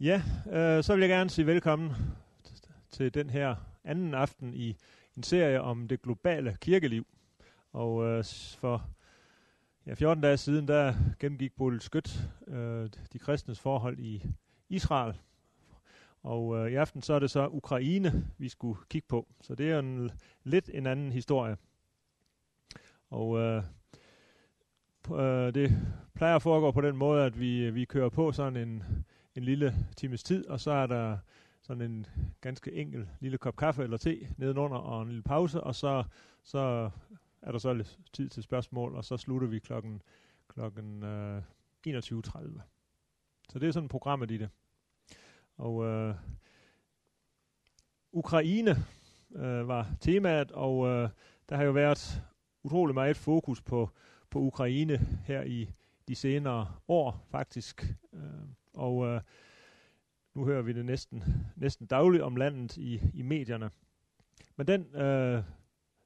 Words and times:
Ja, 0.00 0.22
øh, 0.50 0.84
så 0.84 0.94
vil 0.94 1.00
jeg 1.00 1.08
gerne 1.08 1.30
sige 1.30 1.46
velkommen 1.46 1.92
til 2.90 3.14
den 3.14 3.30
her 3.30 3.56
anden 3.84 4.14
aften 4.14 4.54
i 4.54 4.76
en 5.16 5.22
serie 5.22 5.60
om 5.60 5.88
det 5.88 6.02
globale 6.02 6.56
kirkeliv. 6.60 7.06
Og 7.72 8.04
øh, 8.04 8.24
for 8.58 8.90
ja, 9.86 9.94
14 9.94 10.22
dage 10.22 10.36
siden, 10.36 10.68
der 10.68 10.94
gennemgik 11.20 11.56
Bodil 11.56 11.80
Skødt 11.80 12.30
øh, 12.46 12.88
de 13.12 13.18
kristnes 13.18 13.60
forhold 13.60 13.98
i 13.98 14.22
Israel. 14.68 15.14
Og 16.22 16.56
øh, 16.56 16.72
i 16.72 16.74
aften 16.74 17.02
så 17.02 17.14
er 17.14 17.18
det 17.18 17.30
så 17.30 17.48
Ukraine, 17.48 18.26
vi 18.36 18.48
skulle 18.48 18.80
kigge 18.90 19.08
på. 19.08 19.28
Så 19.40 19.54
det 19.54 19.70
er 19.70 19.78
en 19.78 20.10
lidt 20.44 20.70
en 20.74 20.86
anden 20.86 21.12
historie. 21.12 21.56
Og 23.10 23.38
øh, 23.38 23.62
øh, 25.12 25.54
det 25.54 25.78
plejer 26.14 26.36
at 26.36 26.42
foregå 26.42 26.70
på 26.70 26.80
den 26.80 26.96
måde, 26.96 27.24
at 27.24 27.40
vi, 27.40 27.70
vi 27.70 27.84
kører 27.84 28.08
på 28.08 28.32
sådan 28.32 28.56
en, 28.56 28.84
en 29.38 29.44
lille 29.44 29.74
times 29.96 30.22
tid, 30.22 30.46
og 30.46 30.60
så 30.60 30.70
er 30.70 30.86
der 30.86 31.18
sådan 31.62 31.82
en 31.82 32.06
ganske 32.40 32.72
enkel 32.72 33.08
lille 33.20 33.38
kop 33.38 33.56
kaffe 33.56 33.82
eller 33.82 33.96
te 33.96 34.28
nedenunder 34.36 34.76
og 34.76 35.02
en 35.02 35.08
lille 35.08 35.22
pause, 35.22 35.60
og 35.60 35.74
så, 35.74 36.04
så 36.42 36.90
er 37.42 37.52
der 37.52 37.58
så 37.58 37.72
lidt 37.72 37.98
tid 38.12 38.28
til 38.28 38.42
spørgsmål, 38.42 38.94
og 38.94 39.04
så 39.04 39.16
slutter 39.16 39.48
vi 39.48 39.58
klokken, 39.58 40.02
klokken 40.48 41.02
øh, 41.02 41.42
21.30. 41.88 42.60
Så 43.48 43.58
det 43.58 43.68
er 43.68 43.72
sådan 43.72 43.88
programmet 43.88 44.30
i 44.30 44.36
det. 44.36 44.50
Og 45.56 45.84
øh, 45.84 46.14
Ukraine 48.12 48.70
øh, 49.34 49.68
var 49.68 49.90
temaet, 50.00 50.52
og 50.52 50.86
øh, 50.86 51.08
der 51.48 51.56
har 51.56 51.64
jo 51.64 51.72
været 51.72 52.22
utrolig 52.62 52.94
meget 52.94 53.16
fokus 53.16 53.62
på, 53.62 53.90
på 54.30 54.38
Ukraine 54.38 54.98
her 55.24 55.42
i 55.42 55.70
de 56.08 56.14
senere 56.14 56.74
år 56.88 57.26
faktisk. 57.30 57.94
Øh, 58.12 58.57
og 58.78 59.06
øh, 59.06 59.20
nu 60.34 60.44
hører 60.44 60.62
vi 60.62 60.72
det 60.72 60.84
næsten, 60.84 61.24
næsten 61.56 61.86
dagligt 61.86 62.22
om 62.22 62.36
landet 62.36 62.76
i, 62.76 63.00
i 63.14 63.22
medierne. 63.22 63.70
Men 64.56 64.66
den 64.66 64.96
øh, 64.96 65.42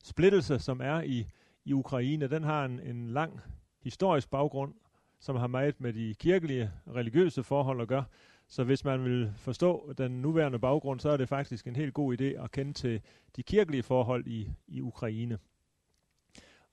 splittelse, 0.05 0.59
som 0.59 0.81
er 0.81 1.01
i, 1.01 1.27
i 1.65 1.73
Ukraine, 1.73 2.29
den 2.29 2.43
har 2.43 2.65
en, 2.65 2.81
en 2.81 3.11
lang 3.11 3.41
historisk 3.83 4.31
baggrund, 4.31 4.75
som 5.21 5.37
har 5.37 5.47
meget 5.47 5.81
med 5.81 5.93
de 5.93 6.15
kirkelige 6.15 6.71
religiøse 6.95 7.43
forhold 7.43 7.81
at 7.81 7.89
gøre. 7.89 8.05
Så 8.49 8.65
hvis 8.65 8.85
man 8.85 9.05
vil 9.05 9.33
forstå 9.37 9.93
den 9.99 10.23
nuværende 10.23 10.59
baggrund, 10.59 11.01
så 11.01 11.11
er 11.11 11.17
det 11.17 11.29
faktisk 11.29 11.67
en 11.67 11.77
helt 11.77 11.95
god 11.95 12.21
idé 12.21 12.25
at 12.25 12.51
kende 12.51 12.73
til 12.73 13.01
de 13.37 13.43
kirkelige 13.43 13.83
forhold 13.83 14.27
i, 14.27 14.51
i 14.69 14.81
Ukraine. 14.81 15.39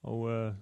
Og 0.02 0.30
øh, 0.30 0.54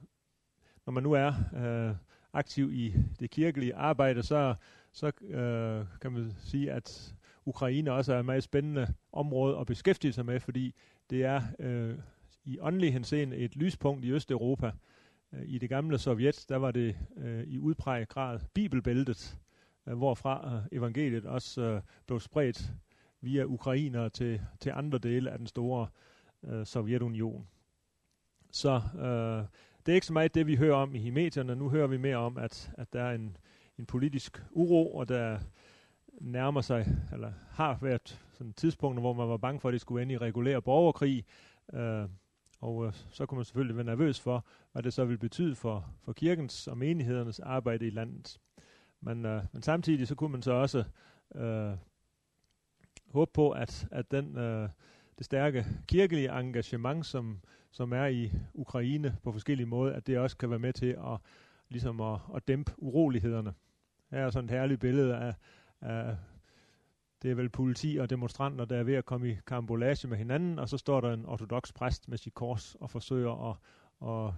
når 0.86 0.92
man 0.92 1.04
nu 1.04 1.14
er 1.14 1.34
øh, 1.56 1.96
aktiv 2.34 2.74
i 2.74 2.94
det 3.20 3.30
kirkelige 3.30 3.76
arbejde, 3.76 4.24
så, 4.24 4.56
så 4.98 5.12
øh, 5.22 5.86
kan 6.02 6.12
man 6.12 6.34
sige, 6.40 6.72
at 6.72 7.16
Ukraine 7.46 7.92
også 7.92 8.14
er 8.14 8.20
et 8.20 8.26
meget 8.26 8.44
spændende 8.44 8.94
område 9.12 9.58
at 9.58 9.68
beskæftige 9.68 10.14
sig 10.14 10.26
med, 10.26 10.40
fordi 10.40 10.76
det 11.10 11.24
er 11.24 11.42
øh, 11.60 11.96
i 12.46 12.60
åndelig 12.60 12.94
henseende 12.94 13.38
et 13.38 13.56
lyspunkt 13.56 14.06
i 14.06 14.12
Østeuropa. 14.12 14.72
Øh, 15.34 15.42
I 15.46 15.58
det 15.58 15.70
gamle 15.70 15.98
Sovjet, 15.98 16.46
der 16.50 16.56
var 16.56 16.72
det 16.72 16.98
øh, 17.18 17.44
i 17.44 17.60
udpræget 17.60 18.10
grad 18.10 18.40
bibelbæltet, 18.54 19.40
øh, 19.88 19.98
hvorfra 19.98 20.56
øh, 20.56 20.78
evangeliet 20.78 21.26
også 21.26 21.62
øh, 21.62 21.82
blev 22.06 22.20
spredt 22.20 22.72
via 23.22 23.44
ukrainer 23.44 24.10
til, 24.10 24.42
til 24.60 24.72
andre 24.76 24.98
dele 24.98 25.32
af 25.32 25.38
den 25.38 25.48
store 25.48 25.88
øh, 26.44 26.66
Sovjetunion. 26.66 27.48
Så 28.52 28.82
øh, 28.96 29.46
det 29.86 29.92
er 29.92 29.96
ikke 29.96 30.08
så 30.08 30.14
meget 30.14 30.36
det, 30.36 30.48
vi 30.48 30.56
hører 30.56 30.76
om 30.76 30.96
i 30.96 31.10
medierne. 31.10 31.56
Nu 31.56 31.70
hører 31.70 31.88
vi 31.88 31.98
mere 31.98 32.18
om, 32.18 32.38
at, 32.38 32.72
at 32.78 32.94
der 32.94 33.04
er 33.04 33.16
en, 33.16 33.38
en 33.80 33.86
politisk 33.86 34.44
uro, 34.52 34.96
og 34.96 35.10
der 35.10 35.40
nærmer 36.22 36.62
sig, 36.62 36.88
eller 37.14 37.32
har 37.50 37.78
været 37.82 38.22
sådan 38.34 38.54
tidspunkter, 38.54 39.02
hvor 39.02 39.14
man 39.14 39.30
var 39.30 39.38
bange 39.38 39.60
for, 39.60 39.70
at 39.70 39.74
det 39.74 39.82
skulle 39.82 40.02
ende 40.02 40.14
i 40.14 40.18
regulær 40.18 40.60
borgerkrig. 40.60 41.26
Øh, 41.74 42.10
og 42.62 42.86
øh, 42.86 42.94
så 43.12 43.26
kunne 43.26 43.36
man 43.36 43.46
selvfølgelig 43.46 43.76
være 43.76 43.86
nervøs 43.86 44.20
for, 44.20 44.46
hvad 44.72 44.84
det 44.84 44.94
så 44.94 45.06
vil 45.06 45.18
betyde 45.18 45.56
for, 45.56 45.90
for 46.02 46.14
kirkens 46.14 46.68
og 46.68 46.78
menighedernes 46.78 47.40
arbejde 47.40 47.88
i 47.88 47.90
landet. 47.90 48.40
Men, 49.02 49.26
øh, 49.26 49.44
men 49.54 49.62
samtidig 49.62 50.08
så 50.08 50.16
kunne 50.16 50.32
man 50.32 50.42
så 50.42 50.52
også 50.52 50.84
øh, 51.36 51.74
håbe 53.12 53.32
på, 53.34 53.52
at, 53.52 53.88
at 53.92 54.12
den, 54.12 54.38
øh, 54.38 54.70
det 55.18 55.26
stærke 55.26 55.66
kirkelige 55.88 56.40
engagement, 56.40 57.06
som, 57.06 57.40
som 57.72 57.94
er 57.94 58.06
i 58.06 58.32
Ukraine 58.54 59.18
på 59.24 59.32
forskellige 59.32 59.68
måder, 59.68 59.96
at 59.96 60.08
det 60.08 60.20
også 60.20 60.38
kan 60.38 60.50
være 60.50 60.60
med 60.60 60.74
til 60.74 60.86
at, 60.86 61.20
ligesom 61.70 62.02
at, 62.02 62.20
at 62.36 62.48
dæmpe 62.48 62.72
urolighederne. 62.78 63.54
Her 64.12 64.20
er 64.20 64.30
sådan 64.30 64.50
et 64.50 64.52
herligt 64.52 64.82
billede 64.82 65.16
af, 65.16 65.34
af 65.82 66.18
det 67.22 67.32
er 67.32 67.36
vel 67.36 67.50
politi 67.50 67.98
og 67.98 68.10
demonstranter, 68.10 68.66
der 68.66 68.78
er 68.78 68.84
ved 68.84 68.96
at 68.96 69.06
komme 69.06 69.30
i 69.30 69.38
karambolage 69.48 70.08
med 70.08 70.18
hinanden, 70.18 70.60
og 70.60 70.70
så 70.70 70.78
står 70.78 71.02
der 71.02 71.14
en 71.14 71.26
ortodox 71.26 71.74
præst 71.74 72.10
med 72.10 72.18
sit 72.18 72.34
kors 72.34 72.76
og 72.76 72.90
forsøger 72.90 73.50
at, 73.50 73.58
at, 74.08 74.34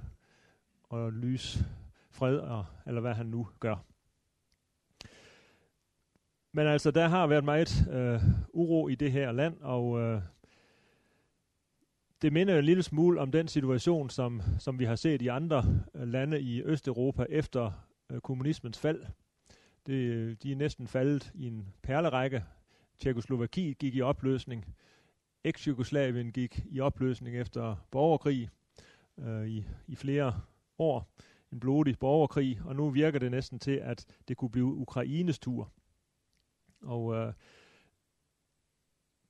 at, 0.94 1.06
at 1.06 1.14
lyse 1.14 1.66
fred, 2.12 2.38
og, 2.38 2.66
eller 2.88 3.02
hvad 3.02 3.14
han 3.14 3.26
nu 3.26 3.48
gør. 3.60 3.76
Men 6.52 6.68
altså, 6.68 6.92
der 6.92 7.08
har 7.08 7.28
været 7.28 7.44
meget 7.44 7.88
øh, 7.92 8.22
uro 8.54 8.88
i 8.88 8.96
det 8.96 9.12
her 9.12 9.32
land, 9.32 9.62
og 9.62 10.00
øh, 10.00 10.22
det 12.22 12.34
minder 12.34 12.60
en 12.60 12.66
lille 12.66 12.84
smule 12.84 13.22
om 13.22 13.32
den 13.32 13.48
situation, 13.48 14.10
som, 14.10 14.42
som 14.60 14.80
vi 14.80 14.86
har 14.86 14.96
set 14.96 15.22
i 15.22 15.28
andre 15.28 15.64
øh, 15.96 16.08
lande 16.08 16.42
i 16.42 16.64
Østeuropa 16.64 17.26
efter 17.30 17.72
øh, 18.10 18.22
kommunismens 18.22 18.80
fald. 18.80 19.06
Det, 19.86 19.94
øh, 19.94 20.36
de 20.44 20.52
er 20.52 20.56
næsten 20.56 20.88
faldet 20.88 21.32
i 21.36 21.48
en 21.48 21.74
perlerække. 21.82 22.44
Tjekoslovakiet 23.00 23.78
gik 23.78 23.96
i 23.96 24.02
opløsning. 24.02 24.76
Eks-Jugoslavien 25.44 26.32
gik 26.32 26.66
i 26.70 26.80
opløsning 26.80 27.38
efter 27.38 27.76
borgerkrig 27.92 28.50
øh, 29.18 29.48
i, 29.48 29.66
i 29.88 29.96
flere 29.96 30.42
år. 30.78 31.12
En 31.52 31.60
blodig 31.60 32.00
borgerkrig, 32.00 32.62
og 32.66 32.76
nu 32.76 32.90
virker 32.90 33.20
det 33.20 33.32
næsten 33.32 33.60
til, 33.60 33.72
at 33.72 34.06
det 34.28 34.38
kunne 34.38 34.50
blive 34.52 34.66
Ukraines 34.66 35.40
tur. 35.40 35.72
Og 36.82 37.16
øh, 37.16 37.34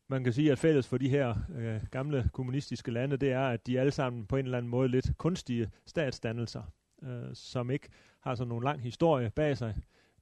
man 0.08 0.24
kan 0.24 0.34
sige, 0.34 0.52
at 0.52 0.60
fælles 0.60 0.88
for 0.88 0.98
de 0.98 1.10
her 1.10 1.36
øh, 1.56 1.82
gamle 1.92 2.30
kommunistiske 2.34 2.92
lande, 2.92 3.18
det 3.18 3.32
er, 3.32 3.48
at 3.48 3.68
de 3.68 3.80
alle 3.80 3.92
sammen 3.92 4.26
på 4.26 4.38
en 4.38 4.46
eller 4.46 4.58
anden 4.58 4.70
måde 4.70 4.90
lidt 4.90 5.18
kunstige 5.18 5.72
statsdannelser, 5.86 6.64
øh, 7.04 7.30
som 7.34 7.72
ikke 7.72 7.90
har 8.20 8.36
sådan 8.36 8.50
nogle 8.50 8.66
lang 8.66 8.82
historie 8.82 9.30
bag 9.30 9.58
sig. 9.58 9.76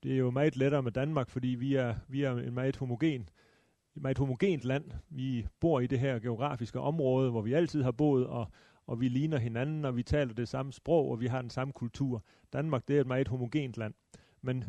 Det 0.03 0.13
er 0.13 0.17
jo 0.17 0.31
meget 0.31 0.57
lettere 0.57 0.83
med 0.83 0.91
Danmark, 0.91 1.29
fordi 1.29 1.47
vi 1.47 1.75
er, 1.75 1.95
vi 2.07 2.23
er 2.23 2.31
en 2.31 2.53
meget 2.53 2.75
homogen, 2.75 3.29
et 3.95 4.01
meget 4.01 4.17
homogent 4.17 4.63
land. 4.63 4.91
Vi 5.09 5.47
bor 5.59 5.79
i 5.79 5.87
det 5.87 5.99
her 5.99 6.19
geografiske 6.19 6.79
område, 6.79 7.31
hvor 7.31 7.41
vi 7.41 7.53
altid 7.53 7.83
har 7.83 7.91
boet, 7.91 8.27
og, 8.27 8.47
og 8.87 9.01
vi 9.01 9.07
ligner 9.07 9.37
hinanden, 9.37 9.85
og 9.85 9.97
vi 9.97 10.03
taler 10.03 10.33
det 10.33 10.47
samme 10.47 10.73
sprog, 10.73 11.11
og 11.11 11.21
vi 11.21 11.27
har 11.27 11.41
den 11.41 11.49
samme 11.49 11.73
kultur. 11.73 12.23
Danmark, 12.53 12.87
det 12.87 12.97
er 12.97 13.01
et 13.01 13.07
meget 13.07 13.27
homogent 13.27 13.77
land. 13.77 13.93
Men 14.41 14.63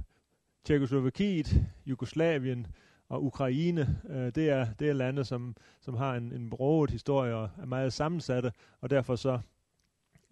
Tjekoslovakiet, 0.65 1.67
Jugoslavien, 1.87 2.67
og 3.09 3.25
Ukraine, 3.25 4.01
øh, 4.09 4.27
det, 4.35 4.51
er, 4.51 4.73
det 4.73 4.89
er 4.89 4.93
lande, 4.93 5.25
som, 5.25 5.57
som 5.81 5.97
har 5.97 6.15
en, 6.15 6.33
en 6.33 6.51
broget 6.51 6.91
historie 6.91 7.35
og 7.35 7.51
er 7.59 7.67
meget 7.67 7.93
sammensatte, 7.93 8.53
og 8.81 8.91
derfor 8.91 9.17
så 9.17 9.41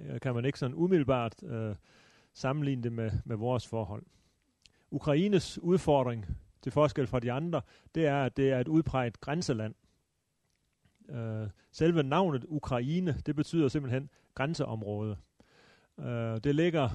øh, 0.00 0.20
kan 0.20 0.34
man 0.34 0.44
ikke 0.44 0.58
sådan 0.58 0.76
umiddelbart 0.76 1.42
øh, 1.42 1.74
sammenligne 2.34 2.82
det 2.82 2.92
med, 2.92 3.10
med 3.24 3.36
vores 3.36 3.66
forhold. 3.66 4.02
Ukraines 4.90 5.58
udfordring, 5.58 6.26
til 6.62 6.72
forskel 6.72 7.06
fra 7.06 7.20
de 7.20 7.32
andre, 7.32 7.62
det 7.94 8.06
er, 8.06 8.24
at 8.24 8.36
det 8.36 8.50
er 8.50 8.60
et 8.60 8.68
udpræget 8.68 9.20
grænseland. 9.20 9.74
Øh, 11.08 11.48
selve 11.72 12.02
navnet 12.02 12.44
Ukraine, 12.48 13.22
det 13.26 13.36
betyder 13.36 13.68
simpelthen 13.68 14.10
grænseområde. 14.34 15.16
Øh, 16.00 16.40
det 16.44 16.54
ligger, 16.54 16.88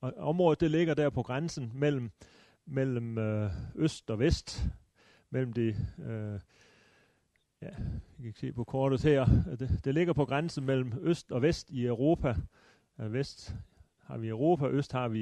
området 0.00 0.60
det 0.60 0.70
ligger 0.70 0.94
der 0.94 1.10
på 1.10 1.22
grænsen 1.22 1.72
mellem, 1.74 2.10
mellem 2.66 3.18
øh, 3.18 3.50
øst 3.74 4.10
og 4.10 4.18
vest, 4.18 4.64
mellem 5.30 5.52
de, 5.52 5.76
øh, 5.98 6.40
ja, 7.62 7.70
I 8.18 8.22
kan 8.22 8.34
se 8.34 8.52
på 8.52 8.64
kortet 8.64 9.02
her, 9.02 9.26
det, 9.58 9.80
det 9.84 9.94
ligger 9.94 10.12
på 10.12 10.24
grænsen 10.24 10.64
mellem 10.64 10.92
øst 11.00 11.32
og 11.32 11.42
vest 11.42 11.70
i 11.70 11.86
Europa. 11.86 12.36
Øh, 13.00 13.12
vest 13.12 13.56
har 13.98 14.18
vi 14.18 14.28
Europa, 14.28 14.66
øst 14.66 14.92
har 14.92 15.08
vi 15.08 15.20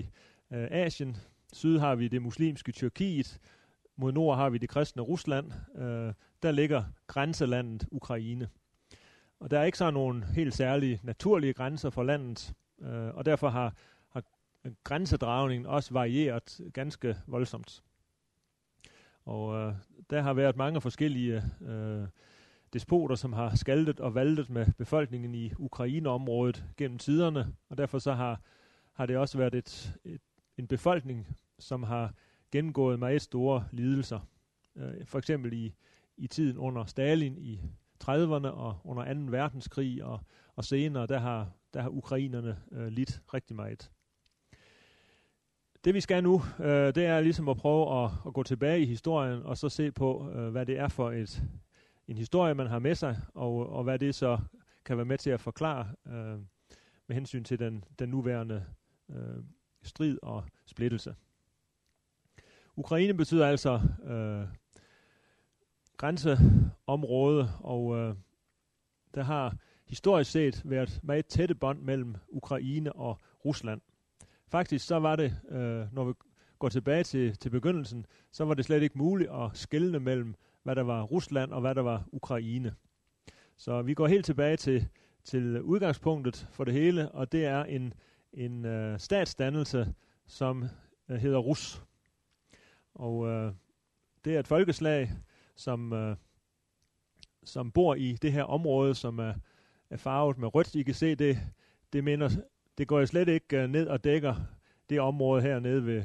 øh, 0.51 0.69
Asien, 0.71 1.17
syd 1.53 1.79
har 1.79 1.95
vi 1.95 2.09
det 2.09 2.23
muslimske 2.23 2.73
Tyrkiet, 2.73 3.41
mod 3.97 4.13
nord 4.13 4.37
har 4.37 4.51
vi 4.51 4.59
det 4.59 4.69
kristne 4.69 5.03
Rusland. 5.03 5.53
Øh, 5.77 6.13
der 6.43 6.51
ligger 6.51 6.85
grænselandet 7.07 7.89
Ukraine. 7.91 8.49
Og 9.41 9.51
der 9.51 9.59
er 9.59 9.65
ikke 9.65 9.79
så 9.79 9.91
nogen 9.91 10.25
helt 10.25 10.55
særlige 10.55 11.01
naturlige 11.03 11.53
grænser 11.53 11.91
for 11.91 12.03
landet, 12.03 12.53
øh, 12.81 13.15
og 13.15 13.27
derfor 13.27 13.49
har, 13.49 13.75
har 14.09 14.23
grænsedragningen 14.85 15.67
også 15.67 15.93
varieret 15.93 16.61
ganske 16.73 17.17
voldsomt. 17.27 17.83
Og 19.25 19.57
øh, 19.57 19.75
der 20.11 20.21
har 20.21 20.33
været 20.33 20.57
mange 20.57 20.81
forskellige 20.81 21.43
øh, 21.61 22.07
despoter, 22.73 23.15
som 23.15 23.33
har 23.33 23.57
skaldet 23.57 24.01
og 24.01 24.15
valtet 24.15 24.51
med 24.51 24.67
befolkningen 24.79 25.35
i 25.35 25.53
Ukraine-området 25.59 26.65
gennem 26.77 26.99
tiderne, 26.99 27.55
og 27.69 27.79
derfor 27.79 27.99
så 27.99 28.13
har, 28.13 28.41
har 28.93 29.07
det 29.07 29.17
også 29.17 29.39
været 29.39 29.55
et, 29.55 29.99
et, 30.05 30.21
en 30.61 30.67
befolkning, 30.67 31.37
som 31.59 31.83
har 31.83 32.15
gennemgået 32.53 32.99
meget 32.99 33.23
store 33.23 33.65
lidelser. 33.73 34.21
øh, 34.77 35.07
for 35.07 35.19
eksempel 35.19 35.53
i, 35.53 35.75
i 36.17 36.27
tiden 36.27 36.59
under 36.59 36.85
Stalin 36.85 37.39
i 37.39 37.61
30'erne 38.05 38.47
og 38.47 38.79
under 38.85 39.15
2. 39.15 39.21
verdenskrig 39.21 40.05
og, 40.05 40.21
og 40.57 40.65
senere, 40.65 41.07
der 41.07 41.19
har, 41.19 41.51
der 41.75 41.81
har 41.81 41.89
ukrainerne 41.89 42.59
øh, 42.73 42.87
lidt 42.87 43.23
rigtig 43.35 43.57
meget. 43.57 43.91
Det 45.85 45.95
vi 45.95 46.01
skal 46.01 46.23
nu, 46.23 46.43
øh, 46.59 46.95
det 46.95 47.05
er 47.05 47.21
ligesom 47.21 47.49
at 47.49 47.57
prøve 47.57 48.05
at, 48.05 48.11
at 48.27 48.35
gå 48.35 48.43
tilbage 48.43 48.81
i 48.81 48.87
historien 48.87 49.43
og 49.43 49.59
så 49.59 49.69
se 49.69 49.93
på, 49.93 50.31
øh, 50.31 50.51
hvad 50.51 50.67
det 50.67 50.79
er 50.79 50.89
for 50.89 51.11
et, 51.11 51.43
en 52.09 52.17
historie, 52.17 52.55
man 52.55 52.67
har 52.67 52.79
med 52.79 52.95
sig, 52.95 53.17
og, 53.35 53.73
og 53.73 53.85
hvad 53.85 53.99
det 53.99 54.15
så 54.15 54.39
kan 54.85 54.97
være 54.97 55.07
med 55.07 55.19
til 55.19 55.31
at 55.31 55.41
forklare 55.41 55.89
øh, 56.07 56.39
med 57.07 57.15
hensyn 57.15 57.45
til 57.45 57.59
den, 57.59 57.85
den 57.99 58.09
nuværende 58.09 58.65
øh, 59.11 59.45
strid 59.83 60.19
og 60.23 60.45
splittelse. 60.67 61.15
Ukraine 62.77 63.15
betyder 63.15 63.47
altså 63.47 63.81
øh, 64.05 64.49
grænseområde, 65.97 67.53
og 67.61 67.97
øh, 67.97 68.15
der 69.15 69.23
har 69.23 69.57
historisk 69.87 70.31
set 70.31 70.63
været 70.65 71.01
meget 71.03 71.27
tætte 71.27 71.55
bånd 71.55 71.81
mellem 71.81 72.15
Ukraine 72.29 72.93
og 72.93 73.19
Rusland. 73.45 73.81
Faktisk 74.49 74.87
så 74.87 74.99
var 74.99 75.17
det, 75.17 75.37
øh, 75.49 75.95
når 75.95 76.05
vi 76.05 76.13
går 76.59 76.69
tilbage 76.69 77.05
til, 77.05 77.37
til 77.37 77.51
begyndelsen, 77.51 78.07
så 78.33 78.45
var 78.45 78.55
det 78.55 78.65
slet 78.65 78.83
ikke 78.83 78.99
muligt 78.99 79.31
at 79.31 79.51
skelne 79.55 80.01
mellem, 80.01 80.35
hvad 80.63 80.77
der 80.77 80.83
var 80.83 81.03
Rusland 81.03 81.53
og 81.53 81.61
hvad 81.61 81.75
der 81.75 81.83
var 81.83 82.05
Ukraine. 82.13 82.75
Så 83.57 83.83
vi 83.83 83.95
går 83.95 84.07
helt 84.07 84.25
tilbage 84.25 84.57
til, 84.57 84.89
til 85.25 85.63
udgangspunktet 85.63 86.49
for 86.53 86.65
det 86.65 86.75
hele, 86.75 87.11
og 87.11 87.33
det 87.33 87.45
er 87.45 87.65
en, 87.65 87.95
en 88.33 88.65
øh, 88.65 88.99
statsdannelse, 88.99 89.95
som 90.27 90.65
øh, 91.09 91.17
hedder 91.17 91.39
Rus. 91.39 91.83
Og 92.95 93.29
øh, 93.29 93.53
det 94.25 94.35
er 94.35 94.41
et 94.41 94.47
folkeslag, 94.47 95.11
som, 95.57 95.93
øh, 95.93 96.17
som 97.45 97.73
bor 97.73 97.95
i 97.95 98.13
det 98.23 98.33
her 98.33 98.43
område, 98.43 98.95
som 98.95 99.19
er, 99.19 99.35
er 99.91 99.97
farvet 99.97 100.39
med 100.39 100.55
rødt. 100.55 100.75
I 100.75 100.83
kan 100.83 100.95
se, 100.95 101.15
det, 101.15 101.39
det, 101.93 102.05
minder, 102.05 102.31
det 102.79 102.89
går 102.89 103.05
slet 103.05 103.29
ikke 103.29 103.63
øh, 103.63 103.71
ned 103.71 103.87
og 103.87 104.05
dækker 104.05 104.35
det 104.91 105.01
område 105.01 105.43
hernede, 105.43 105.87
ved, 105.87 106.05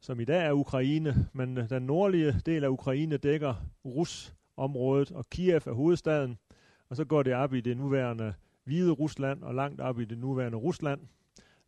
som 0.00 0.20
i 0.20 0.24
dag 0.24 0.46
er 0.46 0.52
Ukraine. 0.52 1.28
Men 1.32 1.58
øh, 1.58 1.70
den 1.70 1.82
nordlige 1.82 2.40
del 2.46 2.64
af 2.64 2.68
Ukraine 2.68 3.16
dækker 3.16 3.54
Rus-området, 3.84 5.12
og 5.12 5.26
Kiev 5.30 5.62
er 5.66 5.72
hovedstaden. 5.72 6.38
Og 6.88 6.96
så 6.96 7.04
går 7.04 7.22
det 7.22 7.34
op 7.34 7.54
i 7.54 7.60
det 7.60 7.76
nuværende 7.76 8.34
hvide 8.64 8.90
Rusland, 8.92 9.42
og 9.42 9.54
langt 9.54 9.80
op 9.80 10.00
i 10.00 10.04
det 10.04 10.18
nuværende 10.18 10.58
Rusland 10.58 11.00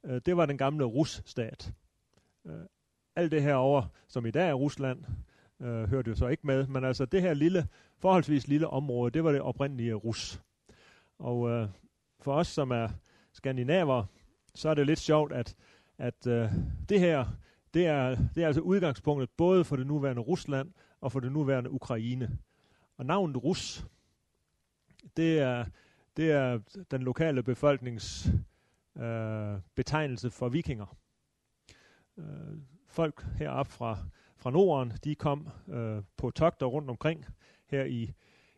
øh, 0.04 0.20
det 0.26 0.36
var 0.36 0.46
den 0.46 0.58
gamle 0.58 0.84
Rus-stat. 0.84 1.72
Øh, 2.46 2.60
alt 3.16 3.32
det 3.32 3.42
her 3.42 3.54
over, 3.54 3.82
som 4.08 4.26
i 4.26 4.30
dag 4.30 4.48
er 4.48 4.54
Rusland, 4.54 5.04
øh, 5.60 5.90
hørte 5.90 6.10
jo 6.10 6.16
så 6.16 6.26
ikke 6.26 6.46
med, 6.46 6.66
men 6.66 6.84
altså 6.84 7.04
det 7.04 7.22
her 7.22 7.34
lille, 7.34 7.68
forholdsvis 7.98 8.48
lille 8.48 8.68
område, 8.68 9.10
det 9.10 9.24
var 9.24 9.32
det 9.32 9.40
oprindelige 9.40 9.94
Rus. 9.94 10.42
Og 11.18 11.50
øh, 11.50 11.68
for 12.20 12.34
os, 12.34 12.46
som 12.46 12.70
er 12.70 12.88
skandinaver, 13.32 14.04
så 14.54 14.68
er 14.68 14.74
det 14.74 14.86
lidt 14.86 14.98
sjovt, 14.98 15.32
at, 15.32 15.54
at 15.98 16.26
øh, 16.26 16.52
det 16.88 17.00
her, 17.00 17.26
det 17.74 17.86
er, 17.86 18.16
det 18.34 18.42
er 18.42 18.46
altså 18.46 18.60
udgangspunktet 18.60 19.30
både 19.36 19.64
for 19.64 19.76
det 19.76 19.86
nuværende 19.86 20.22
Rusland 20.22 20.72
og 21.00 21.12
for 21.12 21.20
det 21.20 21.32
nuværende 21.32 21.70
Ukraine. 21.70 22.38
Og 22.96 23.06
navnet 23.06 23.44
Rus, 23.44 23.86
det 25.16 25.38
er, 25.38 25.64
det 26.16 26.30
er 26.30 26.60
den 26.90 27.02
lokale 27.02 27.42
befolknings 27.42 28.28
øh, 28.98 29.60
betegnelse 29.74 30.30
for 30.30 30.48
vikinger. 30.48 30.96
Øh, 32.18 32.58
folk 32.88 33.26
heroppe 33.38 33.72
fra 33.72 33.98
fra 34.38 34.50
Norden, 34.50 34.92
de 35.04 35.14
kom 35.14 35.48
øh, 35.68 36.02
på 36.16 36.30
togter 36.30 36.66
rundt 36.66 36.90
omkring 36.90 37.24
her 37.66 37.84
i, 37.84 38.12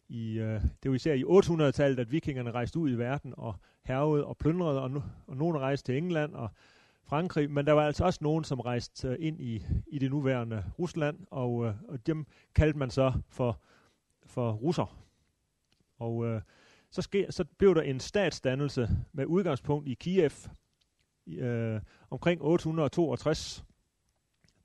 i 0.08 0.38
øh, 0.38 0.62
det 0.82 0.90
var 0.90 0.94
især 0.94 1.14
i 1.14 1.22
800-tallet, 1.22 1.98
at 1.98 2.12
vikingerne 2.12 2.50
rejste 2.50 2.78
ud 2.78 2.90
i 2.90 2.94
verden 2.94 3.34
og 3.37 3.54
hervede 3.82 4.25
og 4.25 4.37
plyndrede, 4.37 4.82
og, 4.82 5.02
og 5.26 5.37
nogle 5.37 5.58
rejste 5.58 5.92
til 5.92 5.96
England 5.96 6.34
og 6.34 6.48
Frankrig, 7.04 7.50
men 7.50 7.66
der 7.66 7.72
var 7.72 7.86
altså 7.86 8.04
også 8.04 8.19
nogen, 8.22 8.44
som 8.44 8.60
rejste 8.60 9.08
øh, 9.08 9.16
ind 9.20 9.40
i, 9.40 9.64
i 9.86 9.98
det 9.98 10.10
nuværende 10.10 10.64
Rusland, 10.78 11.19
og, 11.31 11.66
øh, 11.66 11.75
og 11.88 12.06
dem 12.06 12.26
kaldte 12.54 12.78
man 12.78 12.90
så 12.90 13.12
for, 13.28 13.60
for 14.26 14.52
russer. 14.52 14.96
Og 15.98 16.26
øh, 16.26 16.43
så, 16.90 17.02
sker, 17.02 17.31
så 17.31 17.44
blev 17.44 17.75
der 17.75 17.82
en 17.82 18.00
statsdannelse 18.00 18.88
med 19.12 19.26
udgangspunkt 19.26 19.88
i 19.88 19.94
Kiev 19.94 20.31
øh, 21.26 21.81
omkring 22.10 22.42
862. 22.42 23.64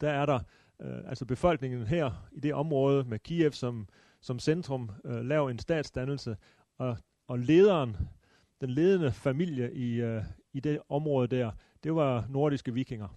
Der 0.02 0.10
er 0.10 0.26
der 0.26 0.40
øh, 0.82 1.10
altså 1.10 1.26
befolkningen 1.26 1.88
her 1.88 2.28
i 2.32 2.40
det 2.40 2.54
område 2.54 3.04
med 3.04 3.20
Kiev 3.20 3.52
som, 3.52 3.88
som 4.22 4.40
centrum, 4.40 4.92
øh, 5.06 5.26
laver 5.26 5.50
en 5.50 5.60
statsdannelse, 5.60 6.38
og, 6.78 6.98
og 7.28 7.40
lederen, 7.40 7.98
den 8.62 8.70
ledende 8.70 9.12
familie 9.12 9.74
i, 9.74 10.02
øh, 10.02 10.24
i 10.54 10.60
det 10.60 10.80
område 10.90 11.28
der, 11.28 11.52
det 11.84 11.96
var 11.96 12.26
nordiske 12.30 12.74
vikinger. 12.74 13.08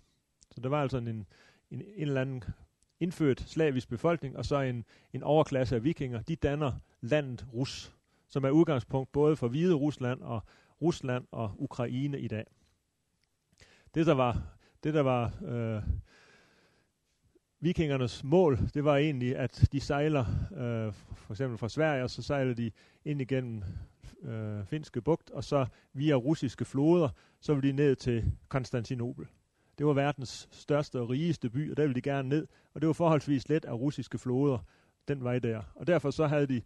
Så 0.50 0.60
der 0.60 0.68
var 0.68 0.82
altså 0.82 0.98
en, 0.98 1.08
en, 1.08 1.26
en 1.70 1.82
eller 1.96 2.20
anden 2.20 2.44
indfødt 3.00 3.40
slavisk 3.40 3.88
befolkning, 3.88 4.36
og 4.36 4.44
så 4.44 4.60
en, 4.60 4.84
en 5.12 5.22
overklasse 5.22 5.76
af 5.76 5.84
vikinger, 5.84 6.22
de 6.22 6.36
danner 6.36 6.72
landet 7.00 7.46
Rus, 7.54 7.97
som 8.28 8.44
er 8.44 8.50
udgangspunkt 8.50 9.12
både 9.12 9.36
for 9.36 9.48
Hvide 9.48 9.74
Rusland 9.74 10.22
og 10.22 10.42
Rusland 10.82 11.26
og 11.30 11.50
Ukraine 11.58 12.20
i 12.20 12.28
dag. 12.28 12.44
Det 13.94 14.06
der 14.06 14.14
var, 14.14 14.42
det 14.84 14.94
der 14.94 15.00
var 15.00 15.32
øh, 15.44 15.82
vikingernes 17.60 18.24
mål, 18.24 18.58
det 18.74 18.84
var 18.84 18.96
egentlig, 18.96 19.36
at 19.36 19.68
de 19.72 19.80
sejler 19.80 20.24
øh, 20.52 20.92
for 21.14 21.32
eksempel 21.32 21.58
fra 21.58 21.68
Sverige, 21.68 22.04
og 22.04 22.10
så 22.10 22.22
sejler 22.22 22.54
de 22.54 22.70
ind 23.04 23.20
igennem 23.20 23.62
øh, 24.22 24.64
finske 24.64 25.00
bugt, 25.00 25.30
og 25.30 25.44
så 25.44 25.66
via 25.92 26.14
russiske 26.14 26.64
floder, 26.64 27.08
så 27.40 27.54
vil 27.54 27.62
de 27.62 27.72
ned 27.72 27.96
til 27.96 28.32
Konstantinopel. 28.48 29.26
Det 29.78 29.86
var 29.86 29.92
verdens 29.92 30.48
største 30.52 31.00
og 31.00 31.10
rigeste 31.10 31.50
by, 31.50 31.70
og 31.70 31.76
der 31.76 31.82
ville 31.82 31.94
de 31.94 32.02
gerne 32.02 32.28
ned, 32.28 32.46
og 32.74 32.80
det 32.80 32.86
var 32.86 32.92
forholdsvis 32.92 33.48
let 33.48 33.64
af 33.64 33.72
russiske 33.72 34.18
floder 34.18 34.58
den 35.08 35.24
vej 35.24 35.38
der. 35.38 35.62
Og 35.74 35.86
derfor 35.86 36.10
så 36.10 36.26
havde 36.26 36.46
de 36.46 36.62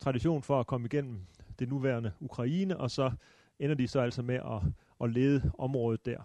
tradition 0.00 0.42
for 0.42 0.60
at 0.60 0.66
komme 0.66 0.84
igennem 0.84 1.20
det 1.58 1.68
nuværende 1.68 2.12
Ukraine, 2.20 2.76
og 2.76 2.90
så 2.90 3.12
ender 3.58 3.74
de 3.74 3.88
så 3.88 4.00
altså 4.00 4.22
med 4.22 4.34
at, 4.34 4.62
at 5.00 5.10
lede 5.10 5.50
området 5.58 6.06
der. 6.06 6.18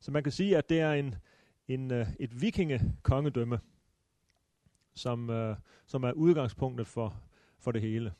Så 0.00 0.10
man 0.10 0.22
kan 0.22 0.32
sige, 0.32 0.56
at 0.56 0.68
det 0.68 0.80
er 0.80 0.92
en, 0.92 1.14
en, 1.68 1.90
øh, 1.90 2.06
et 2.20 2.40
vikingekongedømme, 2.40 3.60
som, 4.94 5.30
øh, 5.30 5.56
som 5.86 6.04
er 6.04 6.12
udgangspunktet 6.12 6.86
for, 6.86 7.20
for 7.58 7.72
det 7.72 7.80
hele. 7.80 8.12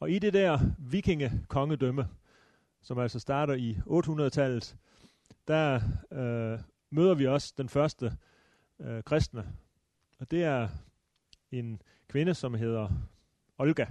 Og 0.00 0.10
i 0.10 0.18
det 0.18 0.32
der 0.32 0.58
vikingekongedømme, 0.78 2.08
som 2.82 2.98
altså 2.98 3.20
starter 3.20 3.54
i 3.54 3.78
800-tallet, 3.86 4.76
der 5.48 5.80
øh, 6.12 6.58
møder 6.90 7.14
vi 7.14 7.26
også 7.26 7.54
den 7.58 7.68
første 7.68 8.16
øh, 8.80 9.02
kristne. 9.02 9.46
Og 10.18 10.30
det 10.30 10.44
er 10.44 10.68
en 11.50 11.82
kvinde, 12.08 12.34
som 12.34 12.54
hedder 12.54 12.88
Olga. 13.60 13.86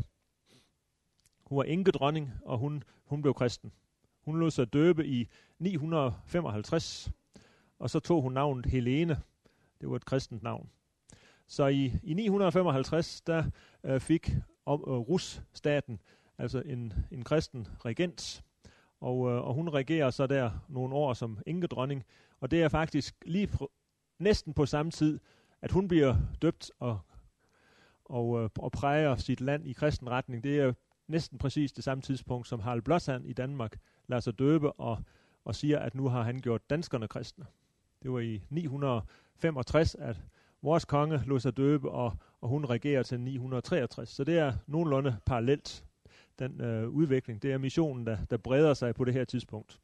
Hun 1.44 1.58
var 1.58 1.64
enkedronning, 1.64 2.32
og 2.46 2.58
hun, 2.58 2.84
hun 3.06 3.22
blev 3.22 3.34
kristen. 3.34 3.72
Hun 4.22 4.40
lod 4.40 4.52
sig 4.52 4.74
døbe 4.74 5.08
i 5.08 5.28
955, 5.60 7.12
og 7.80 7.90
så 7.90 8.00
tog 8.00 8.22
hun 8.22 8.34
navnet 8.34 8.66
Helene. 8.66 9.22
Det 9.82 9.90
var 9.90 9.96
et 9.96 10.06
kristent 10.06 10.44
navn. 10.44 10.70
Så 11.48 11.68
i, 11.68 11.94
i 12.04 12.14
955, 12.14 13.22
der 13.22 13.44
øh, 13.84 14.00
fik 14.00 14.36
om, 14.66 14.84
øh, 14.88 14.94
Rus-staten 14.94 16.00
altså 16.38 16.62
en, 16.66 16.94
en 17.12 17.24
kristen 17.24 17.68
regent, 17.86 18.44
og, 19.00 19.32
øh, 19.32 19.48
og 19.48 19.54
hun 19.54 19.70
regerer 19.70 20.10
så 20.10 20.28
der 20.28 20.52
nogle 20.70 20.96
år 20.96 21.14
som 21.14 21.40
enkedronning, 21.46 22.06
og 22.40 22.52
det 22.52 22.64
er 22.64 22.70
faktisk 22.70 23.16
lige 23.26 23.48
pr- 23.48 24.16
næsten 24.20 24.54
på 24.54 24.66
samme 24.66 24.92
tid, 24.92 25.20
at 25.62 25.72
hun 25.72 25.88
bliver 25.88 26.16
døbt 26.42 26.72
og, 26.80 27.00
og, 28.10 28.44
øh, 28.44 28.50
og 28.60 28.72
præger 28.72 29.16
sit 29.16 29.42
land 29.42 29.68
i 29.68 29.74
kristen 29.74 30.10
retning. 30.10 30.44
Det 30.44 30.60
er 30.60 30.74
næsten 31.08 31.38
præcis 31.38 31.72
det 31.72 31.84
samme 31.84 32.02
tidspunkt, 32.02 32.48
som 32.48 32.60
Harald 32.60 32.82
Blåsand 32.82 33.26
i 33.26 33.34
Danmark 33.34 33.80
lader 34.08 34.20
sig 34.20 34.40
døbe 34.40 34.74
og, 34.74 35.04
og 35.46 35.56
siger, 35.56 35.80
at 35.80 35.96
nu 35.96 36.08
har 36.08 36.24
han 36.24 36.40
gjort 36.40 36.70
danskerne 36.70 37.08
kristne. 37.08 37.46
Det 38.04 38.12
var 38.12 38.20
i 38.20 38.42
965, 38.50 39.96
at 39.96 40.22
vores 40.62 40.86
konge 40.86 41.24
lod 41.26 41.40
sig 41.40 41.58
døbe, 41.58 41.90
og, 41.90 42.18
og 42.42 42.50
hun 42.50 42.66
regerer 42.66 43.04
til 43.04 43.20
963. 43.20 44.10
Så 44.10 44.24
det 44.24 44.38
er 44.38 44.54
nogenlunde 44.68 45.18
parallelt, 45.26 45.86
den 46.40 46.62
øh, 46.62 46.90
udvikling. 46.90 47.42
Det 47.42 47.52
er 47.52 47.58
missionen, 47.58 48.06
der, 48.06 48.18
der 48.30 48.38
breder 48.38 48.74
sig 48.74 48.96
på 48.96 49.06
det 49.06 49.14
her 49.14 49.26
tidspunkt. 49.26 49.80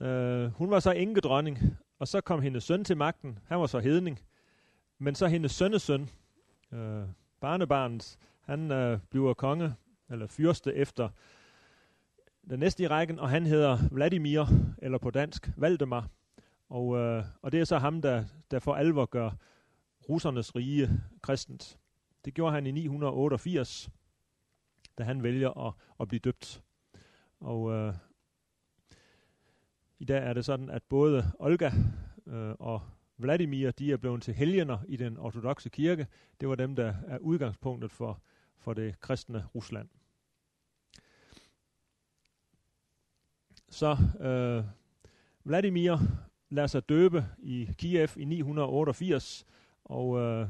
Øh, 0.00 0.46
hun 0.46 0.70
var 0.70 0.80
så 0.80 0.92
enkedronning, 0.92 1.58
og 1.98 2.08
så 2.08 2.20
kom 2.20 2.40
hendes 2.40 2.64
søn 2.64 2.84
til 2.84 2.96
magten. 2.96 3.38
Han 3.46 3.60
var 3.60 3.66
så 3.66 3.78
hedning. 3.78 4.20
Men 4.98 5.14
så 5.14 5.26
hendes 5.26 5.52
sønnesøn, 5.52 6.10
øh, 6.74 7.08
barnebarnet, 7.40 8.18
han 8.40 8.70
øh, 8.70 8.98
bliver 9.10 9.34
konge, 9.34 9.74
eller 10.10 10.26
fyrste 10.26 10.74
efter 10.74 11.08
den 12.50 12.58
næste 12.58 12.82
i 12.82 12.86
rækken, 12.86 13.18
og 13.18 13.28
han 13.28 13.46
hedder 13.46 13.78
Vladimir, 13.90 14.44
eller 14.78 14.98
på 14.98 15.10
dansk 15.10 15.50
Valdemar. 15.56 16.08
Og, 16.68 16.96
øh, 16.96 17.24
og 17.42 17.52
det 17.52 17.60
er 17.60 17.64
så 17.64 17.78
ham, 17.78 18.02
der, 18.02 18.24
der 18.50 18.58
for 18.58 18.74
alvor 18.74 19.06
gør 19.06 19.30
russernes 20.08 20.56
rige 20.56 20.90
kristent. 21.22 21.78
Det 22.24 22.34
gjorde 22.34 22.52
han 22.52 22.66
i 22.66 22.70
988, 22.70 23.90
da 24.98 25.02
han 25.02 25.22
vælger 25.22 25.66
at, 25.66 25.74
at 26.00 26.08
blive 26.08 26.20
døbt. 26.20 26.62
Og 27.40 27.72
øh, 27.72 27.94
i 29.98 30.04
dag 30.04 30.18
er 30.18 30.32
det 30.32 30.44
sådan, 30.44 30.70
at 30.70 30.82
både 30.82 31.32
Olga 31.38 31.70
øh, 32.26 32.54
og 32.58 32.82
Vladimir, 33.24 33.70
de 33.70 33.92
er 33.92 33.96
blevet 33.96 34.22
til 34.22 34.34
helgener 34.34 34.78
i 34.88 34.96
den 34.96 35.18
ortodoxe 35.18 35.68
kirke. 35.68 36.06
Det 36.40 36.48
var 36.48 36.54
dem, 36.54 36.76
der 36.76 36.94
er 37.06 37.18
udgangspunktet 37.18 37.90
for, 37.90 38.22
for 38.56 38.74
det 38.74 39.00
kristne 39.00 39.44
Rusland. 39.54 39.88
Så 43.68 43.96
øh, 44.20 44.64
Vladimir 45.44 45.96
lader 46.50 46.66
sig 46.66 46.88
døbe 46.88 47.26
i 47.38 47.68
Kiev 47.78 48.08
i 48.16 48.24
988, 48.24 49.46
og 49.84 50.18
øh, 50.20 50.48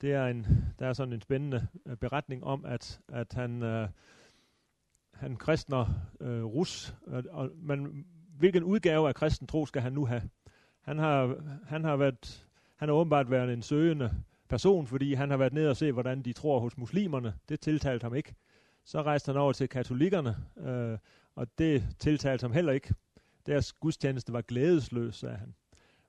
det 0.00 0.12
er 0.12 0.26
en, 0.26 0.46
der 0.78 0.86
er 0.86 0.92
sådan 0.92 1.12
en 1.12 1.20
spændende 1.20 1.68
øh, 1.86 1.96
beretning 1.96 2.44
om, 2.44 2.64
at, 2.64 3.00
at 3.08 3.32
han, 3.32 3.62
øh, 3.62 3.88
han 5.14 5.36
kristner 5.36 5.86
øh, 6.20 6.44
Rus, 6.44 6.94
øh, 7.06 7.24
og 7.30 7.50
man, 7.56 8.06
hvilken 8.38 8.64
udgave 8.64 9.08
af 9.08 9.14
kristen 9.14 9.46
tro 9.46 9.66
skal 9.66 9.82
han 9.82 9.92
nu 9.92 10.06
have? 10.06 10.22
Han 10.86 10.98
har, 10.98 11.36
han 11.64 11.84
har 11.84 11.96
været, 11.96 12.46
han 12.76 12.88
har 12.88 12.96
åbenbart 12.96 13.30
været 13.30 13.52
en 13.52 13.62
søgende 13.62 14.10
person, 14.48 14.86
fordi 14.86 15.14
han 15.14 15.30
har 15.30 15.36
været 15.36 15.52
ned 15.52 15.68
og 15.68 15.76
se, 15.76 15.92
hvordan 15.92 16.22
de 16.22 16.32
tror 16.32 16.60
hos 16.60 16.78
muslimerne. 16.78 17.34
Det 17.48 17.60
tiltalte 17.60 18.04
ham 18.04 18.14
ikke. 18.14 18.34
Så 18.84 19.02
rejste 19.02 19.32
han 19.32 19.40
over 19.40 19.52
til 19.52 19.68
katolikkerne, 19.68 20.36
øh, 20.58 20.98
og 21.34 21.58
det 21.58 21.86
tiltalte 21.98 22.44
ham 22.44 22.52
heller 22.52 22.72
ikke. 22.72 22.94
Deres 23.46 23.72
gudstjeneste 23.72 24.32
var 24.32 24.40
glædesløs, 24.40 25.14
sagde 25.14 25.36
han. 25.36 25.54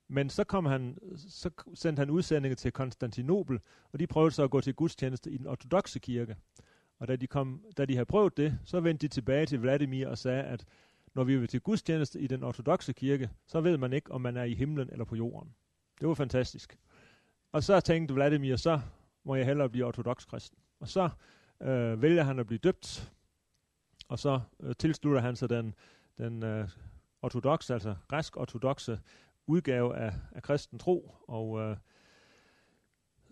Men 0.08 0.30
så, 0.30 0.44
kom 0.44 0.66
han, 0.66 0.98
så 1.30 1.50
sendte 1.74 2.00
han 2.00 2.10
udsendinger 2.10 2.56
til 2.56 2.72
Konstantinopel, 2.72 3.60
og 3.92 4.00
de 4.00 4.08
prøvede 4.08 4.32
så 4.32 4.44
at 4.44 4.50
gå 4.50 4.62
til 4.62 4.74
gudstjeneste 4.74 5.32
i 5.32 5.38
den 5.38 5.48
ortodoxe 5.48 6.00
kirke. 6.00 6.36
Og 7.00 7.08
da 7.08 7.16
de, 7.16 7.28
kom, 7.28 7.64
da 7.78 7.86
de 7.86 7.94
havde 7.94 8.06
prøvet 8.06 8.38
det, 8.38 8.60
så 8.66 8.80
vendte 8.80 9.08
de 9.08 9.14
tilbage 9.14 9.46
til 9.46 9.62
Vladimir 9.62 10.08
og 10.08 10.18
sagde, 10.18 10.44
at 10.44 10.66
når 11.14 11.24
vi 11.24 11.38
vil 11.38 11.48
til 11.48 11.62
gudstjeneste 11.62 12.20
i 12.20 12.28
den 12.28 12.44
ortodoxe 12.44 12.94
kirke, 12.94 13.30
så 13.48 13.62
ved 13.62 13.78
man 13.78 13.94
ikke, 13.94 14.12
om 14.12 14.22
man 14.22 14.38
er 14.38 14.44
i 14.44 14.54
himlen 14.54 14.90
eller 14.92 15.06
på 15.06 15.16
jorden. 15.16 15.56
Det 16.00 16.08
var 16.08 16.14
fantastisk. 16.14 16.78
Og 17.52 17.64
så 17.64 17.80
tænkte 17.80 18.14
Vladimir, 18.14 18.56
så 18.56 18.80
må 19.24 19.36
jeg 19.36 19.46
hellere 19.46 19.70
blive 19.70 19.86
ortodox 19.86 20.28
kristen. 20.28 20.60
Og 20.80 20.88
så 20.88 21.10
øh, 21.62 22.02
vælger 22.02 22.24
han 22.24 22.40
at 22.40 22.48
blive 22.48 22.60
døbt, 22.60 23.12
og 24.08 24.20
så 24.20 24.42
øh, 24.60 24.76
tilslutter 24.76 25.22
han 25.22 25.36
sig 25.36 25.50
den, 25.50 25.74
den 26.18 26.44
øh, 26.44 26.70
ortodoxe, 27.22 27.74
altså 27.74 27.96
græsk-ortodoxe 28.08 29.00
udgave 29.48 29.96
af, 29.98 30.14
af 30.32 30.44
kristen 30.44 30.80
tro, 30.80 31.16
og, 31.28 31.62
øh, 31.62 31.78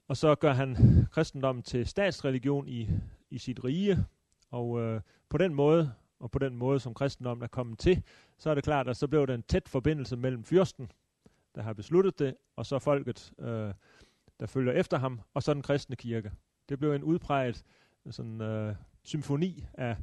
og 0.08 0.18
så 0.18 0.36
gør 0.36 0.54
han 0.54 0.78
kristendommen 1.12 1.64
til 1.64 1.88
statsreligion 1.88 2.68
i, 2.68 2.90
i 3.30 3.38
sit 3.38 3.64
rige, 3.64 4.06
og 4.52 4.82
øh, 4.82 5.02
på 5.30 5.38
den 5.38 5.54
måde, 5.54 5.94
og 6.20 6.32
på 6.32 6.40
den 6.40 6.56
måde, 6.56 6.80
som 6.80 6.94
kristendommen 6.94 7.44
er 7.44 7.48
kommet 7.48 7.80
til, 7.80 8.04
så 8.38 8.50
er 8.50 8.56
det 8.56 8.64
klart, 8.64 8.88
at 8.88 8.98
så 8.98 9.08
blev 9.08 9.28
der 9.28 9.36
en 9.36 9.44
tæt 9.44 9.70
forbindelse 9.70 10.16
mellem 10.18 10.44
fyrsten, 10.44 10.92
der 11.56 11.62
har 11.62 11.74
besluttet 11.74 12.20
det, 12.20 12.36
og 12.56 12.66
så 12.66 12.80
folket, 12.80 13.34
øh, 13.40 13.74
der 14.40 14.46
følger 14.46 14.74
efter 14.74 14.98
ham, 14.98 15.22
og 15.34 15.44
så 15.44 15.54
den 15.54 15.62
kristne 15.62 15.96
kirke. 15.96 16.32
Det 16.70 16.80
blev 16.80 16.94
en 16.94 17.04
udpræget 17.04 17.64
sådan, 18.10 18.42
øh, 18.42 18.76
symfoni 19.04 19.68
af, 19.74 19.98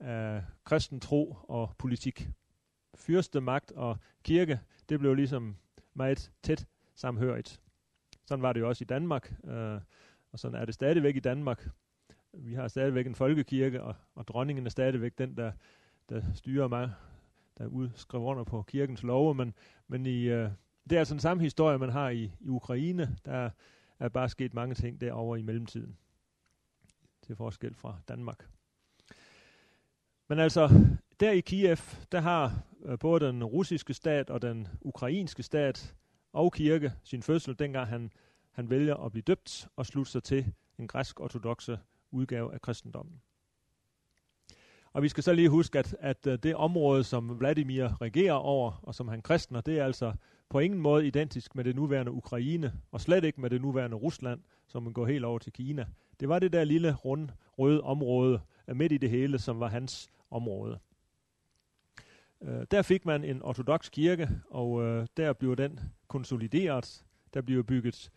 af 0.00 0.44
kristen 0.64 1.00
tro 1.00 1.36
og 1.42 1.74
politik. 1.78 2.28
Fyrste, 2.94 3.40
magt 3.40 3.72
og 3.72 3.98
kirke, 4.22 4.60
det 4.88 4.98
blev 4.98 5.14
ligesom 5.14 5.56
meget 5.94 6.32
tæt 6.42 6.66
samhørigt. 6.94 7.60
Sådan 8.26 8.42
var 8.42 8.52
det 8.52 8.60
jo 8.60 8.68
også 8.68 8.84
i 8.84 8.86
Danmark, 8.86 9.34
øh, 9.44 9.80
og 10.32 10.38
sådan 10.38 10.60
er 10.60 10.64
det 10.64 10.74
stadigvæk 10.74 11.16
i 11.16 11.20
Danmark. 11.20 11.68
Vi 12.40 12.54
har 12.54 12.68
stadigvæk 12.68 13.06
en 13.06 13.14
folkekirke, 13.14 13.82
og, 13.82 13.94
og 14.14 14.28
dronningen 14.28 14.66
er 14.66 14.70
stadigvæk 14.70 15.18
den, 15.18 15.36
der, 15.36 15.52
der 16.08 16.22
styrer 16.34 16.68
mig, 16.68 16.90
der 17.58 17.66
udskriver 17.66 18.24
under 18.24 18.44
på 18.44 18.62
kirkens 18.62 19.02
love, 19.02 19.34
men, 19.34 19.54
men 19.88 20.06
i, 20.06 20.22
øh, 20.22 20.50
det 20.90 20.96
er 20.96 20.98
altså 20.98 21.14
den 21.14 21.20
samme 21.20 21.42
historie, 21.42 21.78
man 21.78 21.90
har 21.90 22.08
i, 22.08 22.32
i 22.40 22.48
Ukraine. 22.48 23.16
Der 23.24 23.50
er 23.98 24.08
bare 24.08 24.28
sket 24.28 24.54
mange 24.54 24.74
ting 24.74 25.00
derovre 25.00 25.38
i 25.38 25.42
mellemtiden. 25.42 25.96
Til 27.22 27.36
forskel 27.36 27.74
fra 27.74 27.96
Danmark. 28.08 28.48
Men 30.28 30.38
altså, 30.38 30.70
der 31.20 31.30
i 31.30 31.40
Kiev, 31.40 31.78
der 32.12 32.20
har 32.20 32.62
øh, 32.84 32.98
både 32.98 33.26
den 33.26 33.44
russiske 33.44 33.94
stat 33.94 34.30
og 34.30 34.42
den 34.42 34.68
ukrainske 34.80 35.42
stat 35.42 35.94
og 36.32 36.52
kirke 36.52 36.92
sin 37.04 37.22
fødsel, 37.22 37.58
dengang 37.58 37.88
han, 37.88 38.12
han 38.50 38.70
vælger 38.70 38.96
at 38.96 39.12
blive 39.12 39.22
døbt 39.22 39.68
og 39.76 39.86
slutte 39.86 40.12
sig 40.12 40.22
til 40.22 40.52
en 40.78 40.88
græsk-ortodoxe 40.88 41.78
udgave 42.10 42.54
af 42.54 42.60
kristendommen. 42.60 43.20
Og 44.92 45.02
vi 45.02 45.08
skal 45.08 45.22
så 45.22 45.32
lige 45.32 45.48
huske, 45.48 45.78
at, 45.78 45.96
at 46.00 46.26
øh, 46.26 46.38
det 46.42 46.54
område, 46.54 47.04
som 47.04 47.40
Vladimir 47.40 48.00
regerer 48.00 48.32
over, 48.32 48.80
og 48.82 48.94
som 48.94 49.08
han 49.08 49.22
kristner, 49.22 49.60
det 49.60 49.78
er 49.78 49.84
altså 49.84 50.12
på 50.48 50.58
ingen 50.58 50.80
måde 50.80 51.06
identisk 51.06 51.54
med 51.54 51.64
det 51.64 51.76
nuværende 51.76 52.12
Ukraine, 52.12 52.72
og 52.90 53.00
slet 53.00 53.24
ikke 53.24 53.40
med 53.40 53.50
det 53.50 53.60
nuværende 53.60 53.96
Rusland, 53.96 54.40
som 54.66 54.82
man 54.82 54.92
går 54.92 55.06
helt 55.06 55.24
over 55.24 55.38
til 55.38 55.52
Kina. 55.52 55.86
Det 56.20 56.28
var 56.28 56.38
det 56.38 56.52
der 56.52 56.64
lille, 56.64 56.94
rund, 56.94 57.28
røde 57.58 57.80
område 57.80 58.40
øh, 58.68 58.76
midt 58.76 58.92
i 58.92 58.98
det 58.98 59.10
hele, 59.10 59.38
som 59.38 59.60
var 59.60 59.68
hans 59.68 60.08
område. 60.30 60.78
Øh, 62.42 62.66
der 62.70 62.82
fik 62.82 63.06
man 63.06 63.24
en 63.24 63.42
ortodox 63.42 63.90
kirke, 63.90 64.28
og 64.50 64.82
øh, 64.82 65.06
der 65.16 65.32
blev 65.32 65.56
den 65.56 65.80
konsolideret. 66.08 67.04
Der 67.34 67.40
blev 67.40 67.64
bygget 67.64 68.10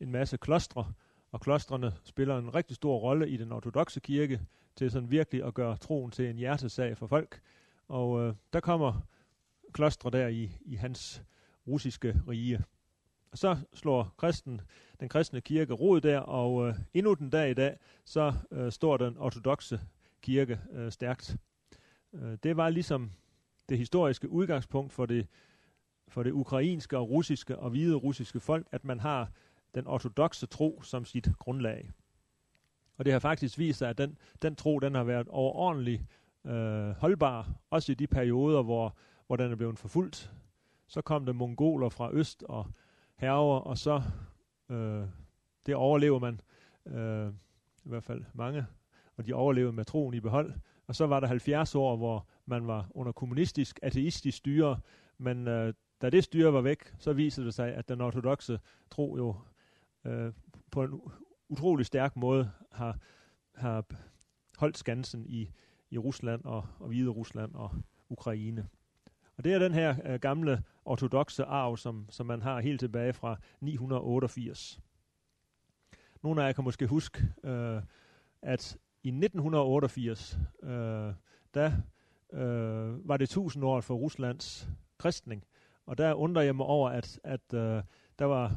en 0.00 0.12
masse 0.12 0.36
klostre, 0.36 0.92
og 1.32 1.40
klostrene 1.40 1.92
spiller 2.04 2.38
en 2.38 2.54
rigtig 2.54 2.76
stor 2.76 2.98
rolle 2.98 3.28
i 3.28 3.36
den 3.36 3.52
ortodoxe 3.52 4.00
kirke 4.00 4.40
til 4.76 4.90
sådan 4.90 5.10
virkelig 5.10 5.44
at 5.44 5.54
gøre 5.54 5.76
troen 5.76 6.10
til 6.10 6.30
en 6.30 6.36
hjertesag 6.36 6.96
for 6.96 7.06
folk. 7.06 7.40
Og 7.88 8.20
øh, 8.20 8.34
der 8.52 8.60
kommer 8.60 9.00
klostre 9.72 10.10
der 10.10 10.28
i, 10.28 10.50
i 10.60 10.74
hans 10.74 11.22
russiske 11.66 12.20
rige. 12.28 12.64
Og 13.32 13.38
så 13.38 13.56
slår 13.74 14.14
kristen, 14.16 14.60
den 15.00 15.08
kristne 15.08 15.40
kirke 15.40 15.72
rod 15.72 16.00
der, 16.00 16.18
og 16.18 16.68
øh, 16.68 16.74
endnu 16.94 17.14
den 17.14 17.30
dag 17.30 17.50
i 17.50 17.54
dag, 17.54 17.76
så 18.04 18.32
øh, 18.50 18.72
står 18.72 18.96
den 18.96 19.18
ortodoxe 19.18 19.80
kirke 20.22 20.60
øh, 20.72 20.92
stærkt. 20.92 21.36
Øh, 22.12 22.38
det 22.42 22.56
var 22.56 22.70
ligesom 22.70 23.10
det 23.68 23.78
historiske 23.78 24.28
udgangspunkt 24.28 24.92
for 24.92 25.06
det, 25.06 25.26
for 26.08 26.22
det 26.22 26.32
ukrainske 26.32 26.98
og 26.98 27.10
russiske 27.10 27.58
og 27.58 27.70
hvide 27.70 27.94
russiske 27.94 28.40
folk, 28.40 28.66
at 28.70 28.84
man 28.84 29.00
har 29.00 29.30
den 29.74 29.86
ortodoxe 29.86 30.46
tro 30.46 30.82
som 30.82 31.04
sit 31.04 31.28
grundlag. 31.38 31.90
Og 32.96 33.04
det 33.04 33.12
har 33.12 33.20
faktisk 33.20 33.58
vist 33.58 33.78
sig, 33.78 33.88
at 33.88 33.98
den, 33.98 34.18
den 34.42 34.56
tro 34.56 34.78
den 34.78 34.94
har 34.94 35.04
været 35.04 35.28
overordentlig 35.28 36.06
øh, 36.46 36.90
holdbar, 36.90 37.48
også 37.70 37.92
i 37.92 37.94
de 37.94 38.06
perioder, 38.06 38.62
hvor, 38.62 38.96
hvor 39.26 39.36
den 39.36 39.52
er 39.52 39.56
blevet 39.56 39.78
forfulgt. 39.78 40.32
Så 40.86 41.02
kom 41.02 41.26
der 41.26 41.32
mongoler 41.32 41.88
fra 41.88 42.10
øst 42.12 42.42
og 42.42 42.66
herver, 43.16 43.58
og 43.58 43.78
så 43.78 44.02
øh, 44.70 45.04
det 45.66 45.74
overlever 45.74 46.18
man, 46.18 46.40
øh, 46.86 47.32
i 47.84 47.88
hvert 47.88 48.04
fald 48.04 48.24
mange, 48.34 48.66
og 49.16 49.26
de 49.26 49.34
overlevede 49.34 49.72
med 49.72 49.84
troen 49.84 50.14
i 50.14 50.20
behold. 50.20 50.52
Og 50.86 50.94
så 50.94 51.06
var 51.06 51.20
der 51.20 51.26
70 51.26 51.74
år, 51.74 51.96
hvor 51.96 52.26
man 52.46 52.66
var 52.66 52.86
under 52.94 53.12
kommunistisk, 53.12 53.78
ateistisk 53.82 54.38
styre, 54.38 54.80
men 55.18 55.48
øh, 55.48 55.74
da 56.02 56.10
det 56.10 56.24
styre 56.24 56.52
var 56.52 56.60
væk, 56.60 56.94
så 56.98 57.12
viser 57.12 57.44
det 57.44 57.54
sig, 57.54 57.74
at 57.74 57.88
den 57.88 58.00
ortodoxe 58.00 58.60
tro 58.90 59.16
jo 59.16 59.36
øh, 60.04 60.32
på 60.70 60.82
en 60.82 61.00
utrolig 61.48 61.86
stærk 61.86 62.16
måde 62.16 62.50
har, 62.72 62.98
har 63.54 63.84
holdt 64.58 64.78
skansen 64.78 65.26
i, 65.26 65.50
i 65.90 65.98
Rusland 65.98 66.44
og, 66.44 66.66
og 66.78 66.88
Hvide 66.88 67.10
Rusland 67.10 67.54
og 67.54 67.70
Ukraine. 68.08 68.68
Og 69.36 69.44
det 69.44 69.54
er 69.54 69.58
den 69.58 69.74
her 69.74 69.96
øh, 70.04 70.20
gamle 70.20 70.64
ortodoxe 70.84 71.44
arv, 71.44 71.76
som, 71.76 72.06
som 72.10 72.26
man 72.26 72.42
har 72.42 72.60
helt 72.60 72.80
tilbage 72.80 73.12
fra 73.12 73.36
988. 73.60 74.80
Nogle 76.22 76.42
af 76.42 76.46
jer 76.46 76.52
kan 76.52 76.64
måske 76.64 76.86
huske, 76.86 77.28
øh, 77.44 77.82
at 78.42 78.78
i 79.02 79.08
1988, 79.08 80.38
øh, 80.62 80.70
der 81.54 81.72
øh, 82.32 83.08
var 83.08 83.16
det 83.16 83.24
1000 83.24 83.64
år 83.64 83.80
for 83.80 83.94
Ruslands 83.94 84.68
kristning. 84.98 85.44
Og 85.86 85.98
der 85.98 86.14
undrer 86.14 86.42
jeg 86.42 86.56
mig 86.56 86.66
over, 86.66 86.90
at, 86.90 87.20
at 87.24 87.54
øh, 87.54 87.82
der 88.18 88.24
var, 88.24 88.56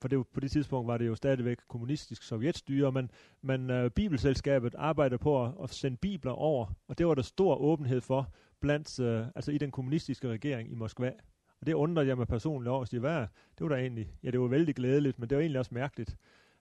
for 0.00 0.08
det, 0.08 0.26
på 0.26 0.40
det 0.40 0.50
tidspunkt 0.50 0.88
var 0.88 0.98
det 0.98 1.06
jo 1.06 1.14
stadigvæk 1.14 1.58
kommunistisk 1.68 2.22
sovjetstyre, 2.22 2.92
men, 2.92 3.10
men 3.42 3.70
øh, 3.70 3.90
Bibelselskabet 3.90 4.74
arbejdede 4.78 5.18
på 5.18 5.44
at, 5.44 5.52
at 5.62 5.70
sende 5.70 5.96
bibler 5.96 6.32
over, 6.32 6.66
og 6.88 6.98
det 6.98 7.06
var 7.06 7.14
der 7.14 7.22
stor 7.22 7.56
åbenhed 7.56 8.00
for 8.00 8.32
blandt, 8.60 9.00
øh, 9.00 9.26
altså 9.34 9.52
i 9.52 9.58
den 9.58 9.70
kommunistiske 9.70 10.28
regering 10.28 10.72
i 10.72 10.74
Moskva. 10.74 11.12
Og 11.60 11.66
det 11.66 11.72
undrede 11.72 12.06
jeg 12.06 12.16
mig 12.16 12.26
personligt 12.26 12.68
over, 12.68 12.82
at 12.82 12.88
sige, 12.88 13.00
hvad 13.00 13.26
det 13.58 13.60
var 13.60 13.68
da 13.68 13.74
egentlig, 13.74 14.08
ja 14.22 14.30
det 14.30 14.40
var 14.40 14.46
vældig 14.46 14.74
glædeligt, 14.74 15.18
men 15.18 15.30
det 15.30 15.36
var 15.36 15.42
egentlig 15.42 15.58
også 15.58 15.74
mærkeligt. 15.74 16.16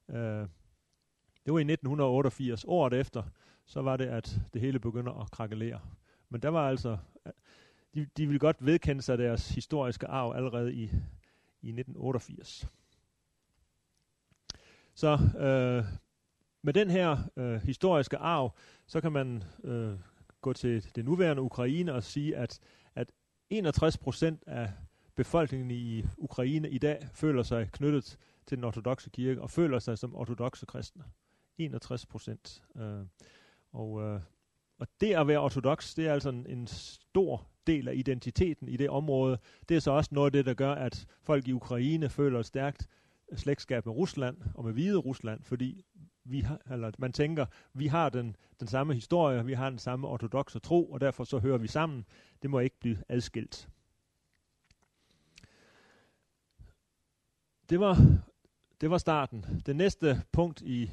Øh, 0.10 0.48
det 1.46 1.54
var 1.54 1.60
i 1.60 1.72
1988. 1.72 2.66
Året 2.68 2.94
efter, 2.94 3.24
så 3.66 3.82
var 3.82 3.98
det, 3.98 4.06
at 4.06 4.40
det 4.54 4.62
hele 4.62 4.80
begynder 4.80 5.22
at 5.22 5.32
krakelere. 5.32 5.80
Men 6.30 6.42
der 6.42 6.50
var 6.50 6.70
altså, 6.70 6.98
de, 7.94 8.08
de 8.18 8.26
ville 8.26 8.40
godt 8.40 8.66
vedkende 8.66 9.02
sig 9.02 9.18
deres 9.18 9.50
historiske 9.50 10.08
arv 10.08 10.34
allerede 10.36 10.74
i, 10.74 10.84
i 11.62 11.70
1988. 11.70 12.68
Så 15.00 15.20
øh, 15.40 15.86
med 16.62 16.74
den 16.74 16.90
her 16.90 17.18
øh, 17.38 17.62
historiske 17.62 18.18
arv, 18.18 18.56
så 18.88 19.02
kan 19.02 19.12
man 19.12 19.44
øh, 19.64 19.94
gå 20.42 20.54
til 20.54 20.96
det 20.96 21.06
nuværende 21.06 21.42
Ukraine 21.42 21.94
og 21.94 22.04
sige, 22.04 22.38
at, 22.38 22.60
at 22.96 23.12
61 23.50 23.98
procent 23.98 24.44
af 24.48 24.72
befolkningen 25.16 25.72
i 25.72 26.04
Ukraine 26.18 26.70
i 26.70 26.78
dag 26.78 27.08
føler 27.14 27.44
sig 27.44 27.72
knyttet 27.72 28.18
til 28.46 28.58
den 28.58 28.64
ortodoxe 28.64 29.10
kirke 29.10 29.42
og 29.42 29.50
føler 29.50 29.80
sig 29.80 29.98
som 29.98 30.16
ortodoxe 30.16 30.66
kristne. 30.66 31.04
61 31.58 32.06
procent. 32.06 32.64
Øh, 32.78 33.06
og, 33.72 34.02
øh, 34.02 34.22
og 34.80 34.88
det 35.02 35.14
at 35.14 35.28
være 35.28 35.40
ortodox, 35.40 35.96
det 35.96 36.08
er 36.08 36.14
altså 36.14 36.30
en, 36.30 36.46
en 36.48 36.68
stor 36.68 37.48
del 37.68 37.88
af 37.88 37.94
identiteten 37.96 38.68
i 38.68 38.78
det 38.78 38.90
område. 38.90 39.38
Det 39.70 39.78
er 39.78 39.82
så 39.82 39.92
også 39.92 40.10
noget 40.14 40.28
af 40.28 40.32
det, 40.32 40.46
der 40.46 40.54
gør, 40.54 40.72
at 40.72 41.06
folk 41.22 41.48
i 41.48 41.54
Ukraine 41.54 42.10
føler 42.10 42.42
stærkt 42.42 42.88
slægtskab 43.36 43.86
med 43.86 43.96
Rusland 43.96 44.38
og 44.56 44.66
med 44.66 44.74
Hvide 44.74 44.98
Rusland, 44.98 45.44
fordi 45.44 45.86
vi 46.24 46.40
har, 46.40 46.62
eller 46.72 46.92
man 46.98 47.14
tænker, 47.14 47.46
vi 47.74 47.88
har 47.88 48.10
den, 48.10 48.36
den 48.60 48.68
samme 48.68 48.94
historie, 48.94 49.46
vi 49.46 49.54
har 49.54 49.70
den 49.70 49.80
samme 49.80 50.08
ortodoxe 50.08 50.60
tro, 50.60 50.92
og 50.92 51.02
derfor 51.02 51.24
så 51.24 51.40
hører 51.40 51.58
vi 51.58 51.68
sammen. 51.68 52.06
Det 52.42 52.50
må 52.50 52.60
ikke 52.60 52.80
blive 52.80 52.98
adskilt. 53.10 53.70
Det 57.70 57.80
var, 57.80 57.98
det 58.82 58.90
var 58.90 58.98
starten. 58.98 59.46
Det 59.66 59.76
næste 59.76 60.22
punkt 60.32 60.62
i 60.62 60.92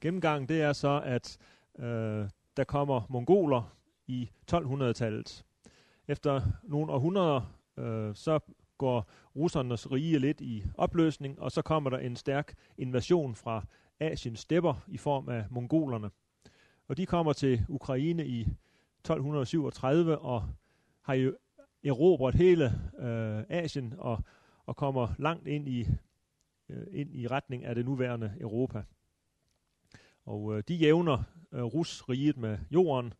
gennemgangen, 0.00 0.48
det 0.48 0.62
er 0.62 0.72
så, 0.72 1.02
at 1.04 1.38
øh, 1.78 2.28
der 2.56 2.64
kommer 2.64 3.06
mongoler 3.08 3.76
i 4.06 4.30
1200-tallet. 4.52 5.44
Efter 6.08 6.42
nogle 6.62 6.92
århundreder, 6.92 7.54
øh, 7.76 8.14
så 8.14 8.40
går 8.80 9.10
russernes 9.36 9.92
rige 9.92 10.18
lidt 10.18 10.40
i 10.40 10.64
opløsning, 10.74 11.40
og 11.40 11.52
så 11.52 11.62
kommer 11.62 11.90
der 11.90 11.98
en 11.98 12.16
stærk 12.16 12.54
invasion 12.78 13.34
fra 13.34 13.64
Asiens 14.00 14.40
stepper 14.40 14.84
i 14.88 14.96
form 14.96 15.28
af 15.28 15.44
mongolerne. 15.50 16.10
Og 16.88 16.96
de 16.96 17.06
kommer 17.06 17.32
til 17.32 17.64
Ukraine 17.68 18.26
i 18.26 18.40
1237 18.40 20.18
og 20.18 20.48
har 21.02 21.14
jo 21.14 21.36
erobret 21.84 22.34
hele 22.34 22.64
øh, 22.98 23.44
Asien 23.48 23.94
og, 23.98 24.24
og 24.66 24.76
kommer 24.76 25.08
langt 25.18 25.48
ind 25.48 25.68
i, 25.68 25.88
øh, 26.68 26.86
ind 26.92 27.14
i 27.14 27.26
retning 27.26 27.64
af 27.64 27.74
det 27.74 27.84
nuværende 27.84 28.32
Europa. 28.40 28.82
Og 30.24 30.56
øh, 30.56 30.62
de 30.68 30.74
jævner 30.74 31.22
øh, 31.52 31.62
Rus-riget 31.62 32.36
med 32.36 32.58
jorden. 32.70 33.12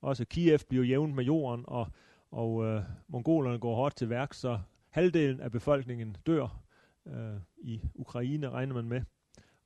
Også 0.00 0.24
Kiev 0.24 0.58
bliver 0.68 0.84
jævnet 0.84 1.16
med 1.16 1.24
jorden, 1.24 1.64
og, 1.68 1.86
og 2.30 2.64
øh, 2.64 2.82
mongolerne 3.08 3.58
går 3.58 3.74
hårdt 3.74 3.96
til 3.96 4.10
værk, 4.10 4.34
så 4.34 4.58
halvdelen 4.92 5.40
af 5.40 5.52
befolkningen 5.52 6.16
dør 6.26 6.62
øh, 7.06 7.40
i 7.58 7.80
Ukraine, 7.94 8.50
regner 8.50 8.74
man 8.74 8.84
med, 8.84 9.02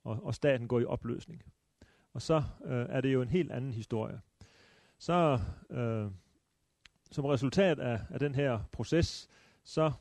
og, 0.03 0.19
og 0.23 0.35
staten 0.35 0.67
går 0.67 0.79
i 0.79 0.85
opløsning. 0.85 1.43
Og 2.13 2.21
så 2.21 2.43
øh, 2.65 2.85
er 2.89 3.01
det 3.01 3.13
jo 3.13 3.21
en 3.21 3.29
helt 3.29 3.51
anden 3.51 3.73
historie. 3.73 4.21
Så 4.97 5.39
øh, 5.69 6.11
som 7.11 7.25
resultat 7.25 7.79
af, 7.79 7.99
af 8.09 8.19
den 8.19 8.35
her 8.35 8.59
proces, 8.71 9.29
så 9.63 9.91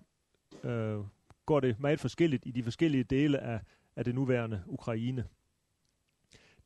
øh, 0.65 0.99
går 1.47 1.61
det 1.61 1.81
meget 1.81 2.01
forskelligt 2.01 2.47
i 2.47 2.51
de 2.51 2.63
forskellige 2.63 3.05
dele 3.05 3.39
af, 3.39 3.61
af 3.97 4.05
det 4.05 4.15
nuværende 4.15 4.63
Ukraine. 4.67 5.25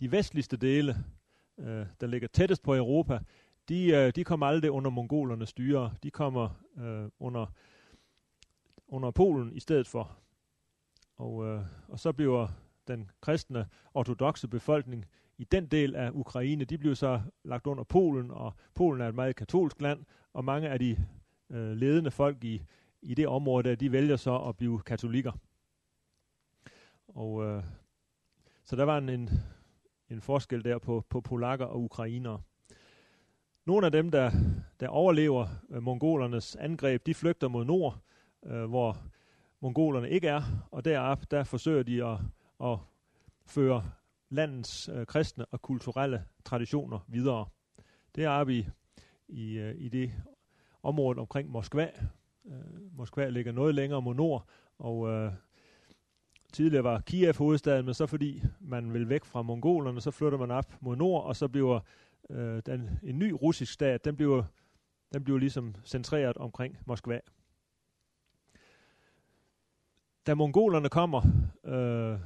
De 0.00 0.12
vestligste 0.12 0.56
dele, 0.56 0.96
øh, 1.58 1.86
der 2.00 2.06
ligger 2.06 2.28
tættest 2.28 2.62
på 2.62 2.74
Europa, 2.76 3.18
de, 3.68 3.86
øh, 3.86 4.12
de 4.16 4.24
kommer 4.24 4.46
aldrig 4.46 4.70
under 4.70 4.90
mongolernes 4.90 5.48
styre. 5.48 5.94
De 6.02 6.10
kommer 6.10 6.62
øh, 6.78 7.08
under, 7.18 7.46
under 8.90 9.10
Polen 9.10 9.52
i 9.52 9.60
stedet 9.60 9.88
for. 9.88 10.18
Og, 11.16 11.46
øh, 11.46 11.62
og 11.88 12.00
så 12.00 12.12
bliver 12.12 12.48
den 12.88 13.10
kristne 13.20 13.66
ortodoxe 13.94 14.48
befolkning 14.48 15.06
i 15.38 15.44
den 15.44 15.66
del 15.66 15.96
af 15.96 16.10
Ukraine, 16.14 16.64
de 16.64 16.78
bliver 16.78 16.94
så 16.94 17.20
lagt 17.44 17.66
under 17.66 17.84
Polen, 17.84 18.30
og 18.30 18.54
Polen 18.74 19.00
er 19.00 19.08
et 19.08 19.14
meget 19.14 19.36
katolsk 19.36 19.80
land, 19.80 20.04
og 20.32 20.44
mange 20.44 20.68
af 20.68 20.78
de 20.78 20.96
øh, 21.50 21.72
ledende 21.72 22.10
folk 22.10 22.44
i, 22.44 22.62
i 23.02 23.14
det 23.14 23.28
område, 23.28 23.68
der, 23.68 23.74
de 23.74 23.92
vælger 23.92 24.16
så 24.16 24.38
at 24.38 24.56
blive 24.56 24.80
katolikker. 24.80 25.32
Og 27.08 27.44
øh, 27.44 27.64
så 28.64 28.76
der 28.76 28.84
var 28.84 28.98
en, 28.98 29.08
en, 29.08 29.30
en 30.10 30.20
forskel 30.20 30.64
der 30.64 30.78
på, 30.78 31.04
på 31.08 31.20
polakker 31.20 31.66
og 31.66 31.80
ukrainere. 31.80 32.42
Nogle 33.64 33.86
af 33.86 33.92
dem, 33.92 34.10
der, 34.10 34.30
der 34.80 34.88
overlever 34.88 35.48
øh, 35.70 35.82
mongolernes 35.82 36.56
angreb, 36.56 37.06
de 37.06 37.14
flygter 37.14 37.48
mod 37.48 37.64
nord, 37.64 37.98
øh, 38.46 38.64
hvor 38.64 38.96
mongolerne 39.60 40.10
ikke 40.10 40.28
er, 40.28 40.42
og 40.70 40.84
derop 40.84 41.30
der 41.30 41.44
forsøger 41.44 41.82
de 41.82 42.04
at, 42.04 42.18
at 42.64 42.78
føre 43.46 43.84
landets 44.28 44.88
øh, 44.88 45.06
kristne 45.06 45.44
og 45.44 45.62
kulturelle 45.62 46.24
traditioner 46.44 46.98
videre. 47.08 47.46
Det 48.14 48.24
er 48.24 48.44
vi 48.44 48.68
i, 49.28 49.52
øh, 49.52 49.74
i 49.78 49.88
det 49.88 50.12
område 50.82 51.18
omkring 51.18 51.50
Moskva. 51.50 51.90
Øh, 52.46 52.96
Moskva 52.96 53.28
ligger 53.28 53.52
noget 53.52 53.74
længere 53.74 54.02
mod 54.02 54.14
nord, 54.14 54.48
og 54.78 55.08
øh, 55.08 55.32
tidligere 56.52 56.84
var 56.84 57.00
Kiev 57.00 57.34
hovedstaden, 57.38 57.84
men 57.84 57.94
så 57.94 58.06
fordi 58.06 58.42
man 58.60 58.92
vil 58.92 59.08
væk 59.08 59.24
fra 59.24 59.42
mongolerne, 59.42 60.00
så 60.00 60.10
flytter 60.10 60.38
man 60.38 60.50
op 60.50 60.74
mod 60.80 60.96
nord, 60.96 61.24
og 61.24 61.36
så 61.36 61.48
bliver 61.48 61.80
øh, 62.30 62.62
den, 62.66 62.90
en 63.02 63.18
ny 63.18 63.30
russisk 63.42 63.72
stat, 63.72 64.04
den 64.04 64.16
bliver, 64.16 64.42
den 65.12 65.24
bliver 65.24 65.38
ligesom 65.38 65.74
centreret 65.84 66.36
omkring 66.36 66.78
Moskva. 66.86 67.20
Da 70.26 70.34
mongolerne 70.34 70.88
kommer, 70.88 71.22
øh, 71.64 72.18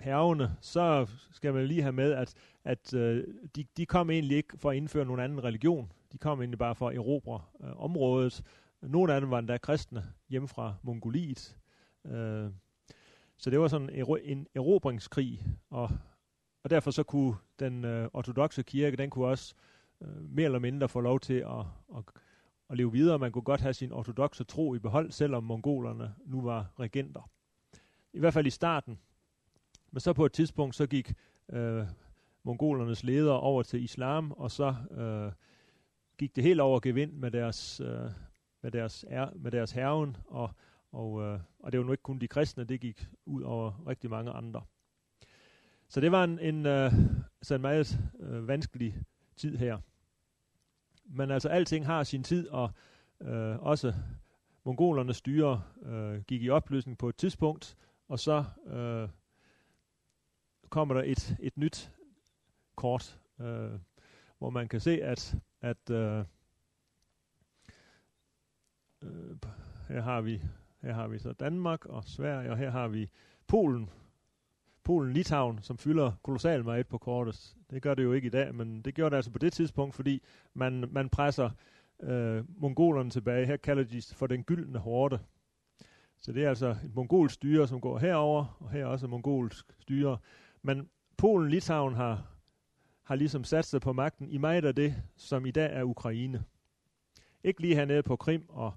hervene, 0.00 0.56
så 0.60 1.06
skal 1.32 1.54
man 1.54 1.66
lige 1.66 1.82
have 1.82 1.92
med, 1.92 2.12
at, 2.12 2.34
at 2.64 2.94
øh, 2.94 3.24
de, 3.56 3.64
de 3.76 3.86
kom 3.86 4.10
egentlig 4.10 4.36
ikke 4.36 4.58
for 4.58 4.70
at 4.70 4.76
indføre 4.76 5.04
nogen 5.04 5.20
anden 5.20 5.44
religion. 5.44 5.92
De 6.12 6.18
kom 6.18 6.40
egentlig 6.40 6.58
bare 6.58 6.74
for 6.74 6.88
at 6.88 6.96
erobre 6.96 7.40
øh, 7.64 7.82
området. 7.84 8.42
Nogle 8.82 9.14
af 9.14 9.20
dem 9.20 9.30
var 9.30 9.38
endda 9.38 9.58
kristne 9.58 10.04
hjemme 10.28 10.48
fra 10.48 10.74
Mongoliet. 10.82 11.56
Øh, 12.06 12.50
så 13.36 13.50
det 13.50 13.60
var 13.60 13.68
sådan 13.68 13.90
en, 13.90 14.06
en 14.22 14.46
erobringskrig, 14.54 15.42
og, 15.70 15.90
og 16.64 16.70
derfor 16.70 16.90
så 16.90 17.02
kunne 17.02 17.34
den 17.58 17.84
øh, 17.84 18.08
ortodoxe 18.12 18.62
kirke, 18.62 18.96
den 18.96 19.10
kunne 19.10 19.26
også 19.26 19.54
øh, 20.02 20.30
mere 20.30 20.44
eller 20.44 20.58
mindre 20.58 20.88
få 20.88 21.00
lov 21.00 21.20
til 21.20 21.34
at, 21.34 21.64
at, 21.96 22.04
at 22.74 22.78
leve 22.78 22.92
videre. 22.92 23.18
Man 23.18 23.32
kunne 23.32 23.42
godt 23.42 23.60
have 23.60 23.74
sin 23.74 23.92
ortodoxe 23.92 24.44
tro 24.44 24.74
i 24.74 24.78
behold, 24.78 25.10
selvom 25.10 25.44
mongolerne 25.44 26.14
nu 26.26 26.40
var 26.40 26.72
regenter. 26.80 27.30
I 28.12 28.18
hvert 28.18 28.34
fald 28.34 28.46
i 28.46 28.50
starten, 28.50 28.98
men 29.90 30.00
så 30.00 30.12
på 30.12 30.26
et 30.26 30.32
tidspunkt, 30.32 30.74
så 30.74 30.86
gik 30.86 31.12
øh, 31.48 31.86
mongolernes 32.42 33.04
ledere 33.04 33.40
over 33.40 33.62
til 33.62 33.84
islam, 33.84 34.32
og 34.32 34.50
så 34.50 34.74
øh, 34.90 35.32
gik 36.18 36.36
det 36.36 36.44
helt 36.44 36.60
over 36.60 36.80
gevind 36.80 37.12
med 37.12 37.30
deres, 37.30 37.80
øh, 37.80 38.10
med 38.62 38.70
deres, 38.70 39.04
er, 39.08 39.28
med 39.34 39.50
deres 39.50 39.72
herven, 39.72 40.16
og, 40.26 40.50
og, 40.92 41.22
øh, 41.22 41.40
og 41.58 41.72
det 41.72 41.80
var 41.80 41.86
nu 41.86 41.92
ikke 41.92 42.02
kun 42.02 42.18
de 42.18 42.28
kristne, 42.28 42.64
det 42.64 42.80
gik 42.80 43.08
ud 43.26 43.42
over 43.42 43.86
rigtig 43.86 44.10
mange 44.10 44.30
andre. 44.30 44.62
Så 45.88 46.00
det 46.00 46.12
var 46.12 46.24
en, 46.24 46.38
en, 46.38 46.66
øh, 46.66 46.92
så 47.42 47.54
en 47.54 47.60
meget 47.60 47.98
øh, 48.20 48.48
vanskelig 48.48 49.02
tid 49.36 49.56
her. 49.56 49.78
Men 51.04 51.30
altså 51.30 51.48
alting 51.48 51.86
har 51.86 52.02
sin 52.02 52.22
tid, 52.22 52.48
og 52.48 52.70
øh, 53.20 53.58
også 53.58 53.94
mongolernes 54.64 55.16
styre 55.16 55.62
øh, 55.82 56.22
gik 56.22 56.42
i 56.42 56.50
opløsning 56.50 56.98
på 56.98 57.08
et 57.08 57.16
tidspunkt, 57.16 57.76
og 58.08 58.18
så 58.18 58.44
øh, 58.66 59.08
kommer 60.68 60.94
der 60.94 61.02
et, 61.02 61.36
et 61.40 61.56
nyt 61.56 61.92
kort, 62.76 63.20
øh, 63.40 63.70
hvor 64.38 64.50
man 64.50 64.68
kan 64.68 64.80
se, 64.80 65.02
at, 65.02 65.34
at 65.60 65.90
øh, 65.90 66.24
øh, 69.02 69.36
her 69.88 70.00
har 70.00 70.20
vi 70.20 70.42
her 70.82 70.92
har 70.92 71.08
vi 71.08 71.18
så 71.18 71.32
Danmark 71.32 71.86
og 71.86 72.04
Sverige, 72.04 72.50
og 72.50 72.56
her 72.56 72.70
har 72.70 72.88
vi 72.88 73.10
Polen, 73.46 73.90
Polen, 74.84 75.12
Litauen, 75.12 75.58
som 75.62 75.78
fylder 75.78 76.12
kolossalt 76.22 76.64
meget 76.64 76.86
på 76.86 76.98
kortet. 76.98 77.56
Det 77.70 77.82
gør 77.82 77.94
det 77.94 78.02
jo 78.02 78.12
ikke 78.12 78.26
i 78.26 78.30
dag, 78.30 78.54
men 78.54 78.82
det 78.82 78.94
gjorde 78.94 79.10
det 79.10 79.16
altså 79.16 79.30
på 79.30 79.38
det 79.38 79.52
tidspunkt, 79.52 79.94
fordi 79.94 80.22
man, 80.54 80.84
man 80.90 81.08
presser 81.08 81.50
øh, 82.02 82.44
mongolerne 82.60 83.10
tilbage. 83.10 83.46
Her 83.46 83.56
kalder 83.56 83.84
de 83.84 84.02
for 84.14 84.26
den 84.26 84.44
gyldne 84.44 84.78
horde. 84.78 85.18
Så 86.18 86.32
det 86.32 86.44
er 86.44 86.48
altså 86.48 86.68
et 86.68 86.94
mongolsk 86.94 87.34
styre, 87.34 87.68
som 87.68 87.80
går 87.80 87.98
herover, 87.98 88.56
og 88.60 88.70
her 88.70 88.86
også 88.86 89.06
et 89.06 89.10
mongolsk 89.10 89.66
styre, 89.78 90.18
men 90.62 90.88
Polen, 91.16 91.50
Litauen 91.50 91.94
har, 91.94 92.26
har 93.02 93.14
ligesom 93.14 93.44
sat 93.44 93.64
sig 93.64 93.80
på 93.80 93.92
magten 93.92 94.28
i 94.28 94.38
meget 94.38 94.64
af 94.64 94.74
det, 94.74 94.94
som 95.16 95.46
i 95.46 95.50
dag 95.50 95.70
er 95.72 95.82
Ukraine. 95.82 96.44
Ikke 97.44 97.60
lige 97.60 97.74
hernede 97.74 98.02
på 98.02 98.16
Krim 98.16 98.44
og 98.48 98.72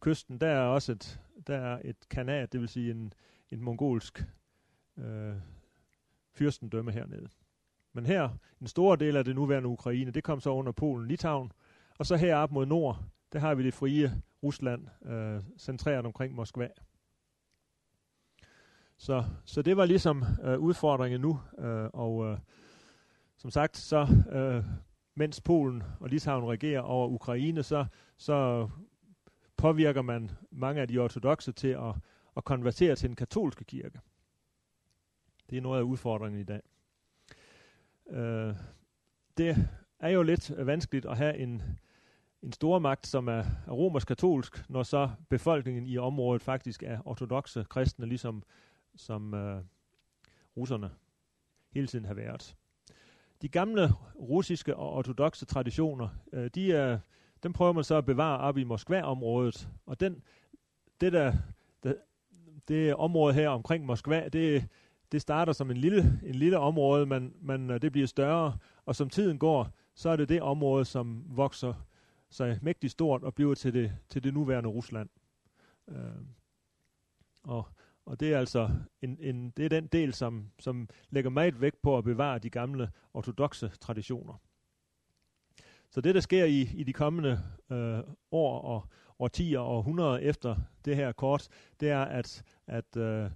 kysten, 0.00 0.40
der 0.40 0.46
er 0.46 0.66
også 0.66 0.92
et, 0.92 1.20
der 1.46 1.56
er 1.56 1.80
et 1.84 2.08
kanat, 2.10 2.52
det 2.52 2.60
vil 2.60 2.68
sige 2.68 2.90
en, 2.90 3.12
en 3.50 3.60
mongolsk 3.60 4.24
øh, 4.98 5.36
fyrstendømme 6.32 6.92
hernede. 6.92 7.28
Men 7.92 8.06
her, 8.06 8.28
en 8.60 8.66
stor 8.66 8.96
del 8.96 9.16
af 9.16 9.24
det 9.24 9.34
nuværende 9.34 9.68
Ukraine, 9.68 10.10
det 10.10 10.24
kom 10.24 10.40
så 10.40 10.50
under 10.50 10.72
Polen, 10.72 11.08
Litauen, 11.08 11.52
og 11.98 12.06
så 12.06 12.16
heroppe 12.16 12.54
mod 12.54 12.66
nord, 12.66 13.04
der 13.32 13.38
har 13.38 13.54
vi 13.54 13.64
det 13.64 13.74
frie 13.74 14.22
Rusland, 14.42 14.86
øh, 15.04 15.42
centreret 15.58 16.06
omkring 16.06 16.34
Moskva. 16.34 16.68
så, 18.96 19.24
så 19.44 19.62
det 19.62 19.76
var 19.76 19.84
ligesom 19.84 20.24
øh, 20.44 20.58
udfordringen 20.58 21.20
nu, 21.20 21.40
øh, 21.58 21.90
og 21.92 22.26
øh, 22.26 22.38
som 23.36 23.50
sagt, 23.50 23.76
så 23.76 24.08
øh, 24.32 24.64
mens 25.14 25.40
Polen 25.40 25.82
og 26.00 26.08
Litauen 26.08 26.50
regerer 26.50 26.80
over 26.80 27.08
Ukraine, 27.08 27.62
så, 27.62 27.86
så 28.16 28.68
påvirker 29.56 30.02
man 30.02 30.30
mange 30.50 30.80
af 30.80 30.88
de 30.88 30.98
ortodoxe 30.98 31.52
til 31.52 31.68
at, 31.68 31.94
at 32.36 32.44
konvertere 32.44 32.96
til 32.96 33.08
den 33.08 33.16
katolske 33.16 33.64
kirke. 33.64 34.00
Det 35.54 35.58
er 35.58 35.62
noget 35.62 35.78
af 35.78 35.82
udfordringen 35.82 36.40
i 36.40 36.44
dag. 36.44 36.60
Øh, 38.10 38.54
det 39.36 39.68
er 40.00 40.08
jo 40.08 40.22
lidt 40.22 40.52
vanskeligt 40.66 41.06
at 41.06 41.16
have 41.16 41.36
en, 41.36 41.62
en 42.42 42.52
stormagt, 42.52 43.06
som 43.06 43.28
er, 43.28 43.44
er 43.66 43.70
romersk-katolsk, 43.70 44.70
når 44.70 44.82
så 44.82 45.10
befolkningen 45.28 45.86
i 45.86 45.98
området 45.98 46.42
faktisk 46.42 46.82
er 46.82 46.98
ortodoxe 47.04 47.66
kristne, 47.70 48.06
ligesom 48.06 48.42
som 48.96 49.34
øh, 49.34 49.62
russerne 50.56 50.90
hele 51.72 51.86
tiden 51.86 52.04
har 52.04 52.14
været. 52.14 52.56
De 53.42 53.48
gamle 53.48 53.90
russiske 54.16 54.76
og 54.76 54.92
ortodoxe 54.92 55.46
traditioner, 55.46 56.08
øh, 56.32 56.50
de 56.54 56.72
er, 56.72 56.98
dem 57.42 57.52
prøver 57.52 57.72
man 57.72 57.84
så 57.84 57.94
at 57.94 58.06
bevare 58.06 58.38
op 58.38 58.58
i 58.58 58.64
Moskva-området, 58.64 59.68
og 59.86 60.00
den, 60.00 60.22
det 61.00 61.12
der, 61.12 61.32
det, 61.82 61.98
det 62.68 62.94
område 62.94 63.34
her 63.34 63.48
omkring 63.48 63.86
Moskva, 63.86 64.28
det, 64.28 64.68
det 65.12 65.20
starter 65.20 65.52
som 65.52 65.70
en 65.70 65.76
lille, 65.76 66.20
en 66.22 66.34
lille 66.34 66.58
område, 66.58 67.06
men, 67.06 67.34
men 67.40 67.70
øh, 67.70 67.82
det 67.82 67.92
bliver 67.92 68.06
større, 68.06 68.58
og 68.86 68.96
som 68.96 69.10
tiden 69.10 69.38
går, 69.38 69.70
så 69.94 70.08
er 70.08 70.16
det 70.16 70.28
det 70.28 70.42
område, 70.42 70.84
som 70.84 71.24
vokser 71.28 71.86
sig 72.30 72.58
mægtigt 72.62 72.90
stort 72.90 73.22
og 73.22 73.34
bliver 73.34 73.54
til 73.54 73.74
det, 73.74 73.92
til 74.08 74.24
det 74.24 74.34
nuværende 74.34 74.68
Rusland. 74.68 75.08
Øh, 75.88 75.96
og, 77.42 77.68
og 78.06 78.20
det 78.20 78.32
er 78.32 78.38
altså 78.38 78.70
en, 79.02 79.16
en, 79.20 79.50
det 79.50 79.64
er 79.64 79.68
den 79.68 79.86
del, 79.86 80.14
som, 80.14 80.50
som 80.58 80.88
lægger 81.10 81.30
meget 81.30 81.60
vægt 81.60 81.82
på 81.82 81.98
at 81.98 82.04
bevare 82.04 82.38
de 82.38 82.50
gamle 82.50 82.90
ortodoxe 83.14 83.68
traditioner. 83.68 84.34
Så 85.90 86.00
det, 86.00 86.14
der 86.14 86.20
sker 86.20 86.44
i, 86.44 86.60
i 86.60 86.82
de 86.82 86.92
kommende 86.92 87.40
øh, 87.70 88.00
år 88.30 88.60
og 88.60 88.88
årtier 89.18 89.58
og 89.58 89.76
århundreder 89.76 90.18
efter 90.18 90.56
det 90.84 90.96
her 90.96 91.12
kort, 91.12 91.48
det 91.80 91.90
er, 91.90 92.02
at, 92.02 92.42
at 92.66 92.96
øh, 92.96 93.30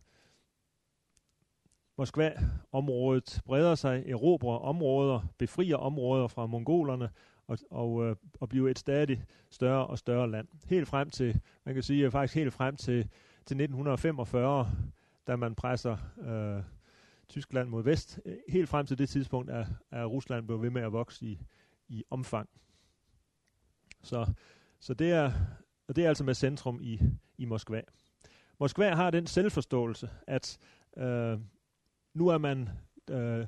Moskva-området 1.99 3.41
breder 3.45 3.75
sig, 3.75 4.05
erobrer 4.07 4.59
områder, 4.59 5.21
befrier 5.39 5.77
områder 5.77 6.27
fra 6.27 6.47
mongolerne 6.47 7.11
og, 7.47 7.59
og, 7.71 8.05
øh, 8.05 8.17
og 8.41 8.49
bliver 8.49 8.71
et 8.71 8.79
stadig 8.79 9.25
større 9.51 9.87
og 9.87 9.99
større 9.99 10.31
land. 10.31 10.49
Helt 10.67 10.89
frem 10.89 11.11
til, 11.11 11.41
man 11.65 11.75
kan 11.75 11.83
sige 11.83 12.05
øh, 12.05 12.13
faktisk 12.13 12.35
helt 12.35 12.53
frem 12.53 12.77
til, 12.77 13.03
til 13.47 13.55
1945, 13.55 14.71
da 15.27 15.37
man 15.37 15.55
presser 15.55 15.97
øh, 16.21 16.63
Tyskland 17.29 17.69
mod 17.69 17.83
vest. 17.83 18.21
Øh, 18.25 18.37
helt 18.49 18.69
frem 18.69 18.87
til 18.87 18.99
det 18.99 19.09
tidspunkt 19.09 19.51
er, 19.51 19.67
er 19.91 20.05
Rusland 20.05 20.47
blevet 20.47 20.63
ved 20.63 20.71
med 20.71 20.83
at 20.83 20.93
vokse 20.93 21.27
i, 21.27 21.39
i 21.89 22.05
omfang. 22.11 22.49
Så, 24.03 24.33
så 24.81 24.95
det, 24.95 25.13
er, 25.13 25.33
og 25.89 25.97
det 25.97 26.05
er 26.05 26.09
altså 26.09 26.25
med 26.25 26.35
centrum 26.35 26.81
i, 26.83 27.01
i 27.39 27.45
Moskva. 27.45 27.81
Moskva 28.61 28.95
har 28.95 29.11
den 29.11 29.27
selvforståelse, 29.27 30.11
at 30.27 30.59
øh, 30.97 31.39
nu 32.19 32.29
er 32.29 32.39
man 32.39 32.69
øh, 33.11 33.47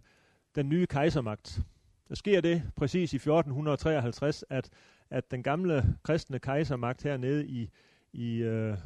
den 0.54 0.68
nye 0.68 0.86
kejsermagt. 0.86 1.60
Der 2.08 2.14
sker 2.14 2.40
det 2.40 2.62
præcis 2.76 3.12
i 3.12 3.16
1453, 3.16 4.44
at, 4.50 4.70
at 5.10 5.30
den 5.30 5.42
gamle 5.42 5.96
kristne 6.02 6.38
kejsermagt 6.38 7.02
hernede 7.02 7.46
i, 7.46 7.70
i 8.12 8.36
øh, 8.36 8.78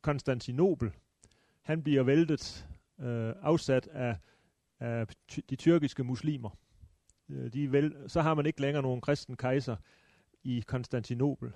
Konstantinopel, 0.00 0.90
han 1.62 1.82
bliver 1.82 2.02
væltet, 2.02 2.66
øh, 3.00 3.32
afsat 3.42 3.86
af, 3.86 4.16
af 4.80 5.06
de 5.50 5.56
tyrkiske 5.56 6.04
muslimer. 6.04 6.50
Øh, 7.28 7.52
de 7.52 7.72
vel, 7.72 7.94
så 8.06 8.22
har 8.22 8.34
man 8.34 8.46
ikke 8.46 8.60
længere 8.60 8.82
nogen 8.82 9.00
kristen 9.00 9.36
kejser 9.36 9.76
i 10.44 10.64
Konstantinopel. 10.66 11.52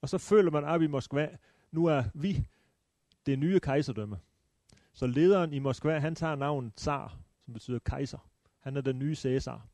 Og 0.00 0.08
så 0.08 0.18
føler 0.18 0.50
man 0.50 0.64
op 0.64 0.82
i 0.82 0.86
Moskva, 0.86 1.28
nu 1.70 1.86
er 1.86 2.04
vi 2.14 2.46
det 3.26 3.38
nye 3.38 3.60
kejserdømme. 3.60 4.18
Så 4.92 5.06
lederen 5.06 5.52
i 5.52 5.58
Moskva, 5.58 5.98
han 5.98 6.14
tager 6.14 6.34
navnet 6.34 6.74
Tsar, 6.74 7.18
som 7.44 7.54
betyder 7.54 7.78
kejser. 7.78 8.18
Han 8.60 8.76
er 8.76 8.80
den 8.80 8.98
nye 8.98 9.14
Cæsar. 9.14 9.66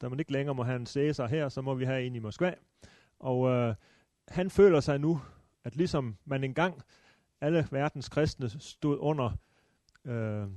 Da 0.00 0.08
man 0.08 0.18
ikke 0.18 0.32
længere 0.32 0.54
må 0.54 0.62
have 0.62 0.76
en 0.76 0.86
Cæsar 0.86 1.26
her, 1.26 1.48
så 1.48 1.60
må 1.60 1.74
vi 1.74 1.84
have 1.84 2.06
en 2.06 2.14
i 2.14 2.18
Moskva. 2.18 2.54
Og 3.18 3.48
øh, 3.48 3.74
han 4.28 4.50
føler 4.50 4.80
sig 4.80 5.00
nu, 5.00 5.20
at 5.64 5.76
ligesom 5.76 6.16
man 6.24 6.44
engang 6.44 6.82
alle 7.40 7.68
verdens 7.70 8.08
kristne 8.08 8.48
stod 8.48 8.98
under 9.00 9.30
øh, 10.04 10.48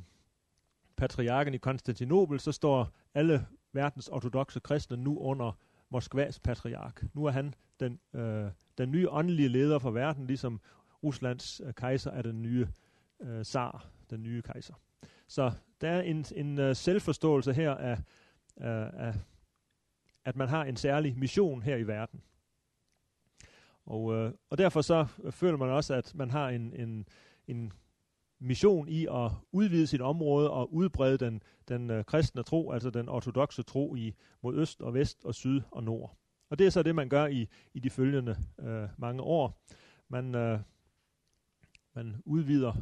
patriarken 0.95 1.53
i 1.53 1.57
Konstantinopel, 1.57 2.39
så 2.39 2.51
står 2.51 2.89
alle 3.13 3.47
verdens 3.73 4.07
ortodoxe 4.07 4.59
kristne 4.59 4.97
nu 4.97 5.19
under 5.19 5.57
Moskvas 5.89 6.39
patriark. 6.39 7.03
Nu 7.13 7.25
er 7.25 7.31
han 7.31 7.53
den, 7.79 7.99
øh, 8.13 8.51
den 8.77 8.91
nye 8.91 9.09
åndelige 9.09 9.49
leder 9.49 9.79
for 9.79 9.91
verden, 9.91 10.27
ligesom 10.27 10.61
Ruslands 11.03 11.61
øh, 11.63 11.73
kejser 11.73 12.11
er 12.11 12.21
den 12.21 12.41
nye 12.41 12.67
øh, 13.19 13.43
zar, 13.43 13.85
den 14.09 14.23
nye 14.23 14.41
kejser. 14.41 14.73
Så 15.27 15.51
der 15.81 15.89
er 15.89 16.01
en, 16.01 16.25
en 16.35 16.59
uh, 16.59 16.75
selvforståelse 16.75 17.53
her 17.53 17.75
af, 17.75 17.97
uh, 18.57 19.07
af, 19.07 19.13
at 20.25 20.35
man 20.35 20.47
har 20.47 20.63
en 20.63 20.75
særlig 20.75 21.17
mission 21.17 21.61
her 21.61 21.75
i 21.75 21.87
verden. 21.87 22.21
Og, 23.85 24.03
uh, 24.03 24.31
og 24.49 24.57
derfor 24.57 24.81
så 24.81 25.05
føler 25.31 25.57
man 25.57 25.69
også, 25.69 25.93
at 25.93 26.15
man 26.15 26.31
har 26.31 26.49
en, 26.49 26.73
en, 26.73 27.07
en 27.47 27.73
mission 28.39 28.89
i 28.89 29.05
at 29.05 29.31
udvide 29.51 29.87
sit 29.87 30.01
område 30.01 30.51
og 30.51 30.73
udbrede 30.73 31.17
den, 31.17 31.43
den 31.67 31.89
uh, 31.89 32.03
kristne 32.03 32.43
tro, 32.43 32.71
altså 32.71 32.89
den 32.89 33.09
ortodoxe 33.09 33.63
tro 33.63 33.95
i 33.95 34.15
mod 34.41 34.55
øst 34.55 34.81
og 34.81 34.93
vest 34.93 35.25
og 35.25 35.35
syd 35.35 35.61
og 35.71 35.83
nord. 35.83 36.17
Og 36.49 36.59
det 36.59 36.65
er 36.65 36.71
så 36.71 36.83
det, 36.83 36.95
man 36.95 37.09
gør 37.09 37.25
i, 37.25 37.47
i 37.73 37.79
de 37.79 37.89
følgende 37.89 38.37
uh, 38.57 38.99
mange 38.99 39.21
år. 39.21 39.61
Man, 40.07 40.35
uh, 40.35 40.59
man 41.93 42.21
udvider 42.25 42.73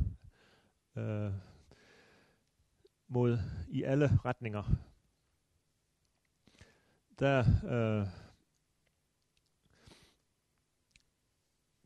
uh, 0.95 1.31
mod 3.07 3.39
i 3.69 3.83
alle 3.83 4.19
retninger. 4.25 4.63
Der 7.19 7.39
øh, 7.65 8.07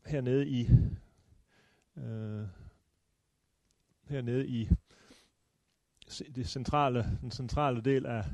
hernede 0.06 0.48
i 0.48 0.68
øh, 1.96 2.46
hernede 4.04 4.46
i 4.46 4.68
det 6.34 6.48
centrale, 6.48 7.18
den 7.20 7.30
centrale 7.30 7.80
del 7.80 8.06
af 8.06 8.24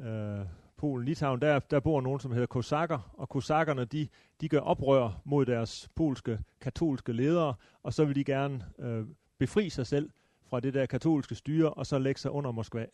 øh, 0.00 0.46
Polen, 0.76 1.04
Litauen, 1.04 1.40
der, 1.40 1.58
der 1.58 1.80
bor 1.80 2.00
nogen, 2.00 2.20
som 2.20 2.32
hedder 2.32 2.46
kosakker, 2.46 3.12
og 3.12 3.28
kosakkerne, 3.28 3.84
de, 3.84 4.08
de 4.40 4.48
gør 4.48 4.60
oprør 4.60 5.20
mod 5.24 5.46
deres 5.46 5.90
polske 5.94 6.38
katolske 6.60 7.12
ledere, 7.12 7.54
og 7.82 7.94
så 7.94 8.04
vil 8.04 8.16
de 8.16 8.24
gerne 8.24 8.64
øh, 8.78 9.06
befri 9.38 9.70
sig 9.70 9.86
selv 9.86 10.10
fra 10.52 10.60
det 10.60 10.74
der 10.74 10.86
katolske 10.86 11.34
styre, 11.34 11.70
og 11.70 11.86
så 11.86 11.98
lægge 11.98 12.20
sig 12.20 12.30
under 12.30 12.52
Moskva. 12.52 12.86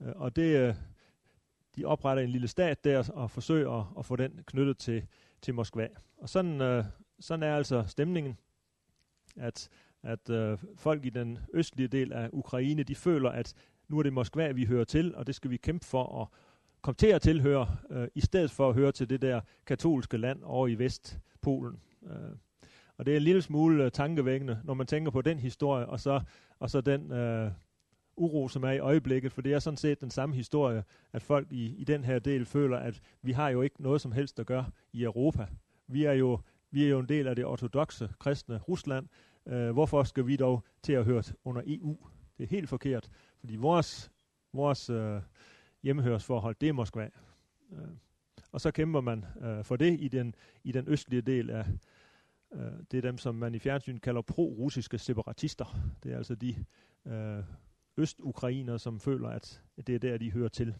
Øh, 0.00 0.12
og 0.14 0.36
det, 0.36 0.60
øh, 0.60 0.74
de 1.76 1.84
opretter 1.84 2.22
en 2.22 2.28
lille 2.28 2.48
stat 2.48 2.84
der, 2.84 3.10
og 3.12 3.30
forsøger 3.30 3.80
at, 3.80 3.86
at 3.98 4.06
få 4.06 4.16
den 4.16 4.40
knyttet 4.46 4.78
til, 4.78 5.06
til 5.42 5.54
Moskva. 5.54 5.88
Og 6.16 6.28
sådan, 6.28 6.60
øh, 6.60 6.84
sådan 7.20 7.42
er 7.42 7.56
altså 7.56 7.84
stemningen, 7.86 8.38
at, 9.36 9.68
at 10.02 10.30
øh, 10.30 10.58
folk 10.76 11.04
i 11.04 11.10
den 11.10 11.38
østlige 11.54 11.88
del 11.88 12.12
af 12.12 12.30
Ukraine, 12.32 12.82
de 12.82 12.94
føler, 12.94 13.30
at 13.30 13.54
nu 13.88 13.98
er 13.98 14.02
det 14.02 14.12
Moskva, 14.12 14.50
vi 14.50 14.64
hører 14.64 14.84
til, 14.84 15.14
og 15.14 15.26
det 15.26 15.34
skal 15.34 15.50
vi 15.50 15.56
kæmpe 15.56 15.86
for 15.86 16.22
at 16.22 16.28
komme 16.82 16.96
til 16.96 17.06
at 17.06 17.22
tilhøre, 17.22 17.76
øh, 17.90 18.08
i 18.14 18.20
stedet 18.20 18.50
for 18.50 18.68
at 18.68 18.74
høre 18.74 18.92
til 18.92 19.10
det 19.10 19.22
der 19.22 19.40
katolske 19.66 20.16
land 20.16 20.42
over 20.42 20.68
i 20.68 20.74
Vestpolen. 20.74 21.80
Øh, 22.02 22.36
og 23.02 23.06
det 23.06 23.12
er 23.12 23.16
en 23.16 23.22
lille 23.22 23.42
smule 23.42 23.84
uh, 23.84 23.90
tankevækkende, 23.90 24.60
når 24.64 24.74
man 24.74 24.86
tænker 24.86 25.10
på 25.10 25.22
den 25.22 25.38
historie, 25.38 25.86
og 25.86 26.00
så, 26.00 26.20
og 26.58 26.70
så 26.70 26.80
den 26.80 27.12
uh, 27.12 27.52
uro, 28.16 28.48
som 28.48 28.62
er 28.64 28.70
i 28.70 28.78
øjeblikket, 28.78 29.32
for 29.32 29.42
det 29.42 29.52
er 29.52 29.58
sådan 29.58 29.76
set 29.76 30.00
den 30.00 30.10
samme 30.10 30.34
historie, 30.34 30.84
at 31.12 31.22
folk 31.22 31.46
i, 31.50 31.76
i 31.76 31.84
den 31.84 32.04
her 32.04 32.18
del 32.18 32.46
føler, 32.46 32.78
at 32.78 33.00
vi 33.22 33.32
har 33.32 33.48
jo 33.48 33.62
ikke 33.62 33.82
noget 33.82 34.00
som 34.00 34.12
helst 34.12 34.40
at 34.40 34.46
gøre 34.46 34.66
i 34.92 35.02
Europa. 35.02 35.46
Vi 35.86 36.04
er 36.04 36.12
jo, 36.12 36.40
vi 36.70 36.84
er 36.84 36.88
jo 36.88 36.98
en 36.98 37.08
del 37.08 37.26
af 37.26 37.36
det 37.36 37.44
ortodoxe 37.44 38.08
kristne 38.18 38.58
Rusland. 38.58 39.08
Uh, 39.46 39.70
hvorfor 39.70 40.02
skal 40.02 40.26
vi 40.26 40.36
dog 40.36 40.64
til 40.82 40.92
at 40.92 41.04
høre 41.04 41.22
under 41.44 41.62
EU? 41.66 41.96
Det 42.38 42.44
er 42.44 42.48
helt 42.48 42.68
forkert, 42.68 43.10
fordi 43.40 43.56
vores, 43.56 44.10
vores 44.52 44.90
uh, 44.90 45.20
hjemmehørsforhold, 45.82 46.56
det 46.60 46.68
er 46.68 46.72
Moskva. 46.72 47.08
Uh, 47.70 47.78
og 48.52 48.60
så 48.60 48.70
kæmper 48.70 49.00
man 49.00 49.24
uh, 49.36 49.64
for 49.64 49.76
det 49.76 50.00
i 50.00 50.08
den, 50.08 50.34
i 50.64 50.72
den 50.72 50.84
østlige 50.88 51.22
del 51.22 51.50
af, 51.50 51.66
Øh, 52.54 52.72
det 52.90 52.98
er 52.98 53.02
dem, 53.02 53.18
som 53.18 53.34
man 53.34 53.54
i 53.54 53.58
fjernsyn 53.58 53.98
kalder 53.98 54.22
pro-russiske 54.22 54.98
separatister. 54.98 55.78
Det 56.02 56.12
er 56.12 56.16
altså 56.16 56.34
de 56.34 56.64
øh, 57.06 57.44
østukrainer, 57.96 58.76
som 58.76 59.00
føler, 59.00 59.28
at 59.28 59.62
det 59.86 59.94
er 59.94 59.98
der, 59.98 60.18
de 60.18 60.32
hører 60.32 60.48
til. 60.48 60.74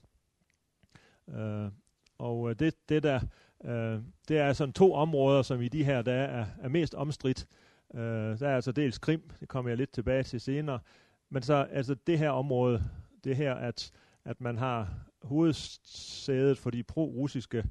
Øh, 1.29 1.71
og 2.19 2.51
øh, 2.51 2.57
det, 2.59 2.89
det, 2.89 3.03
der, 3.03 3.21
øh, 3.65 4.01
det 4.29 4.39
er 4.39 4.53
sådan 4.53 4.73
to 4.73 4.95
områder, 4.95 5.43
som 5.43 5.61
i 5.61 5.69
de 5.69 5.85
her 5.85 6.03
dage 6.03 6.27
er, 6.27 6.47
er 6.61 6.69
mest 6.69 6.95
omstridt. 6.95 7.47
Øh, 7.95 8.39
der 8.39 8.49
er 8.49 8.55
altså 8.55 8.73
dels 8.73 8.99
Krim, 8.99 9.31
det 9.41 9.49
kommer 9.49 9.71
jeg 9.71 9.79
lidt 9.79 9.93
tilbage 9.93 10.23
til 10.23 10.41
senere, 10.41 10.79
men 11.31 11.43
så 11.43 11.55
altså 11.55 11.95
det 11.95 12.19
her 12.19 12.31
område, 12.31 12.85
det 13.25 13.37
her, 13.37 13.55
at, 13.55 13.93
at 14.25 14.41
man 14.41 14.59
har 14.59 14.95
hovedsædet 15.23 16.59
for 16.59 16.71
de 16.71 16.83
pro-russiske 16.83 17.65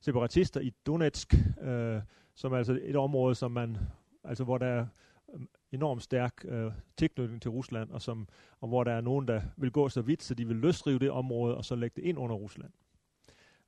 separatister 0.00 0.60
i 0.60 0.72
Donetsk, 0.86 1.34
øh, 1.60 2.00
som 2.40 2.52
er 2.52 2.56
altså 2.56 2.78
et 2.82 2.96
område, 2.96 3.34
som 3.34 3.50
man, 3.50 3.78
altså 4.24 4.44
hvor 4.44 4.58
der 4.58 4.66
er 4.66 4.86
øhm, 5.34 5.48
enormt 5.72 6.02
stærk 6.02 6.44
øh, 6.44 6.72
tilknytning 6.96 7.42
til 7.42 7.50
Rusland, 7.50 7.90
og, 7.90 8.02
som, 8.02 8.28
og 8.60 8.68
hvor 8.68 8.84
der 8.84 8.92
er 8.92 9.00
nogen, 9.00 9.28
der 9.28 9.42
vil 9.56 9.70
gå 9.70 9.88
så 9.88 10.02
vidt, 10.02 10.22
så 10.22 10.34
de 10.34 10.46
vil 10.46 10.56
løsrive 10.56 10.98
det 10.98 11.10
område, 11.10 11.56
og 11.56 11.64
så 11.64 11.74
lægge 11.74 12.02
det 12.02 12.08
ind 12.08 12.18
under 12.18 12.36
Rusland. 12.36 12.72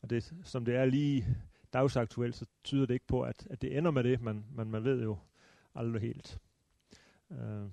Og 0.03 0.11
det, 0.11 0.35
som 0.45 0.65
det 0.65 0.77
er 0.77 0.85
lige 0.85 1.27
dagsaktuelt, 1.73 2.37
så 2.37 2.47
tyder 2.65 2.87
det 2.87 2.95
ikke 2.95 3.07
på, 3.07 3.23
at, 3.23 3.47
at 3.51 3.63
det 3.63 3.79
ender 3.79 3.91
med 3.91 4.05
det, 4.05 4.21
men, 4.21 4.47
man, 4.55 4.67
man 4.67 4.85
ved 4.85 5.03
jo 5.03 5.19
aldrig 5.75 6.03
helt. 6.03 6.39
Øh, 7.31 7.67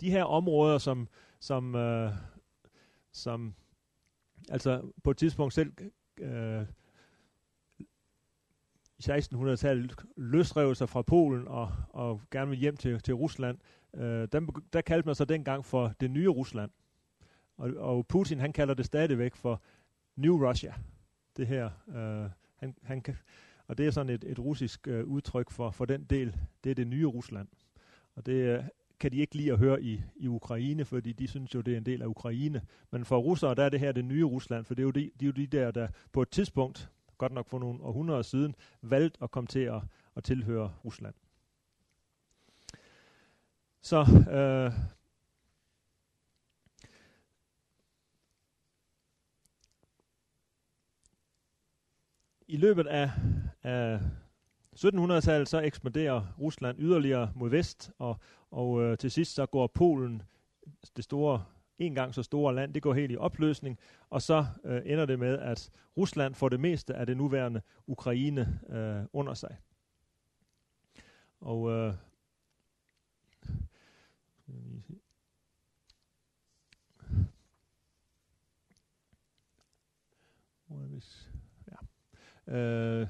de 0.00 0.10
her 0.10 0.24
områder, 0.24 0.78
som, 0.78 1.08
som, 1.40 1.74
øh, 1.74 2.12
som 3.12 3.54
altså 4.48 4.92
på 5.04 5.10
et 5.10 5.16
tidspunkt 5.16 5.54
selv 5.54 5.72
øh, 6.20 6.66
i 8.98 9.02
1600-tallet 9.02 9.94
løsrev 10.16 10.74
sig 10.74 10.88
fra 10.88 11.02
Polen 11.02 11.48
og, 11.48 11.72
og 11.88 12.20
gerne 12.30 12.50
vil 12.50 12.58
hjem 12.58 12.76
til, 12.76 13.00
til 13.00 13.14
Rusland, 13.14 13.58
øh, 13.94 14.28
der, 14.32 14.60
der 14.72 14.80
kaldte 14.80 15.06
man 15.06 15.14
så 15.14 15.24
dengang 15.24 15.64
for 15.64 15.92
det 16.00 16.10
nye 16.10 16.28
Rusland. 16.28 16.70
Og, 17.56 17.70
og 17.76 18.06
Putin, 18.06 18.40
han 18.40 18.52
kalder 18.52 18.74
det 18.74 18.86
stadigvæk 18.86 19.34
for 19.34 19.62
New 20.16 20.48
Russia. 20.48 20.74
Det 21.36 21.46
her, 21.46 21.70
øh, 21.88 22.30
han, 22.56 22.74
han 22.82 23.00
kan, 23.00 23.16
og 23.66 23.78
det 23.78 23.86
er 23.86 23.90
sådan 23.90 24.12
et, 24.14 24.24
et 24.24 24.38
russisk 24.38 24.88
øh, 24.88 25.04
udtryk 25.04 25.50
for, 25.50 25.70
for 25.70 25.84
den 25.84 26.04
del, 26.04 26.36
det 26.64 26.70
er 26.70 26.74
det 26.74 26.86
nye 26.86 27.06
Rusland. 27.06 27.48
Og 28.14 28.26
det 28.26 28.32
øh, 28.32 28.64
kan 29.00 29.12
de 29.12 29.16
ikke 29.16 29.34
lide 29.34 29.52
at 29.52 29.58
høre 29.58 29.82
i, 29.82 30.02
i 30.16 30.28
Ukraine, 30.28 30.84
fordi 30.84 31.12
de 31.12 31.28
synes 31.28 31.54
jo, 31.54 31.60
det 31.60 31.74
er 31.74 31.78
en 31.78 31.86
del 31.86 32.02
af 32.02 32.06
Ukraine. 32.06 32.62
Men 32.90 33.04
for 33.04 33.18
russere, 33.18 33.54
der 33.54 33.64
er 33.64 33.68
det 33.68 33.80
her 33.80 33.92
det 33.92 34.04
nye 34.04 34.24
Rusland, 34.24 34.64
for 34.64 34.74
det 34.74 34.82
er 34.82 34.84
jo 34.84 34.90
de, 34.90 35.10
de, 35.20 35.24
er 35.24 35.26
jo 35.26 35.32
de 35.32 35.46
der, 35.46 35.70
der 35.70 35.88
på 36.12 36.22
et 36.22 36.28
tidspunkt 36.30 36.90
godt 37.18 37.32
nok 37.32 37.48
for 37.48 37.58
nogle 37.58 37.82
århundreder 37.82 38.22
siden, 38.22 38.54
valgt 38.82 39.18
at 39.22 39.30
komme 39.30 39.46
til 39.46 39.60
at, 39.60 39.82
at 40.16 40.24
tilhøre 40.24 40.74
Rusland. 40.84 41.14
Så 43.82 44.06
øh, 44.30 44.72
i 52.48 52.56
løbet 52.56 52.86
af, 52.86 53.10
af 53.62 54.00
1700-tallet 54.76 55.48
så 55.48 55.60
ekspanderer 55.60 56.34
Rusland 56.40 56.78
yderligere 56.78 57.32
mod 57.34 57.50
vest, 57.50 57.90
og, 57.98 58.16
og 58.50 58.82
øh, 58.82 58.98
til 58.98 59.10
sidst 59.10 59.34
så 59.34 59.46
går 59.46 59.66
Polen, 59.66 60.22
det 60.96 61.04
store 61.04 61.44
en 61.78 61.94
gang 61.94 62.14
så 62.14 62.22
store 62.22 62.54
land, 62.54 62.74
det 62.74 62.82
går 62.82 62.94
helt 62.94 63.12
i 63.12 63.16
opløsning, 63.16 63.78
og 64.10 64.22
så 64.22 64.46
øh, 64.64 64.82
ender 64.84 65.06
det 65.06 65.18
med, 65.18 65.38
at 65.38 65.70
Rusland 65.96 66.34
får 66.34 66.48
det 66.48 66.60
meste 66.60 66.94
af 66.94 67.06
det 67.06 67.16
nuværende 67.16 67.62
Ukraine 67.86 68.60
øh, 68.68 69.04
under 69.12 69.34
sig. 69.34 69.56
Og 71.40 71.70
øh, 71.70 71.94
ja. 82.48 82.56
øh, 82.56 83.08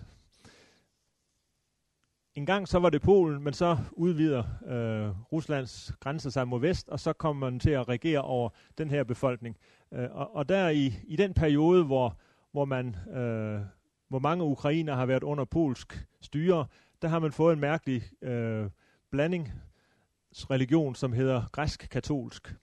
en 2.36 2.46
gang 2.46 2.68
så 2.68 2.78
var 2.78 2.90
det 2.90 3.02
Polen, 3.02 3.42
men 3.42 3.52
så 3.52 3.78
udvider 3.92 4.42
øh, 4.66 5.32
Ruslands 5.32 5.92
grænser 6.00 6.30
sig 6.30 6.48
mod 6.48 6.60
vest, 6.60 6.88
og 6.88 7.00
så 7.00 7.12
kommer 7.12 7.50
man 7.50 7.60
til 7.60 7.70
at 7.70 7.88
regere 7.88 8.20
over 8.20 8.48
den 8.78 8.90
her 8.90 9.04
befolkning. 9.04 9.56
Øh, 9.92 10.08
og, 10.10 10.36
og 10.36 10.48
der 10.48 10.68
i, 10.68 10.94
i 11.04 11.16
den 11.16 11.34
periode, 11.34 11.84
hvor, 11.84 12.18
hvor, 12.52 12.64
man, 12.64 12.96
øh, 13.10 13.60
hvor 14.08 14.18
mange 14.18 14.44
ukrainer 14.44 14.94
har 14.94 15.06
været 15.06 15.22
under 15.22 15.44
polsk 15.44 16.06
styre, 16.20 16.66
der 17.02 17.08
har 17.08 17.18
man 17.18 17.32
fået 17.32 17.52
en 17.52 17.60
mærkelig 17.60 18.02
øh, 18.22 18.70
blandingsreligion, 19.10 20.94
som 20.94 21.12
hedder 21.12 21.42
græsk-katolsk. 21.52 22.54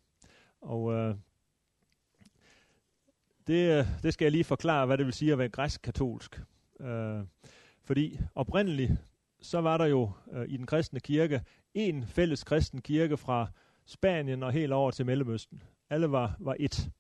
Og 0.62 0.94
øh, 0.94 1.16
det, 3.48 3.88
det 4.04 4.14
skal 4.14 4.26
jeg 4.26 4.32
lige 4.32 4.44
forklare, 4.44 4.86
hvad 4.86 4.98
det 4.98 5.06
vil 5.06 5.14
sige 5.14 5.32
at 5.32 5.38
være 5.38 5.50
græsk-katolsk. 5.50 6.42
Øh, 6.80 7.24
fordi 7.84 8.20
oprindeligt, 8.36 8.92
så 9.44 9.62
var 9.62 9.78
der 9.78 9.86
jo 9.86 10.12
øh, 10.32 10.46
i 10.50 10.58
den 10.58 10.66
kristne 10.66 11.00
kirke 11.00 11.42
en 11.74 12.08
fælles 12.08 12.44
kristen 12.44 12.82
kirke 12.82 13.18
fra 13.18 13.48
Spanien 13.86 14.44
og 14.44 14.52
helt 14.52 14.74
over 14.74 14.92
til 14.92 15.06
Mellemøsten. 15.06 15.64
Alle 15.90 16.12
var, 16.12 16.36
var 16.40 16.56
et. 16.60 16.92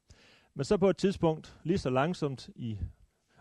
Men 0.53 0.65
så 0.65 0.77
på 0.77 0.89
et 0.89 0.97
tidspunkt, 0.97 1.59
lige 1.63 1.77
så 1.77 1.89
langsomt 1.89 2.49
i 2.55 2.79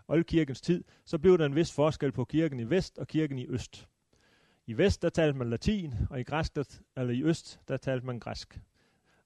oldkirkens 0.07 0.61
tid, 0.61 0.83
så 1.05 1.17
blev 1.17 1.37
der 1.37 1.45
en 1.45 1.55
vis 1.55 1.73
forskel 1.73 2.11
på 2.11 2.25
kirken 2.25 2.59
i 2.59 2.69
vest 2.69 2.99
og 2.99 3.07
kirken 3.07 3.37
i 3.37 3.47
øst. 3.47 3.87
I 4.67 4.77
vest, 4.77 5.01
der 5.01 5.09
talte 5.09 5.37
man 5.37 5.49
latin, 5.49 5.93
og 6.09 6.19
i, 6.19 6.23
græsk, 6.23 6.55
der, 6.55 6.79
eller 6.97 7.13
i 7.13 7.23
øst, 7.23 7.59
der 7.67 7.77
talte 7.77 8.05
man 8.05 8.19
græsk. 8.19 8.59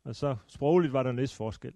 Og 0.03 0.15
så 0.15 0.35
sprogligt 0.47 0.93
var 0.93 1.03
der 1.03 1.09
en 1.09 1.17
vis 1.17 1.33
forskel. 1.33 1.73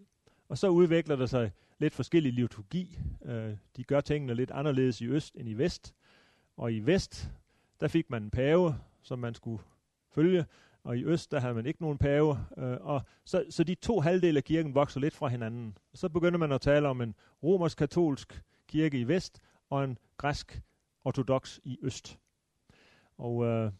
Og 0.50 0.58
så 0.58 0.68
udvikler 0.68 1.16
der 1.16 1.26
sig 1.26 1.52
lidt 1.80 1.94
forskellig 1.94 2.34
liturgi. 2.34 3.00
Øh, 3.26 3.58
de 3.78 3.84
gør 3.84 4.02
tingene 4.02 4.36
lidt 4.36 4.52
anderledes 4.52 5.02
i 5.02 5.08
øst 5.08 5.36
end 5.36 5.50
i 5.50 5.54
vest. 5.54 5.96
Og 6.58 6.74
i 6.74 6.80
vest, 6.80 7.32
der 7.82 7.88
fik 7.88 8.10
man 8.10 8.24
en 8.24 8.30
pave, 8.30 8.76
som 9.02 9.20
man 9.20 9.36
skulle 9.36 9.64
følge, 10.12 10.46
og 10.84 10.98
i 10.98 11.04
øst, 11.04 11.32
der 11.32 11.40
havde 11.40 11.54
man 11.54 11.66
ikke 11.66 11.82
nogen 11.82 11.98
pave. 11.98 12.38
Øh, 12.58 12.78
og 12.82 13.02
så, 13.26 13.46
så 13.50 13.64
de 13.64 13.76
to 13.76 14.00
halvdele 14.00 14.38
af 14.38 14.44
kirken 14.44 14.76
vokser 14.76 15.00
lidt 15.00 15.16
fra 15.16 15.28
hinanden. 15.28 15.78
Så 15.94 16.10
begynder 16.10 16.38
man 16.38 16.52
at 16.52 16.62
tale 16.62 16.88
om 16.88 17.02
en 17.02 17.16
romersk-katolsk 17.44 18.44
kirke 18.68 19.00
i 19.00 19.08
vest, 19.08 19.42
og 19.70 19.84
en 19.84 19.98
græsk-ortodox 20.18 21.60
i 21.64 21.78
øst. 21.82 22.20
Og 23.18 23.46
øh, 23.46 23.72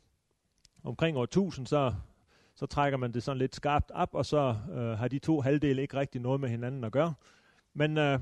omkring 0.84 1.18
år 1.18 1.24
1000, 1.24 1.68
så, 1.68 1.94
så 2.56 2.66
trækker 2.66 2.98
man 2.98 3.12
det 3.12 3.24
sådan 3.24 3.38
lidt 3.38 3.56
skarpt 3.56 3.92
op, 3.92 4.16
og 4.16 4.26
så 4.26 4.56
øh, 4.72 4.98
har 4.98 5.08
de 5.08 5.20
to 5.20 5.42
halvdele 5.42 5.82
ikke 5.82 5.98
rigtig 5.98 6.22
noget 6.22 6.42
med 6.42 6.50
hinanden 6.50 6.84
at 6.84 6.92
gøre. 6.92 7.14
Men 7.74 7.98
øh, 7.98 8.20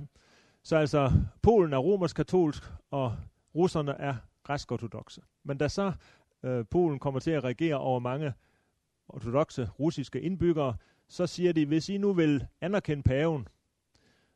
så 0.64 0.76
altså, 0.76 1.12
Polen 1.42 1.74
er 1.74 1.78
romersk-katolsk, 1.78 2.64
og 2.92 3.16
russerne 3.56 3.92
er 3.92 4.16
græsk-ortodoxe. 4.50 5.22
Men 5.44 5.58
da 5.58 5.68
så 5.68 5.94
øh, 6.44 6.66
Polen 6.72 7.00
kommer 7.00 7.20
til 7.20 7.32
at 7.32 7.44
regere 7.44 7.76
over 7.76 8.00
mange 8.00 8.34
ortodoxe 9.10 9.70
russiske 9.80 10.22
indbyggere, 10.22 10.76
så 11.08 11.28
siger 11.28 11.54
de, 11.54 11.66
hvis 11.66 11.90
I 11.90 11.98
nu 11.98 12.14
vil 12.14 12.48
anerkende 12.62 13.04
paven, 13.04 13.48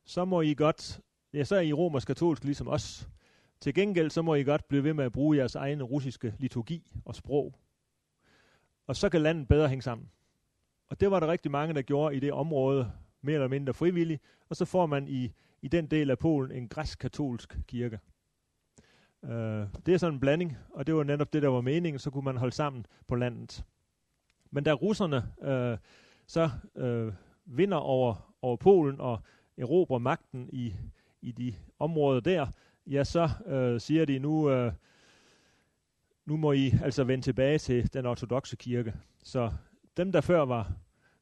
så 0.05 0.25
må 0.25 0.41
I 0.41 0.53
godt, 0.53 1.01
ja, 1.33 1.43
så 1.43 1.55
er 1.55 1.59
I 1.59 1.73
romersk-katolsk 1.73 2.43
ligesom 2.43 2.67
os. 2.67 3.09
Til 3.61 3.73
gengæld 3.73 4.09
så 4.09 4.21
må 4.21 4.35
I 4.35 4.43
godt 4.43 4.67
blive 4.67 4.83
ved 4.83 4.93
med 4.93 5.05
at 5.05 5.11
bruge 5.11 5.37
jeres 5.37 5.55
egen 5.55 5.83
russiske 5.83 6.35
liturgi 6.39 6.91
og 7.05 7.15
sprog. 7.15 7.53
Og 8.87 8.95
så 8.95 9.09
kan 9.09 9.21
landet 9.21 9.47
bedre 9.47 9.69
hænge 9.69 9.81
sammen. 9.81 10.09
Og 10.87 10.99
det 10.99 11.11
var 11.11 11.19
der 11.19 11.27
rigtig 11.27 11.51
mange, 11.51 11.73
der 11.73 11.81
gjorde 11.81 12.15
i 12.15 12.19
det 12.19 12.33
område, 12.33 12.91
mere 13.21 13.33
eller 13.33 13.47
mindre 13.47 13.73
frivilligt, 13.73 14.21
og 14.49 14.55
så 14.55 14.65
får 14.65 14.85
man 14.85 15.07
i, 15.07 15.31
i 15.61 15.67
den 15.67 15.87
del 15.87 16.09
af 16.09 16.19
Polen 16.19 16.51
en 16.51 16.67
græsk-katolsk 16.67 17.57
kirke. 17.67 17.99
Øh, 19.23 19.67
det 19.85 19.93
er 19.93 19.97
sådan 19.97 20.13
en 20.13 20.19
blanding, 20.19 20.57
og 20.69 20.87
det 20.87 20.95
var 20.95 21.03
netop 21.03 21.33
det, 21.33 21.41
der 21.41 21.49
var 21.49 21.61
meningen, 21.61 21.99
så 21.99 22.09
kunne 22.09 22.23
man 22.23 22.37
holde 22.37 22.55
sammen 22.55 22.85
på 23.07 23.15
landet. 23.15 23.65
Men 24.51 24.63
da 24.63 24.73
russerne 24.73 25.23
øh, 25.41 25.77
så 26.27 26.49
øh, 26.75 27.13
vinder 27.45 27.77
over, 27.77 28.33
over 28.41 28.55
Polen 28.55 29.01
og 29.01 29.19
erobrer 29.57 29.99
magten 29.99 30.49
i, 30.53 30.75
i 31.21 31.31
de 31.31 31.55
områder 31.79 32.19
der, 32.19 32.47
ja, 32.87 33.03
så 33.03 33.29
øh, 33.45 33.81
siger 33.81 34.05
de 34.05 34.19
nu, 34.19 34.49
øh, 34.49 34.73
nu 36.25 36.37
må 36.37 36.51
I 36.51 36.71
altså 36.83 37.03
vende 37.03 37.23
tilbage 37.23 37.57
til 37.57 37.93
den 37.93 38.05
ortodoxe 38.05 38.55
kirke. 38.55 38.93
Så 39.23 39.51
dem, 39.97 40.11
der 40.11 40.21
før 40.21 40.45
var 40.45 40.71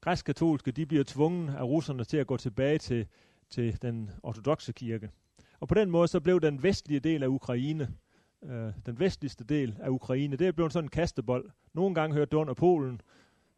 græsk-katolske, 0.01 0.71
de 0.71 0.85
bliver 0.85 1.03
tvunget 1.03 1.55
af 1.55 1.63
russerne 1.63 2.03
til 2.03 2.17
at 2.17 2.27
gå 2.27 2.37
tilbage 2.37 2.77
til, 2.77 3.07
til 3.49 3.81
den 3.81 4.11
ortodoxe 4.23 4.73
kirke. 4.73 5.09
Og 5.61 5.67
på 5.67 5.75
den 5.75 5.91
måde 5.91 6.07
så 6.07 6.19
blev 6.19 6.41
den 6.41 6.63
vestlige 6.63 6.99
del 6.99 7.23
af 7.23 7.27
Ukraine, 7.27 7.93
øh, 8.43 8.73
den 8.85 8.99
vestligste 8.99 9.43
del 9.43 9.77
af 9.79 9.89
Ukraine, 9.89 10.35
det 10.35 10.55
blev 10.55 10.69
sådan 10.69 10.85
en 10.85 10.89
kastebold. 10.89 11.51
Nogle 11.73 11.95
gange 11.95 12.13
hørte 12.13 12.31
det 12.31 12.37
under 12.37 12.53
Polen, 12.53 13.01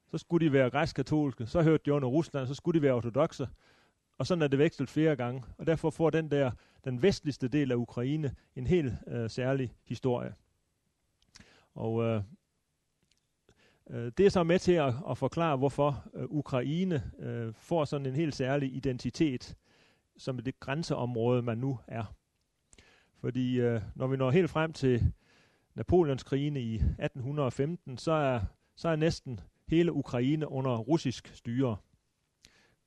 så 0.07 0.17
skulle 0.17 0.45
de 0.45 0.53
være 0.53 0.69
græsk-katolske, 0.69 1.45
så 1.45 1.61
hørte 1.61 1.83
de 1.85 1.93
under 1.93 2.07
Rusland, 2.07 2.47
så 2.47 2.53
skulle 2.53 2.79
de 2.79 2.81
være 2.81 2.93
ortodoxe. 2.93 3.47
Og 4.17 4.27
sådan 4.27 4.41
er 4.41 4.47
det 4.47 4.59
vekslet 4.59 4.89
flere 4.89 5.15
gange. 5.15 5.43
Og 5.57 5.67
derfor 5.67 5.89
får 5.89 6.09
den 6.09 6.31
der, 6.31 6.51
den 6.85 7.01
vestligste 7.01 7.47
del 7.47 7.71
af 7.71 7.75
Ukraine, 7.75 8.35
en 8.55 8.67
helt 8.67 8.93
øh, 9.07 9.29
særlig 9.29 9.73
historie. 9.85 10.33
Og 11.75 12.03
øh, 12.03 12.21
øh, 13.89 14.11
det 14.17 14.25
er 14.25 14.29
så 14.29 14.43
med 14.43 14.59
til 14.59 14.71
at, 14.71 14.93
at 15.09 15.17
forklare, 15.17 15.57
hvorfor 15.57 16.03
øh, 16.13 16.25
Ukraine 16.29 17.11
øh, 17.19 17.53
får 17.53 17.85
sådan 17.85 18.05
en 18.05 18.15
helt 18.15 18.35
særlig 18.35 18.75
identitet 18.75 19.57
som 20.17 20.39
det 20.39 20.59
grænseområde, 20.59 21.41
man 21.41 21.57
nu 21.57 21.79
er. 21.87 22.15
Fordi 23.19 23.59
øh, 23.59 23.81
når 23.95 24.07
vi 24.07 24.17
når 24.17 24.31
helt 24.31 24.49
frem 24.49 24.73
til 24.73 25.13
Napoleonskrigene 25.75 26.61
i 26.61 26.75
1815, 26.75 27.97
så 27.97 28.11
er, 28.11 28.41
så 28.75 28.89
er 28.89 28.95
næsten 28.95 29.39
hele 29.67 29.93
Ukraine 29.93 30.47
under 30.47 30.77
russisk 30.77 31.27
styre. 31.35 31.77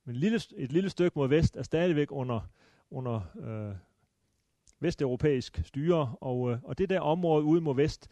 Men 0.05 0.15
et 0.15 0.19
lille, 0.21 0.41
et 0.57 0.71
lille 0.71 0.89
stykke 0.89 1.19
mod 1.19 1.27
vest 1.27 1.55
er 1.55 1.63
stadigvæk 1.63 2.07
under, 2.11 2.49
under 2.91 3.21
øh, 3.39 3.75
vesteuropæisk 4.79 5.61
styre, 5.65 6.15
og, 6.21 6.51
øh, 6.51 6.57
og 6.63 6.77
det 6.77 6.89
der 6.89 6.99
område 6.99 7.43
ude 7.43 7.61
mod 7.61 7.75
vest, 7.75 8.07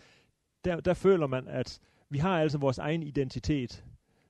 der, 0.65 0.80
der 0.80 0.93
føler 0.93 1.28
man, 1.28 1.47
at 1.47 1.80
vi 2.10 2.17
har 2.17 2.39
altså 2.41 2.58
vores 2.58 2.78
egen 2.78 3.04
identitet. 3.04 3.86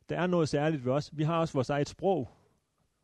Der 0.09 0.19
er 0.19 0.27
noget 0.27 0.49
særligt 0.49 0.85
ved 0.85 0.91
os. 0.93 1.17
Vi 1.17 1.23
har 1.23 1.39
også 1.39 1.53
vores 1.53 1.69
eget 1.69 1.89
sprog, 1.89 2.29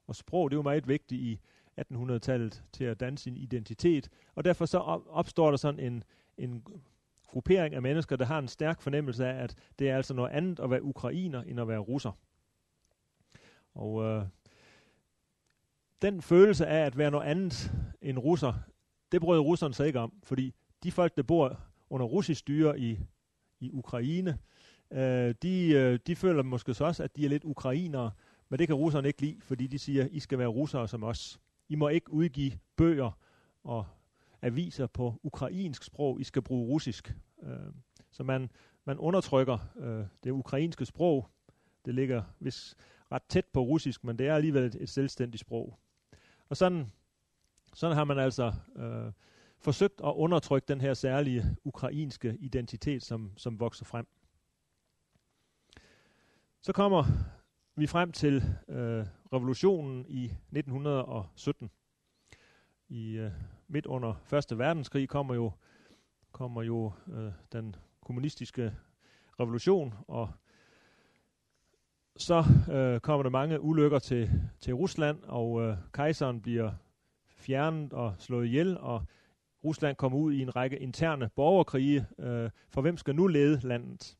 og 0.07 0.15
sprog 0.15 0.51
det 0.51 0.55
er 0.55 0.57
jo 0.57 0.63
meget 0.63 0.87
vigtigt 0.87 1.21
i 1.21 1.39
1800-tallet 1.79 2.63
til 2.73 2.84
at 2.84 2.99
danne 2.99 3.17
sin 3.17 3.38
identitet, 3.38 4.10
og 4.36 4.45
derfor 4.45 4.65
så 4.65 4.77
opstår 5.10 5.49
der 5.49 5.57
sådan 5.57 5.79
en, 5.79 6.03
en 6.38 6.63
gruppering 7.27 7.75
af 7.75 7.81
mennesker, 7.81 8.15
der 8.15 8.25
har 8.25 8.39
en 8.39 8.47
stærk 8.47 8.81
fornemmelse 8.81 9.25
af, 9.25 9.43
at 9.43 9.55
det 9.79 9.89
er 9.89 9.95
altså 9.95 10.13
noget 10.13 10.29
andet 10.29 10.60
at 10.60 10.69
være 10.69 10.84
ukrainer, 10.84 11.41
end 11.41 11.60
at 11.60 11.67
være 11.67 11.79
russer. 11.79 12.12
Og 13.73 14.03
øh, 14.03 14.25
den 16.01 16.21
følelse 16.21 16.67
af 16.67 16.86
at 16.86 16.97
være 16.97 17.12
noget 17.12 17.25
andet 17.25 17.71
end 18.01 18.19
russer, 18.19 18.53
det 19.12 19.21
brød 19.21 19.39
russerne 19.39 19.73
sig 19.73 19.88
ikke 19.88 19.99
om, 19.99 20.13
fordi 20.23 20.53
de 20.84 20.91
folk, 20.91 21.17
der 21.17 21.23
bor 21.23 21.60
under 21.89 22.05
russisk 22.05 22.39
styre 22.39 22.79
i, 22.79 22.99
i 23.60 23.71
Ukraine, 23.71 24.38
øh, 24.91 25.36
de, 25.41 25.69
øh, 25.69 25.99
de 26.07 26.15
føler 26.15 26.43
måske 26.43 26.73
så 26.73 26.86
også, 26.86 27.03
at 27.03 27.15
de 27.15 27.25
er 27.25 27.29
lidt 27.29 27.43
ukrainere, 27.43 28.12
men 28.49 28.60
det 28.60 28.67
kan 28.67 28.75
russerne 28.75 29.07
ikke 29.07 29.21
lide, 29.21 29.41
fordi 29.41 29.67
de 29.67 29.79
siger, 29.79 30.07
I 30.12 30.19
skal 30.19 30.38
være 30.38 30.47
russere 30.47 30.88
som 30.88 31.03
os. 31.03 31.39
I 31.71 31.75
må 31.75 31.88
ikke 31.88 32.13
udgive 32.13 32.60
bøger 32.75 33.12
og 33.63 33.86
aviser 34.41 34.88
på 34.88 35.19
ukrainsk 35.23 35.84
sprog, 35.84 36.21
I 36.21 36.23
skal 36.23 36.41
bruge 36.41 36.67
russisk. 36.67 37.15
Øh, 37.43 37.73
så 38.12 38.23
man, 38.23 38.51
man 38.86 38.97
undertrykker 38.97 39.57
øh, 39.77 40.05
det 40.23 40.31
ukrainske 40.31 40.86
sprog. 40.86 41.29
Det 41.86 41.95
ligger 41.95 42.23
hvis 42.39 42.75
ret 43.12 43.23
tæt 43.29 43.45
på 43.45 43.62
russisk, 43.62 44.03
men 44.03 44.19
det 44.19 44.27
er 44.27 44.36
alligevel 44.36 44.63
et, 44.63 44.75
et 44.75 44.89
selvstændigt 44.89 45.41
sprog. 45.41 45.79
Og 46.49 46.57
sådan, 46.57 46.91
sådan 47.73 47.97
har 47.97 48.03
man 48.03 48.19
altså 48.19 48.53
øh, 48.75 49.12
forsøgt 49.60 50.01
at 50.03 50.13
undertrykke 50.15 50.65
den 50.67 50.81
her 50.81 50.93
særlige 50.93 51.57
ukrainske 51.63 52.38
identitet, 52.39 53.03
som, 53.03 53.31
som 53.38 53.60
vokser 53.60 53.86
frem. 53.86 54.07
Så 56.62 56.73
kommer 56.73 57.03
vi 57.75 57.88
frem 57.88 58.12
til 58.12 58.43
øh, 58.67 59.05
revolutionen 59.34 60.05
i 60.07 60.25
1917. 60.25 61.69
I 62.89 63.17
øh, 63.17 63.31
midt 63.67 63.86
under 63.86 64.13
Første 64.23 64.57
Verdenskrig 64.57 65.10
kommer 65.10 65.36
jo 65.36 65.51
kommer 66.31 66.63
jo 66.63 66.91
øh, 67.13 67.31
den 67.51 67.75
kommunistiske 68.01 68.73
revolution, 69.39 69.93
og 70.07 70.29
så 72.17 72.43
øh, 72.71 72.99
kommer 72.99 73.23
der 73.23 73.29
mange 73.29 73.62
ulykker 73.62 73.99
til, 73.99 74.29
til 74.60 74.73
Rusland, 74.73 75.23
og 75.23 75.62
øh, 75.62 75.77
kejseren 75.93 76.41
bliver 76.41 76.71
fjernet 77.27 77.93
og 77.93 78.15
slået 78.19 78.45
ihjel, 78.45 78.77
og 78.77 79.05
Rusland 79.63 79.95
kommer 79.95 80.17
ud 80.17 80.34
i 80.34 80.41
en 80.41 80.55
række 80.55 80.79
interne 80.79 81.29
borgerkrige, 81.36 82.05
øh, 82.19 82.49
for 82.69 82.81
hvem 82.81 82.97
skal 82.97 83.15
nu 83.15 83.27
lede 83.27 83.67
landet? 83.67 84.17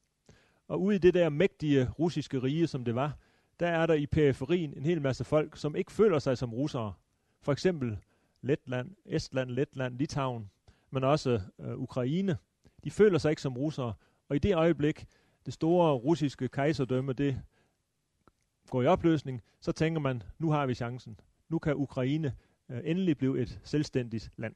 Og 0.68 0.82
ude 0.82 0.96
i 0.96 1.00
det 1.00 1.14
der 1.14 1.30
mægtige 1.30 1.90
russiske 1.90 2.40
rige, 2.40 2.68
som 2.68 2.86
det 2.86 2.96
var, 2.96 3.18
der 3.62 3.68
er 3.68 3.86
der 3.86 3.94
i 3.94 4.06
periferien 4.06 4.74
en 4.78 4.86
hel 4.86 5.02
masse 5.02 5.24
folk, 5.24 5.58
som 5.58 5.76
ikke 5.76 5.92
føler 5.92 6.20
sig 6.20 6.38
som 6.38 6.54
russere. 6.54 6.94
For 7.42 7.52
eksempel 7.52 7.98
Letland, 8.42 8.96
Estland, 9.06 9.50
Letland, 9.50 9.98
Litauen, 9.98 10.50
men 10.90 11.04
også 11.04 11.42
øh, 11.60 11.78
Ukraine. 11.78 12.38
De 12.84 12.92
føler 12.92 13.18
sig 13.18 13.30
ikke 13.30 13.42
som 13.42 13.58
russere, 13.58 13.94
og 14.30 14.36
i 14.36 14.40
det 14.40 14.56
øjeblik, 14.56 15.06
det 15.46 15.54
store 15.54 15.94
russiske 15.94 16.48
kejserdømme, 16.48 17.14
det 17.14 17.42
går 18.70 18.82
i 18.82 18.86
opløsning, 18.86 19.42
så 19.60 19.72
tænker 19.72 20.02
man, 20.02 20.24
nu 20.40 20.52
har 20.52 20.66
vi 20.66 20.74
chancen. 20.74 21.20
Nu 21.50 21.60
kan 21.60 21.76
Ukraine 21.76 22.36
øh, 22.70 22.82
endelig 22.84 23.18
blive 23.18 23.42
et 23.42 23.60
selvstændigt 23.64 24.32
land. 24.38 24.56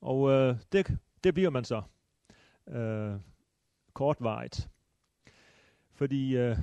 Og 0.00 0.30
øh, 0.30 0.56
det, 0.72 0.98
det 1.24 1.34
bliver 1.34 1.50
man 1.50 1.64
så 1.64 1.82
øh, 2.68 3.14
kortvarigt. 3.92 4.68
Fordi 5.92 6.36
øh, 6.36 6.58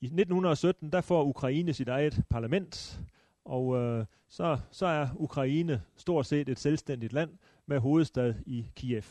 i 0.00 0.06
1917, 0.06 0.92
der 0.92 1.00
får 1.00 1.24
Ukraine 1.24 1.72
sit 1.72 1.88
eget 1.88 2.22
parlament, 2.30 3.00
og 3.44 3.76
øh, 3.76 4.06
så, 4.28 4.58
så 4.70 4.86
er 4.86 5.08
Ukraine 5.16 5.82
stort 5.96 6.26
set 6.26 6.48
et 6.48 6.58
selvstændigt 6.58 7.12
land 7.12 7.38
med 7.66 7.78
hovedstad 7.78 8.34
i 8.46 8.66
Kiev. 8.76 9.02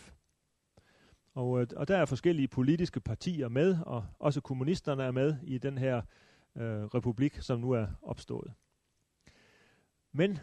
Og, 1.34 1.62
øh, 1.62 1.68
og 1.76 1.88
der 1.88 1.98
er 1.98 2.06
forskellige 2.06 2.48
politiske 2.48 3.00
partier 3.00 3.48
med, 3.48 3.78
og 3.86 4.06
også 4.20 4.42
kommunisterne 4.42 5.04
er 5.04 5.12
med 5.12 5.36
i 5.44 5.58
den 5.58 5.78
her 5.78 6.02
øh, 6.56 6.84
republik, 6.84 7.38
som 7.42 7.60
nu 7.60 7.72
er 7.72 7.88
opstået. 8.02 8.52
Men 10.12 10.40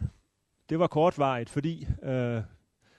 det 0.68 0.78
var 0.78 0.86
kortvarigt, 0.86 1.50
fordi 1.50 1.86
øh, 2.02 2.42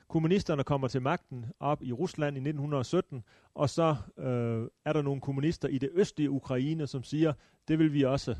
kommunisterne 0.07 0.63
kommer 0.63 0.87
til 0.87 1.01
magten 1.01 1.45
op 1.59 1.83
i 1.83 1.91
Rusland 1.91 2.37
i 2.37 2.39
1917, 2.39 3.23
og 3.53 3.69
så 3.69 3.95
øh, 4.17 4.67
er 4.85 4.93
der 4.93 5.01
nogle 5.01 5.21
kommunister 5.21 5.67
i 5.67 5.77
det 5.77 5.89
østlige 5.93 6.29
Ukraine, 6.29 6.87
som 6.87 7.03
siger, 7.03 7.33
det 7.67 7.79
vil 7.79 7.93
vi 7.93 8.03
også 8.03 8.35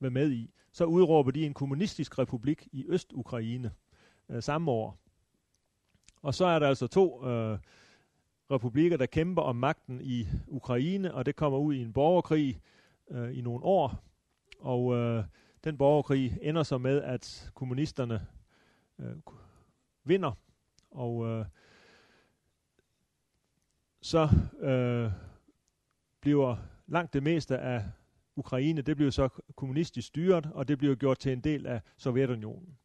være 0.00 0.10
med 0.10 0.30
i. 0.30 0.50
Så 0.72 0.84
udråber 0.84 1.30
de 1.30 1.46
en 1.46 1.54
kommunistisk 1.54 2.18
republik 2.18 2.68
i 2.72 2.84
Øst-Ukraine 2.88 3.72
øh, 4.28 4.42
samme 4.42 4.70
år. 4.70 4.98
Og 6.22 6.34
så 6.34 6.44
er 6.46 6.58
der 6.58 6.68
altså 6.68 6.86
to 6.86 7.28
øh, 7.28 7.58
republikker, 8.50 8.96
der 8.96 9.06
kæmper 9.06 9.42
om 9.42 9.56
magten 9.56 10.00
i 10.00 10.26
Ukraine, 10.46 11.14
og 11.14 11.26
det 11.26 11.36
kommer 11.36 11.58
ud 11.58 11.74
i 11.74 11.82
en 11.82 11.92
borgerkrig 11.92 12.60
øh, 13.10 13.38
i 13.38 13.40
nogle 13.40 13.64
år. 13.64 14.04
Og 14.60 14.94
øh, 14.94 15.24
den 15.64 15.78
borgerkrig 15.78 16.38
ender 16.42 16.62
så 16.62 16.78
med, 16.78 17.02
at 17.02 17.50
kommunisterne 17.54 18.26
øh, 18.98 19.16
vinder, 20.04 20.32
og 20.94 21.26
øh, 21.26 21.46
så 24.00 24.28
øh, 24.60 25.12
bliver 26.20 26.56
langt 26.86 27.12
det 27.12 27.22
meste 27.22 27.58
af 27.58 27.84
Ukraine, 28.36 28.82
det 28.82 28.96
bliver 28.96 29.10
så 29.10 29.28
kommunistisk 29.56 30.08
styret, 30.08 30.50
og 30.52 30.68
det 30.68 30.78
bliver 30.78 30.94
gjort 30.94 31.18
til 31.18 31.32
en 31.32 31.40
del 31.40 31.66
af 31.66 31.80
Sovjetunionen. 31.96 32.78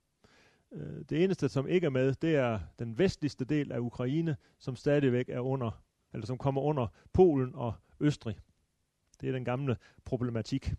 Øh, 0.71 1.05
det 1.09 1.23
eneste, 1.23 1.49
som 1.49 1.67
ikke 1.67 1.85
er 1.85 1.89
med, 1.89 2.13
det 2.13 2.35
er 2.35 2.59
den 2.79 2.97
vestligste 2.97 3.45
del 3.45 3.71
af 3.71 3.79
Ukraine, 3.79 4.37
som 4.59 4.75
stadigvæk 4.75 5.29
er 5.29 5.39
under, 5.39 5.83
eller 6.13 6.25
som 6.25 6.37
kommer 6.37 6.61
under 6.61 6.87
Polen 7.13 7.55
og 7.55 7.73
Østrig. 7.99 8.37
Det 9.21 9.29
er 9.29 9.33
den 9.33 9.45
gamle 9.45 9.77
problematik. 10.05 10.73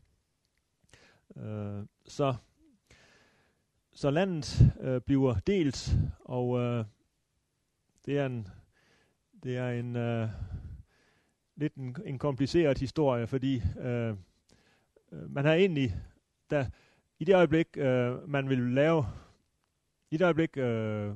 Øh, 1.37 1.83
så, 2.07 2.35
så 3.93 4.11
landet 4.11 4.73
øh, 4.81 5.01
bliver 5.01 5.35
delt, 5.35 5.97
og 6.21 6.59
øh, 6.61 6.85
det 8.07 8.19
er 8.19 8.27
en, 8.27 8.49
det 9.43 9.57
er 9.57 9.69
en 9.69 9.97
øh, 9.97 10.29
lidt 11.57 11.75
en, 11.75 11.97
en 12.05 12.19
kompliceret 12.19 12.79
historie, 12.79 13.27
fordi 13.27 13.63
øh, 13.81 14.15
øh, 15.13 15.31
man 15.31 15.45
har 15.45 15.55
egentlig, 15.55 15.97
da, 16.51 16.71
i 17.19 17.25
det 17.25 17.35
øjeblik, 17.35 17.67
øh, 17.77 18.29
man 18.29 18.49
vil 18.49 18.59
lave 18.59 19.05
i 20.11 20.17
det 20.17 20.25
øjeblik 20.25 20.57
øh, 20.57 21.15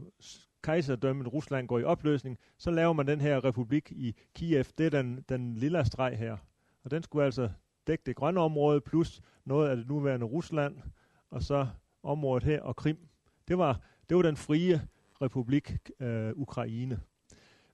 kejserdømmet 0.62 1.32
Rusland 1.32 1.68
går 1.68 1.78
i 1.78 1.84
opløsning, 1.84 2.38
så 2.58 2.70
laver 2.70 2.92
man 2.92 3.06
den 3.06 3.20
her 3.20 3.44
republik 3.44 3.92
i 3.92 4.14
Kiev. 4.34 4.64
Det 4.78 4.86
er 4.86 4.90
den, 4.90 5.24
den 5.28 5.54
lille 5.54 5.84
streg 5.84 6.18
her. 6.18 6.36
Og 6.84 6.90
den 6.90 7.02
skulle 7.02 7.24
altså 7.24 7.50
dække 7.86 8.02
det 8.06 8.16
grønne 8.16 8.40
område, 8.40 8.80
plus 8.80 9.20
noget 9.44 9.68
af 9.68 9.76
det 9.76 9.88
nuværende 9.88 10.26
Rusland, 10.26 10.76
og 11.30 11.42
så 11.42 11.66
området 12.02 12.44
her 12.44 12.62
og 12.62 12.76
Krim. 12.76 12.98
Det 13.48 13.58
var, 13.58 13.80
det 14.08 14.16
var 14.16 14.22
den 14.22 14.36
frie 14.36 14.88
republik 15.22 15.78
øh, 16.00 16.32
Ukraine. 16.36 17.00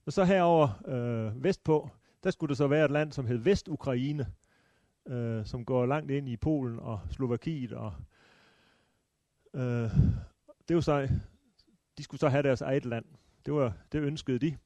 Og 0.05 0.13
så 0.13 0.23
herover 0.23 0.69
øh, 0.87 1.43
vestpå, 1.43 1.89
der 2.23 2.31
skulle 2.31 2.49
der 2.49 2.55
så 2.55 2.67
være 2.67 2.85
et 2.85 2.91
land, 2.91 3.11
som 3.11 3.27
hed 3.27 3.37
Vestukraine, 3.37 4.25
øh, 5.07 5.45
som 5.45 5.65
går 5.65 5.85
langt 5.85 6.11
ind 6.11 6.29
i 6.29 6.37
Polen 6.37 6.79
og 6.79 6.99
Slovakiet 7.09 7.73
og 7.73 7.93
øh, 9.53 9.89
det 10.67 10.75
var 10.75 10.81
så, 10.81 11.09
de 11.97 12.03
skulle 12.03 12.19
så 12.19 12.29
have 12.29 12.43
deres 12.43 12.61
eget 12.61 12.85
land. 12.85 13.05
Det 13.45 13.53
var 13.53 13.73
det 13.91 14.01
ønskede 14.01 14.39
de. 14.39 14.57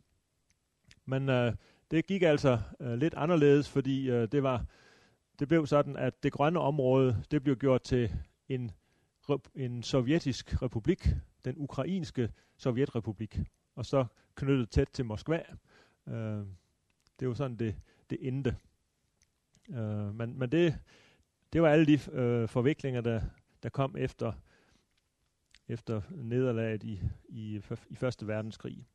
Men 1.05 1.29
øh, 1.29 1.53
det 1.91 2.07
gik 2.07 2.21
altså 2.21 2.59
øh, 2.79 2.93
lidt 2.93 3.13
anderledes, 3.13 3.69
fordi 3.69 4.09
øh, 4.09 4.27
det 4.31 4.43
var 4.43 4.65
det 5.39 5.47
blev 5.47 5.67
sådan, 5.67 5.97
at 5.97 6.23
det 6.23 6.31
grønne 6.31 6.59
område, 6.59 7.23
det 7.31 7.43
blev 7.43 7.55
gjort 7.55 7.81
til 7.81 8.11
en, 8.49 8.71
en 9.55 9.83
sovjetisk 9.83 10.61
republik, 10.61 11.07
den 11.45 11.57
ukrainske 11.57 12.31
sovjetrepublik, 12.57 13.39
og 13.75 13.85
så 13.85 14.05
knyttet 14.35 14.69
tæt 14.69 14.87
til 14.93 15.05
Moskva. 15.05 15.43
Øh, 16.07 16.45
det 17.19 17.27
var 17.27 17.33
sådan, 17.33 17.57
det, 17.57 17.75
det 18.09 18.27
endte. 18.27 18.57
Øh, 19.69 20.15
men 20.15 20.39
men 20.39 20.51
det, 20.51 20.79
det 21.53 21.61
var 21.61 21.69
alle 21.69 21.85
de 21.85 21.99
øh, 22.11 22.49
forviklinger, 22.49 23.01
der, 23.01 23.21
der 23.63 23.69
kom 23.69 23.95
efter 23.97 24.33
efter 25.67 26.01
nederlaget 26.11 26.83
i, 26.83 27.01
i, 27.29 27.61
i 27.89 27.95
Første 27.95 28.27
Verdenskrig. 28.27 28.87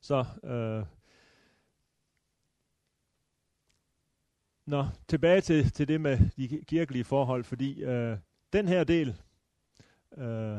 Så 0.00 0.24
øh, 0.44 0.86
Nå, 4.66 4.86
tilbage 5.08 5.40
til, 5.40 5.70
til 5.70 5.88
det 5.88 6.00
med 6.00 6.18
de 6.36 6.64
kirkelige 6.64 7.04
forhold, 7.04 7.44
fordi 7.44 7.82
øh, 7.82 8.18
den 8.52 8.68
her 8.68 8.84
del, 8.84 9.22
øh, 10.16 10.58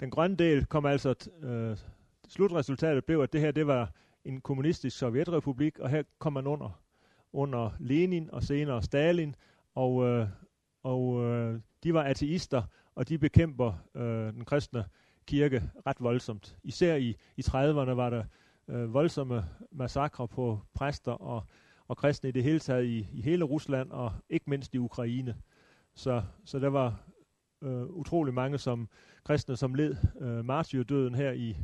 den 0.00 0.10
grønne 0.10 0.36
del, 0.36 0.66
kom 0.66 0.86
altså, 0.86 1.30
øh, 1.42 1.76
slutresultatet 2.28 3.04
blev, 3.04 3.20
at 3.20 3.32
det 3.32 3.40
her, 3.40 3.50
det 3.50 3.66
var 3.66 3.92
en 4.24 4.40
kommunistisk 4.40 4.98
sovjetrepublik, 4.98 5.78
og 5.78 5.90
her 5.90 6.02
kom 6.18 6.32
man 6.32 6.46
under, 6.46 6.80
under 7.32 7.70
Lenin 7.78 8.30
og 8.32 8.42
senere 8.42 8.82
Stalin, 8.82 9.34
og, 9.74 10.04
øh, 10.04 10.28
og 10.82 11.24
øh, 11.24 11.60
de 11.84 11.94
var 11.94 12.02
ateister, 12.02 12.62
og 12.94 13.08
de 13.08 13.18
bekæmper 13.18 13.72
øh, 13.94 14.32
den 14.32 14.44
kristne 14.44 14.84
kirke 15.26 15.62
ret 15.86 15.96
voldsomt. 16.00 16.56
Især 16.64 16.94
i, 16.94 17.16
i 17.36 17.40
30'erne 17.40 17.94
var 17.94 18.10
der 18.10 18.24
øh, 18.68 18.94
voldsomme 18.94 19.44
massakre 19.72 20.28
på 20.28 20.60
præster 20.74 21.12
og, 21.12 21.42
og 21.88 21.96
kristne 21.96 22.28
i 22.28 22.32
det 22.32 22.42
hele 22.42 22.58
taget 22.58 22.84
i, 22.84 23.08
i 23.12 23.20
hele 23.22 23.44
Rusland, 23.44 23.90
og 23.90 24.12
ikke 24.30 24.50
mindst 24.50 24.74
i 24.74 24.78
Ukraine. 24.78 25.36
Så, 25.94 26.22
så 26.44 26.58
der 26.58 26.68
var 26.68 27.07
øh, 27.62 27.82
utrolig 27.82 28.34
mange 28.34 28.58
som 28.58 28.88
kristne, 29.24 29.56
som 29.56 29.74
led 29.74 29.96
øh, 30.20 30.44
martyrdøden 30.44 31.14
her 31.14 31.32
i, 31.32 31.56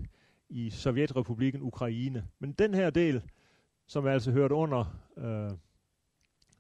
i 0.49 0.71
Sovjetrepubliken 0.71 1.63
Ukraine. 1.63 2.29
Men 2.39 2.53
den 2.53 2.75
her 2.75 2.91
del, 2.91 3.23
som 3.87 4.07
altså 4.07 4.31
hørte 4.31 4.55
under, 4.55 5.01
øh, 5.17 5.51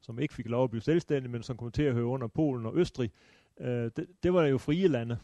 som 0.01 0.19
ikke 0.19 0.35
fik 0.35 0.49
lov 0.49 0.65
at 0.65 0.71
blive 0.71 0.83
selvstændig, 0.83 1.31
men 1.31 1.43
som 1.43 1.57
kom 1.57 1.71
til 1.71 1.83
at 1.83 1.95
høre 1.95 2.05
under 2.05 2.27
Polen 2.27 2.67
og 2.67 2.77
Østrig, 2.77 3.11
øh, 3.61 3.91
det, 3.97 4.07
det 4.23 4.35
var 4.35 4.47
jo 4.47 4.59
frie 4.59 4.89
lande. 4.89 5.19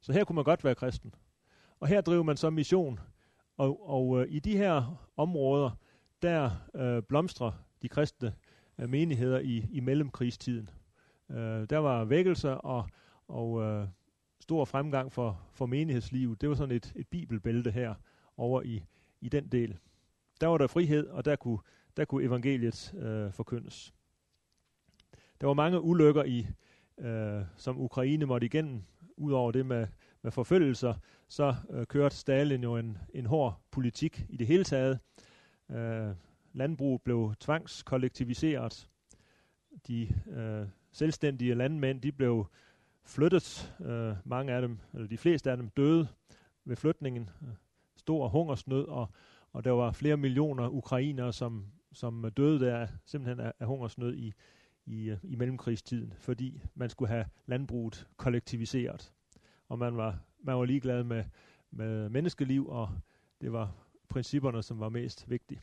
Så 0.00 0.12
her 0.12 0.24
kunne 0.24 0.36
man 0.36 0.44
godt 0.44 0.64
være 0.64 0.74
kristen. 0.74 1.14
Og 1.80 1.88
her 1.88 2.00
driver 2.00 2.22
man 2.22 2.36
så 2.36 2.50
mission. 2.50 3.00
Og, 3.56 3.88
og 3.90 4.20
øh, 4.20 4.26
i 4.30 4.38
de 4.38 4.56
her 4.56 5.06
områder, 5.16 5.70
der 6.22 6.50
øh, 6.74 7.02
blomstrer 7.02 7.52
de 7.82 7.88
kristne 7.88 8.34
øh, 8.78 8.88
menigheder 8.88 9.38
i, 9.38 9.66
i 9.70 9.80
mellemkrigstiden. 9.80 10.70
Øh, 11.30 11.70
der 11.70 11.78
var 11.78 12.04
vækkelser 12.04 12.50
og, 12.50 12.88
og 13.28 13.62
øh, 13.62 13.88
stor 14.40 14.64
fremgang 14.64 15.12
for, 15.12 15.40
for 15.52 15.66
menighedslivet. 15.66 16.40
Det 16.40 16.48
var 16.48 16.54
sådan 16.54 16.76
et, 16.76 16.92
et 16.96 17.08
bibelbælte 17.08 17.70
her 17.70 17.94
over 18.36 18.62
i, 18.62 18.84
i 19.20 19.28
den 19.28 19.48
del. 19.48 19.78
Der 20.40 20.46
var 20.46 20.58
der 20.58 20.66
frihed, 20.66 21.06
og 21.06 21.24
der 21.24 21.36
kunne, 21.36 21.58
der 21.96 22.04
kunne 22.04 22.24
evangeliet 22.24 22.94
øh, 22.94 23.32
forkyndes. 23.32 23.94
Der 25.40 25.46
var 25.46 25.54
mange 25.54 25.80
ulykker, 25.80 26.24
i, 26.24 26.46
øh, 26.98 27.42
som 27.56 27.80
Ukraine 27.80 28.26
måtte 28.26 28.44
igennem, 28.44 28.82
udover 29.16 29.52
det 29.52 29.66
med, 29.66 29.86
med 30.22 30.32
forfølgelser, 30.32 30.94
så 31.28 31.54
øh, 31.70 31.86
kørte 31.86 32.16
Stalin 32.16 32.62
jo 32.62 32.76
en, 32.76 32.98
en 33.14 33.26
hård 33.26 33.60
politik 33.70 34.26
i 34.28 34.36
det 34.36 34.46
hele 34.46 34.64
taget. 34.64 34.98
Øh, 35.70 36.14
landbrug 36.52 37.02
blev 37.02 37.34
tvangskollektiviseret. 37.40 38.88
De 39.86 40.08
øh, 40.30 40.68
selvstændige 40.92 41.54
landmænd, 41.54 42.02
de 42.02 42.12
blev 42.12 42.46
flyttet. 43.06 43.74
Øh, 43.80 44.14
mange 44.24 44.52
af 44.52 44.60
dem, 44.60 44.78
eller 44.94 45.08
de 45.08 45.18
fleste 45.18 45.50
af 45.50 45.56
dem, 45.56 45.68
døde 45.68 46.08
ved 46.64 46.76
flytningen. 46.76 47.30
Stor 47.96 48.28
hungersnød, 48.28 48.84
og, 48.84 49.08
og 49.52 49.64
der 49.64 49.70
var 49.70 49.92
flere 49.92 50.16
millioner 50.16 50.68
ukrainere, 50.68 51.32
som, 51.32 51.66
som 51.92 52.30
døde 52.36 52.60
der 52.60 52.86
simpelthen 53.04 53.46
af, 53.46 53.52
af 53.60 53.66
hungersnød 53.66 54.14
i, 54.14 54.32
i, 54.86 55.10
øh, 55.10 55.18
i 55.22 55.36
mellemkrigstiden, 55.36 56.14
fordi 56.18 56.62
man 56.74 56.90
skulle 56.90 57.08
have 57.08 57.26
landbruget 57.46 58.06
kollektiviseret. 58.16 59.12
Og 59.68 59.78
man 59.78 59.96
var, 59.96 60.18
man 60.38 60.56
var 60.56 60.64
ligeglad 60.64 61.04
med, 61.04 61.24
med 61.70 62.08
menneskeliv, 62.08 62.68
og 62.68 62.88
det 63.40 63.52
var 63.52 63.72
principperne, 64.08 64.62
som 64.62 64.80
var 64.80 64.88
mest 64.88 65.30
vigtige. 65.30 65.60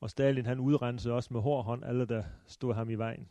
Og 0.00 0.10
Stalin 0.10 0.46
han 0.46 0.60
udrensede 0.60 1.14
også 1.14 1.34
med 1.34 1.40
hård 1.40 1.64
hånd 1.64 1.84
alle, 1.84 2.06
der 2.06 2.24
stod 2.46 2.74
ham 2.74 2.90
i 2.90 2.94
vejen. 2.94 3.28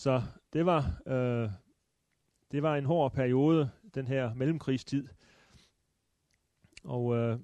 Så 0.00 0.22
det 0.52 0.66
var, 0.66 1.00
øh, 1.06 1.50
det 2.50 2.62
var 2.62 2.76
en 2.76 2.84
hård 2.84 3.12
periode, 3.12 3.70
den 3.94 4.06
her 4.06 4.34
mellemkrigstid. 4.34 5.08
Og 6.84 7.16
øh, 7.16 7.38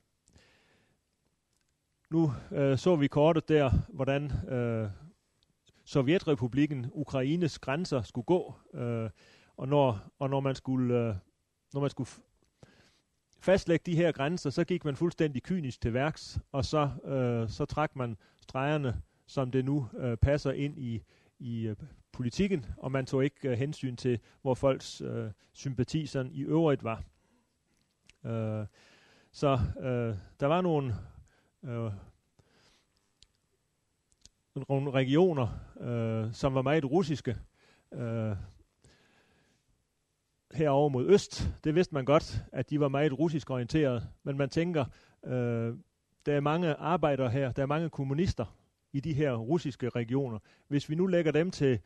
nu 2.10 2.32
øh, 2.52 2.78
så 2.78 2.96
vi 2.96 3.06
kortet 3.06 3.48
der, 3.48 3.70
hvordan 3.88 4.32
øh, 4.48 4.90
Sovjetrepubliken 5.84 6.86
Ukraines 6.92 7.58
grænser 7.58 8.02
skulle 8.02 8.24
gå, 8.24 8.54
øh, 8.74 9.10
og 9.56 9.68
når 9.68 10.12
og 10.18 10.30
når 10.30 10.40
man 10.40 10.54
skulle 10.54 10.94
øh, 10.94 11.14
når 11.74 11.80
man 11.80 11.90
skulle 11.90 12.10
fastlægge 13.40 13.90
de 13.90 13.96
her 13.96 14.12
grænser, 14.12 14.50
så 14.50 14.64
gik 14.64 14.84
man 14.84 14.96
fuldstændig 14.96 15.42
kynisk 15.42 15.80
til 15.80 15.94
værks, 15.94 16.38
og 16.52 16.64
så 16.64 16.90
øh, 17.04 17.48
så 17.48 17.64
trak 17.64 17.96
man 17.96 18.16
stregerne, 18.40 19.02
som 19.26 19.50
det 19.50 19.64
nu 19.64 19.88
øh, 19.98 20.16
passer 20.16 20.52
ind 20.52 20.78
i 20.78 21.02
i 21.38 21.66
øh, 21.66 21.76
politikken, 22.12 22.66
og 22.76 22.92
man 22.92 23.06
tog 23.06 23.24
ikke 23.24 23.48
øh, 23.48 23.58
hensyn 23.58 23.96
til, 23.96 24.20
hvor 24.42 24.54
folks 24.54 25.00
øh, 25.00 25.30
sympati 25.52 26.06
sådan 26.06 26.32
i 26.32 26.42
øvrigt 26.42 26.84
var. 26.84 27.02
Øh, 28.24 28.66
så 29.32 29.58
øh, 29.80 30.16
der 30.40 30.46
var 30.46 30.60
nogle 30.60 30.94
øh, 31.64 31.92
nogle 34.68 34.90
regioner, 34.90 35.48
øh, 35.80 36.32
som 36.32 36.54
var 36.54 36.62
meget 36.62 36.84
russiske, 36.84 37.36
øh, 37.92 38.36
herover 40.52 40.88
mod 40.88 41.06
øst. 41.06 41.48
Det 41.64 41.74
vidste 41.74 41.94
man 41.94 42.04
godt, 42.04 42.44
at 42.52 42.70
de 42.70 42.80
var 42.80 42.88
meget 42.88 43.18
russisk 43.18 43.50
orienteret, 43.50 44.08
men 44.22 44.36
man 44.36 44.48
tænker, 44.48 44.84
øh, 45.24 45.74
der 46.26 46.36
er 46.36 46.40
mange 46.40 46.74
arbejdere 46.74 47.30
her, 47.30 47.52
der 47.52 47.62
er 47.62 47.66
mange 47.66 47.90
kommunister 47.90 48.56
i 48.96 49.00
de 49.00 49.14
her 49.14 49.34
russiske 49.34 49.88
regioner. 49.88 50.38
Hvis 50.68 50.90
vi 50.90 50.94
nu 50.94 51.06
lægger 51.06 51.32
dem 51.32 51.50
til 51.50 51.80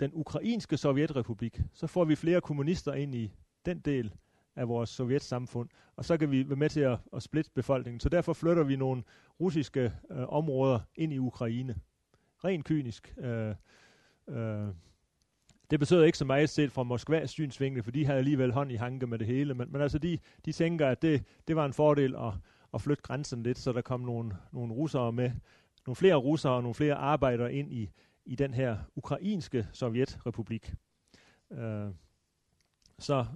den 0.00 0.10
ukrainske 0.14 0.76
sovjetrepublik, 0.76 1.60
så 1.72 1.86
får 1.86 2.04
vi 2.04 2.16
flere 2.16 2.40
kommunister 2.40 2.94
ind 2.94 3.14
i 3.14 3.32
den 3.66 3.78
del 3.78 4.14
af 4.56 4.68
vores 4.68 4.90
sovjetsamfund, 4.90 5.68
og 5.96 6.04
så 6.04 6.16
kan 6.16 6.30
vi 6.30 6.48
være 6.48 6.56
med 6.56 6.68
til 6.68 6.80
at, 6.80 6.98
at 7.12 7.22
splitte 7.22 7.50
befolkningen. 7.54 8.00
Så 8.00 8.08
derfor 8.08 8.32
flytter 8.32 8.62
vi 8.62 8.76
nogle 8.76 9.02
russiske 9.40 9.92
øh, 10.10 10.28
områder 10.28 10.80
ind 10.96 11.12
i 11.12 11.18
Ukraine. 11.18 11.74
Rent 12.44 12.64
kynisk. 12.64 13.14
Øh, 13.18 13.54
øh, 14.28 14.68
det 15.70 15.80
betød 15.80 16.04
ikke 16.04 16.18
så 16.18 16.24
meget 16.24 16.50
set 16.50 16.72
fra 16.72 16.82
Moskvas 16.82 17.30
synsvinkel, 17.30 17.82
for 17.82 17.90
de 17.90 18.04
havde 18.06 18.18
alligevel 18.18 18.52
hånd 18.52 18.72
i 18.72 18.74
hanke 18.74 19.06
med 19.06 19.18
det 19.18 19.26
hele, 19.26 19.54
men, 19.54 19.72
men 19.72 19.80
altså 19.80 19.98
de, 19.98 20.18
de 20.44 20.52
tænker, 20.52 20.88
at 20.88 21.02
det, 21.02 21.24
det 21.48 21.56
var 21.56 21.64
en 21.64 21.72
fordel 21.72 22.16
at, 22.16 22.32
at 22.74 22.80
flytte 22.80 23.02
grænsen 23.02 23.42
lidt, 23.42 23.58
så 23.58 23.72
der 23.72 23.80
kom 23.80 24.00
nogle, 24.00 24.36
nogle 24.52 24.72
russere 24.72 25.12
med, 25.12 25.30
nogle 25.88 25.96
flere 25.96 26.14
russere 26.14 26.52
og 26.52 26.62
nogle 26.62 26.74
flere 26.74 26.94
arbejdere 26.94 27.54
ind 27.54 27.72
i, 27.72 27.90
i 28.24 28.34
den 28.34 28.54
her 28.54 28.78
ukrainske 28.96 29.66
sovjetrepublik. 29.72 30.74
Øh, 31.52 31.90
så 32.98 33.26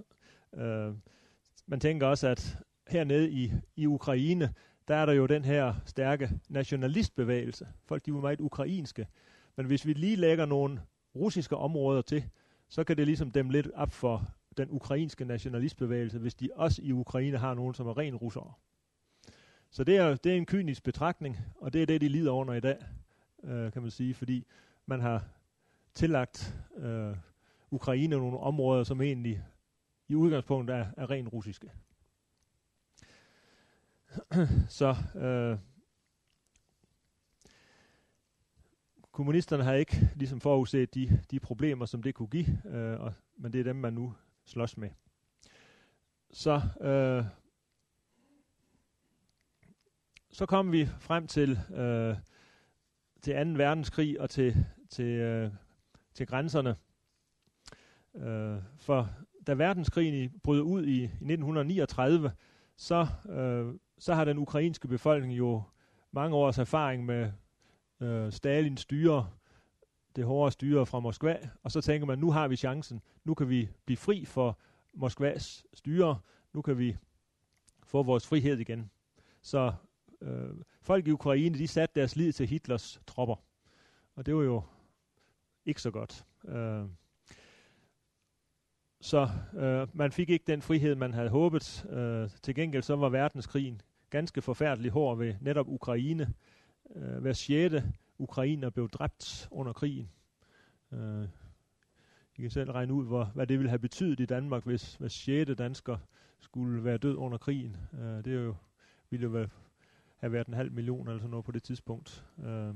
øh, 0.55 0.93
man 1.67 1.79
tænker 1.79 2.07
også, 2.07 2.27
at 2.27 2.57
hernede 2.87 3.31
i, 3.31 3.51
i 3.75 3.85
Ukraine, 3.85 4.53
der 4.87 4.95
er 4.95 5.05
der 5.05 5.13
jo 5.13 5.25
den 5.25 5.45
her 5.45 5.73
stærke 5.85 6.29
nationalistbevægelse. 6.49 7.67
Folk, 7.85 8.05
de 8.05 8.11
er 8.11 8.15
meget 8.15 8.41
ukrainske. 8.41 9.07
Men 9.55 9.65
hvis 9.65 9.85
vi 9.85 9.93
lige 9.93 10.15
lægger 10.15 10.45
nogle 10.45 10.81
russiske 11.15 11.57
områder 11.57 12.01
til, 12.01 12.23
så 12.69 12.83
kan 12.83 12.97
det 12.97 13.05
ligesom 13.05 13.31
dem 13.31 13.49
lidt 13.49 13.67
op 13.75 13.91
for 13.91 14.27
den 14.57 14.67
ukrainske 14.71 15.25
nationalistbevægelse, 15.25 16.19
hvis 16.19 16.35
de 16.35 16.49
også 16.55 16.81
i 16.81 16.91
Ukraine 16.91 17.37
har 17.37 17.53
nogen, 17.53 17.73
som 17.73 17.87
er 17.87 17.97
ren 17.97 18.15
russere. 18.15 18.53
Så 19.73 19.83
det 19.83 19.97
er, 19.97 20.15
det 20.15 20.31
er 20.31 20.35
en 20.35 20.45
kynisk 20.45 20.83
betragtning, 20.83 21.37
og 21.55 21.73
det 21.73 21.81
er 21.81 21.85
det, 21.85 22.01
de 22.01 22.09
lider 22.09 22.31
under 22.31 22.53
i 22.53 22.59
dag, 22.59 22.77
øh, 23.43 23.71
kan 23.71 23.81
man 23.81 23.91
sige, 23.91 24.13
fordi 24.13 24.45
man 24.85 24.99
har 24.99 25.25
tillagt 25.93 26.55
øh, 26.75 27.15
Ukraine 27.71 28.15
nogle 28.15 28.39
områder, 28.39 28.83
som 28.83 29.01
egentlig 29.01 29.43
i 30.07 30.15
udgangspunktet 30.15 30.75
er, 30.75 30.87
er 30.97 31.09
rent 31.09 31.33
russiske. 31.33 31.71
Så 34.79 34.95
øh, 35.15 35.57
kommunisterne 39.11 39.63
har 39.63 39.73
ikke 39.73 40.09
ligesom 40.15 40.39
forudset 40.39 40.95
de, 40.95 41.21
de 41.31 41.39
problemer, 41.39 41.85
som 41.85 42.03
det 42.03 42.15
kunne 42.15 42.29
give, 42.29 42.61
øh, 42.65 42.99
og, 42.99 43.13
men 43.37 43.53
det 43.53 43.59
er 43.59 43.63
dem, 43.63 43.75
man 43.75 43.93
nu 43.93 44.13
slås 44.45 44.77
med. 44.77 44.89
Så, 46.31 46.61
øh, 46.81 47.25
så 50.33 50.45
kom 50.45 50.71
vi 50.71 50.85
frem 50.99 51.27
til, 51.27 51.59
øh, 51.75 52.15
til 53.21 53.33
2. 53.33 53.51
verdenskrig 53.63 54.21
og 54.21 54.29
til, 54.29 54.65
til, 54.89 55.05
øh, 55.05 55.51
til 56.13 56.27
grænserne. 56.27 56.75
Øh, 58.15 58.57
for 58.77 59.09
da 59.47 59.53
verdenskrigen 59.53 60.39
brød 60.43 60.61
ud 60.61 60.85
i, 60.85 61.01
i 61.01 61.03
1939, 61.03 62.31
så, 62.77 63.07
øh, 63.29 63.73
så 63.99 64.13
har 64.13 64.25
den 64.25 64.37
ukrainske 64.37 64.87
befolkning 64.87 65.37
jo 65.37 65.63
mange 66.11 66.35
års 66.35 66.57
erfaring 66.57 67.05
med 67.05 67.31
øh, 67.99 68.31
Stalins 68.31 68.81
styre, 68.81 69.29
det 70.15 70.25
hårde 70.25 70.51
styre 70.51 70.85
fra 70.85 70.99
Moskva, 70.99 71.49
og 71.63 71.71
så 71.71 71.81
tænker 71.81 72.05
man, 72.05 72.19
nu 72.19 72.31
har 72.31 72.47
vi 72.47 72.55
chancen, 72.55 73.01
nu 73.23 73.33
kan 73.33 73.49
vi 73.49 73.69
blive 73.85 73.97
fri 73.97 74.25
for 74.25 74.59
Moskvas 74.93 75.65
styre, 75.73 76.19
nu 76.53 76.61
kan 76.61 76.77
vi 76.77 76.97
få 77.83 78.03
vores 78.03 78.27
frihed 78.27 78.57
igen. 78.59 78.91
Så 79.41 79.73
øh, 80.23 80.49
folk 80.81 81.07
i 81.07 81.11
Ukraine, 81.11 81.57
de 81.57 81.67
satte 81.67 81.99
deres 81.99 82.15
lid 82.15 82.31
til 82.33 82.47
Hitlers 82.47 83.01
tropper. 83.07 83.35
og 84.15 84.25
det 84.25 84.35
var 84.35 84.43
jo 84.43 84.63
ikke 85.65 85.81
så 85.81 85.91
godt. 85.91 86.25
Øh, 86.47 86.85
så 89.01 89.29
øh, 89.53 89.87
man 89.93 90.11
fik 90.11 90.29
ikke 90.29 90.45
den 90.47 90.61
frihed, 90.61 90.95
man 90.95 91.13
havde 91.13 91.29
håbet. 91.29 91.85
Øh, 91.89 92.29
til 92.41 92.55
gengæld 92.55 92.83
så 92.83 92.95
var 92.95 93.09
verdenskrigen 93.09 93.81
ganske 94.09 94.41
forfærdelig 94.41 94.91
hård 94.91 95.17
ved 95.17 95.35
netop 95.41 95.67
Ukraine. 95.67 96.33
Øh, 96.95 97.17
hver 97.17 97.33
sjette 97.33 97.93
ukrainer 98.17 98.69
blev 98.69 98.89
dræbt 98.89 99.47
under 99.51 99.73
krigen. 99.73 100.09
Øh, 100.91 101.27
I 102.37 102.41
kan 102.41 102.51
selv 102.51 102.71
regne 102.71 102.93
ud, 102.93 103.05
hvor, 103.05 103.23
hvad 103.35 103.47
det 103.47 103.59
ville 103.59 103.69
have 103.69 103.79
betydet 103.79 104.19
i 104.19 104.25
Danmark, 104.25 104.65
hvis 104.65 104.95
hver 104.95 105.07
sjette 105.07 105.55
dansker 105.55 105.97
skulle 106.39 106.83
være 106.83 106.97
død 106.97 107.15
under 107.15 107.37
krigen. 107.37 107.77
Øh, 107.93 108.25
det 108.25 108.27
er 108.27 108.41
jo, 108.41 108.55
ville 109.09 109.23
jo 109.23 109.47
have 110.23 110.33
været 110.33 110.47
en 110.47 110.53
halv 110.53 110.71
million 110.71 111.07
eller 111.07 111.19
sådan 111.19 111.29
noget 111.29 111.45
på 111.45 111.51
det 111.51 111.63
tidspunkt. 111.63 112.25
Øh, 112.45 112.73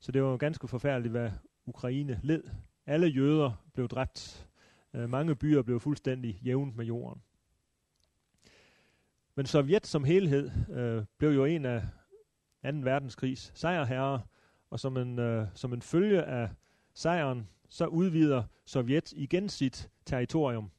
så 0.00 0.12
det 0.12 0.22
var 0.22 0.30
jo 0.30 0.36
ganske 0.36 0.68
forfærdeligt, 0.68 1.12
hvad 1.12 1.30
Ukraine 1.66 2.20
led. 2.22 2.42
Alle 2.86 3.06
jøder 3.06 3.64
blev 3.74 3.88
dræbt. 3.88 4.48
Øh, 4.94 5.10
mange 5.10 5.36
byer 5.36 5.62
blev 5.62 5.80
fuldstændig 5.80 6.40
jævnt 6.44 6.76
med 6.76 6.84
jorden. 6.84 7.22
Men 9.34 9.46
Sovjet 9.46 9.86
som 9.86 10.04
helhed 10.04 10.50
øh, 10.70 11.04
blev 11.18 11.30
jo 11.30 11.44
en 11.44 11.64
af 11.64 11.82
2. 12.62 12.68
verdenskrigs 12.68 13.52
sejrherrer, 13.54 14.18
og 14.70 14.80
som 14.80 14.96
en, 14.96 15.18
øh, 15.18 15.46
som 15.54 15.72
en 15.72 15.82
følge 15.82 16.22
af 16.22 16.48
sejren, 16.94 17.48
så 17.68 17.86
udvider 17.86 18.44
Sovjet 18.64 19.12
igen 19.12 19.48
sit 19.48 19.90
territorium. 20.06 20.70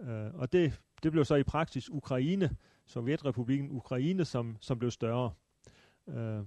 Øh, 0.00 0.34
og 0.34 0.52
det, 0.52 0.80
det 1.02 1.12
blev 1.12 1.24
så 1.24 1.34
i 1.34 1.42
praksis 1.42 1.90
Ukraine, 1.90 2.56
Sovjetrepubliken 2.86 3.70
Ukraine, 3.70 4.24
som, 4.24 4.56
som 4.60 4.78
blev 4.78 4.90
større. 4.90 5.32
Øh, 6.10 6.44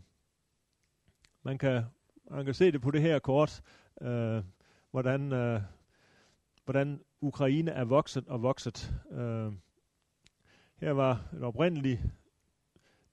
man, 1.43 1.57
kan, 1.57 1.83
man 2.31 2.45
kan 2.45 2.53
se 2.53 2.71
det 2.71 2.81
på 2.81 2.91
det 2.91 3.01
her 3.01 3.19
kort, 3.19 3.61
øh, 4.01 4.43
hvordan, 4.91 5.33
øh, 5.33 5.61
hvordan 6.65 7.01
Ukraine 7.21 7.71
er 7.71 7.83
vokset 7.83 8.27
og 8.27 8.41
vokset. 8.41 8.93
Øh, 9.11 9.53
her 10.75 10.91
var 10.91 11.27
det 11.31 11.41
oprindeligt 11.43 12.01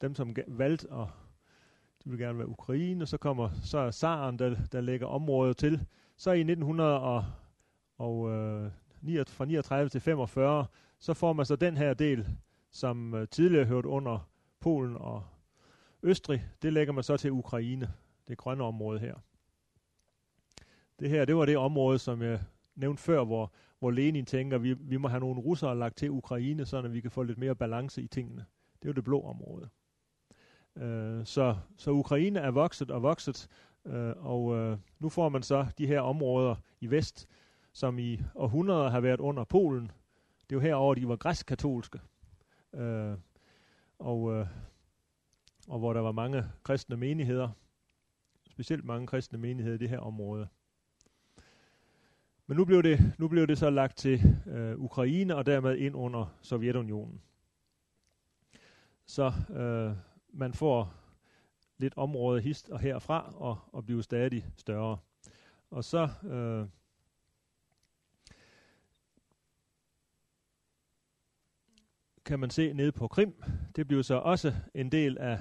dem, 0.01 0.14
som 0.14 0.36
valgte 0.46 0.92
at 0.92 1.07
de 2.05 2.11
vil 2.11 2.18
gerne 2.18 2.38
være 2.38 2.48
Ukraine, 2.48 3.05
og 3.05 3.09
så 3.09 3.16
kommer 3.16 3.51
så 3.62 3.78
er 3.78 3.90
Saren, 3.90 4.38
der, 4.38 4.57
der 4.72 4.80
lægger 4.80 5.07
området 5.07 5.57
til. 5.57 5.86
Så 6.16 6.32
i 6.32 6.40
1900 6.40 7.01
og, 7.01 7.24
og 7.98 8.30
øh, 8.30 8.70
fra 9.26 9.44
39 9.44 9.88
til 9.88 10.01
45, 10.01 10.66
så 10.98 11.14
får 11.14 11.32
man 11.32 11.46
så 11.46 11.57
den 11.57 11.76
her 11.76 11.94
del, 11.94 12.26
som 12.70 13.14
øh, 13.14 13.28
tidligere 13.28 13.64
hørte 13.64 13.88
under 13.88 14.28
Polen 14.61 14.96
og 14.96 15.24
Østrig, 16.03 16.48
det 16.62 16.72
lægger 16.72 16.92
man 16.92 17.05
så 17.05 17.16
til 17.16 17.30
Ukraine, 17.30 17.92
det 18.28 18.38
grønne 18.38 18.64
område 18.64 19.01
her. 19.01 19.14
Det 21.01 21.11
her, 21.11 21.24
det 21.24 21.36
var 21.36 21.44
det 21.46 21.57
område, 21.57 21.98
som 21.98 22.22
jeg 22.22 22.40
nævnte 22.74 23.03
før, 23.03 23.24
hvor, 23.24 23.53
hvor 23.78 23.90
Lenin 23.90 24.26
tænker, 24.26 24.59
vi, 24.59 24.72
vi 24.72 24.96
må 24.96 25.09
have 25.09 25.20
nogle 25.20 25.40
russere 25.40 25.78
lagt 25.78 25.96
til 25.96 26.11
Ukraine, 26.11 26.66
så 26.66 26.88
vi 26.88 27.01
kan 27.01 27.11
få 27.11 27.22
lidt 27.22 27.38
mere 27.38 27.55
balance 27.55 28.03
i 28.03 28.07
tingene. 28.07 28.44
Det 28.82 28.84
er 28.84 28.88
jo 28.88 28.92
det 28.92 29.05
blå 29.05 29.22
område. 29.22 29.68
Øh, 30.76 31.26
så, 31.26 31.57
så 31.76 31.90
Ukraine 31.90 32.38
er 32.38 32.51
vokset 32.51 32.90
og 32.90 33.03
vokset, 33.03 33.48
øh, 33.86 34.12
og 34.16 34.57
øh, 34.57 34.78
nu 34.98 35.09
får 35.09 35.28
man 35.28 35.42
så 35.42 35.66
de 35.78 35.86
her 35.86 36.01
områder 36.01 36.57
i 36.80 36.90
vest, 36.90 37.28
som 37.72 37.98
i 37.98 38.20
århundreder 38.34 38.90
har 38.90 39.01
været 39.01 39.20
under 39.20 39.44
Polen. 39.44 39.90
Det 40.42 40.57
er 40.57 40.57
jo 40.57 40.61
herover 40.61 40.94
de 40.94 41.09
var 41.09 41.16
græsk-katolske. 41.16 42.01
Øh, 42.74 43.14
og, 43.98 44.32
øh, 44.32 44.46
og 45.71 45.79
hvor 45.79 45.93
der 45.93 46.01
var 46.01 46.12
mange 46.12 46.45
kristne 46.62 46.97
menigheder, 46.97 47.49
specielt 48.51 48.85
mange 48.85 49.07
kristne 49.07 49.39
menigheder 49.39 49.75
i 49.75 49.79
det 49.79 49.89
her 49.89 49.99
område. 49.99 50.49
Men 52.47 52.57
nu 52.57 52.64
blev 52.64 52.83
det, 52.83 53.12
nu 53.18 53.29
blev 53.29 53.47
det 53.47 53.59
så 53.59 53.71
lagt 53.71 53.97
til 53.97 54.21
øh, 54.47 54.79
Ukraine 54.79 55.37
og 55.37 55.47
dermed 55.47 55.77
ind 55.77 55.97
under 55.97 56.39
Sovjetunionen. 56.43 57.23
Så 59.05 59.33
øh, 59.51 59.97
man 60.33 60.55
får 60.55 60.95
lidt 61.79 61.95
område 61.97 62.41
hist 62.41 62.71
og 62.71 62.81
herfra 62.81 63.35
og, 63.37 63.59
og 63.73 63.85
bliver 63.85 64.03
stadig 64.03 64.47
større. 64.57 64.99
Og 65.71 65.85
så 65.85 66.09
øh, 66.25 66.68
kan 72.25 72.41
man 72.41 72.51
se 72.51 72.73
nede 72.73 72.93
på 72.93 73.09
Krim. 73.09 73.43
Det 73.77 73.89
bliver 73.89 74.03
så 74.03 74.14
også 74.14 74.55
en 74.75 74.93
del 74.93 75.18
af, 75.18 75.39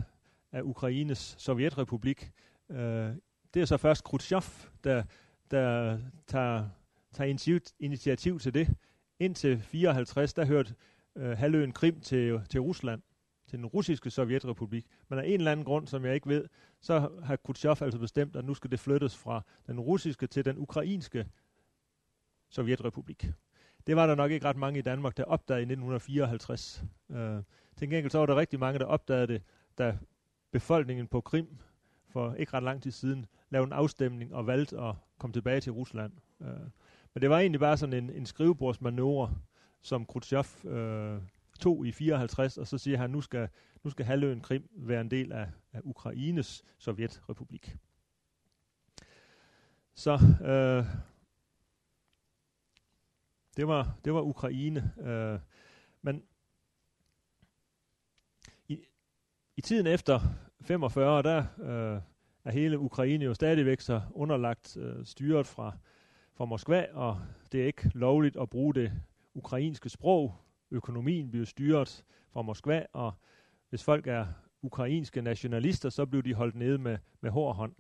af 0.52 0.62
Ukraines 0.62 1.36
sovjetrepublik. 1.38 2.32
Øh, 2.70 3.12
det 3.54 3.62
er 3.62 3.66
så 3.66 3.78
først 3.78 4.04
Khrushchev, 4.04 4.44
der, 4.84 5.04
der 5.52 5.98
tager, 6.28 6.70
tager 7.14 7.28
initiativ, 7.28 7.76
initiativ 7.80 8.40
til 8.40 8.54
det. 8.54 8.76
Indtil 9.20 9.60
54, 9.60 10.34
der 10.34 10.46
hørte 10.46 10.76
øh, 11.16 11.38
halvøen 11.38 11.72
Krim 11.72 12.02
til, 12.02 12.42
til 12.50 12.62
Rusland 12.62 13.02
til 13.50 13.58
den 13.60 13.66
russiske 13.66 14.10
sovjetrepublik. 14.10 14.86
Men 15.10 15.20
af 15.20 15.24
en 15.28 15.34
eller 15.34 15.52
anden 15.52 15.66
grund, 15.66 15.88
som 15.88 16.06
jeg 16.06 16.16
ikke 16.16 16.30
ved, 16.30 16.48
så 16.82 17.10
har 17.24 17.36
Khrushchev 17.36 17.76
altså 17.82 18.00
bestemt, 18.00 18.36
at 18.36 18.46
nu 18.46 18.54
skal 18.54 18.72
det 18.72 18.80
flyttes 18.80 19.18
fra 19.18 19.42
den 19.68 19.80
russiske 19.80 20.28
til 20.28 20.46
den 20.46 20.58
ukrainske 20.58 21.26
sovjetrepublik. 22.50 23.32
Det 23.88 23.96
var 23.96 24.08
der 24.08 24.16
nok 24.16 24.32
ikke 24.32 24.46
ret 24.46 24.58
mange 24.58 24.80
i 24.80 24.82
Danmark, 24.82 25.18
der 25.18 25.24
opdagede 25.24 25.62
i 25.62 25.64
1954. 25.64 26.84
Øh, 27.12 27.44
til 27.76 27.90
gengæld 27.90 28.12
så 28.12 28.18
var 28.20 28.26
der 28.26 28.36
rigtig 28.36 28.60
mange, 28.60 28.80
der 28.80 28.86
opdagede 28.86 29.28
det, 29.28 29.44
da 29.78 29.98
befolkningen 30.52 31.08
på 31.08 31.22
Krim 31.22 31.58
for 32.10 32.34
ikke 32.34 32.54
ret 32.54 32.64
lang 32.64 32.84
tid 32.84 32.92
siden 32.92 33.26
lavede 33.50 33.68
en 33.68 33.74
afstemning 33.74 34.34
og 34.36 34.48
valgte 34.48 34.80
at 34.80 34.96
komme 35.18 35.34
tilbage 35.34 35.62
til 35.62 35.72
Rusland. 35.72 36.14
Øh, 36.42 36.48
men 37.14 37.22
det 37.22 37.30
var 37.30 37.40
egentlig 37.40 37.60
bare 37.60 37.78
sådan 37.78 38.04
en, 38.04 38.10
en 38.10 38.26
skrivebordsmanøvre, 38.26 39.36
som 39.82 40.06
Khrushchev 40.06 40.72
øh, 40.72 41.22
tog 41.60 41.86
i 41.86 41.92
54, 41.92 42.58
og 42.58 42.68
så 42.68 42.78
siger 42.78 42.98
han, 42.98 43.10
nu 43.10 43.22
skal, 43.22 43.50
nu 43.84 43.90
skal 43.90 44.06
halvøen 44.06 44.42
Krim 44.42 44.70
være 44.74 45.02
en 45.02 45.12
del 45.12 45.32
af, 45.32 45.50
af 45.74 45.82
Ukraines 45.84 46.64
sovjetrepublik. 46.78 47.78
Så 49.94 50.14
øh, 50.42 50.86
det, 53.58 53.68
var, 53.68 53.98
det 54.06 54.14
var 54.14 54.22
Ukraine. 54.22 54.94
Øh, 55.00 55.40
men 56.02 56.24
i, 58.68 58.80
i 59.60 59.62
tiden 59.62 59.88
efter 59.88 60.20
45, 60.62 61.24
der 61.24 61.44
øh, 61.60 62.02
er 62.46 62.52
hele 62.52 62.80
Ukraine 62.80 63.26
jo 63.26 63.34
stadigvæk 63.34 63.82
så 63.82 64.02
underlagt 64.12 64.78
øh, 64.78 65.06
styret 65.06 65.48
fra, 65.48 65.78
fra 66.34 66.46
Moskva, 66.46 66.86
og 66.94 67.22
det 67.52 67.62
er 67.62 67.66
ikke 67.66 67.92
lovligt 67.94 68.38
at 68.42 68.50
bruge 68.50 68.74
det 68.74 68.92
ukrainske 69.34 69.90
sprog 69.90 70.36
økonomien 70.72 71.32
bliver 71.32 71.46
styret 71.46 72.04
fra 72.34 72.42
Moskva, 72.42 72.86
og 72.94 73.14
hvis 73.70 73.84
folk 73.84 74.08
er 74.08 74.26
ukrainske 74.62 75.22
nationalister, 75.22 75.90
så 75.90 76.06
bliver 76.06 76.24
de 76.24 76.34
holdt 76.34 76.56
nede 76.56 76.78
med, 76.78 76.98
med 77.22 77.32
hård 77.32 77.56
hånd. 77.56 77.76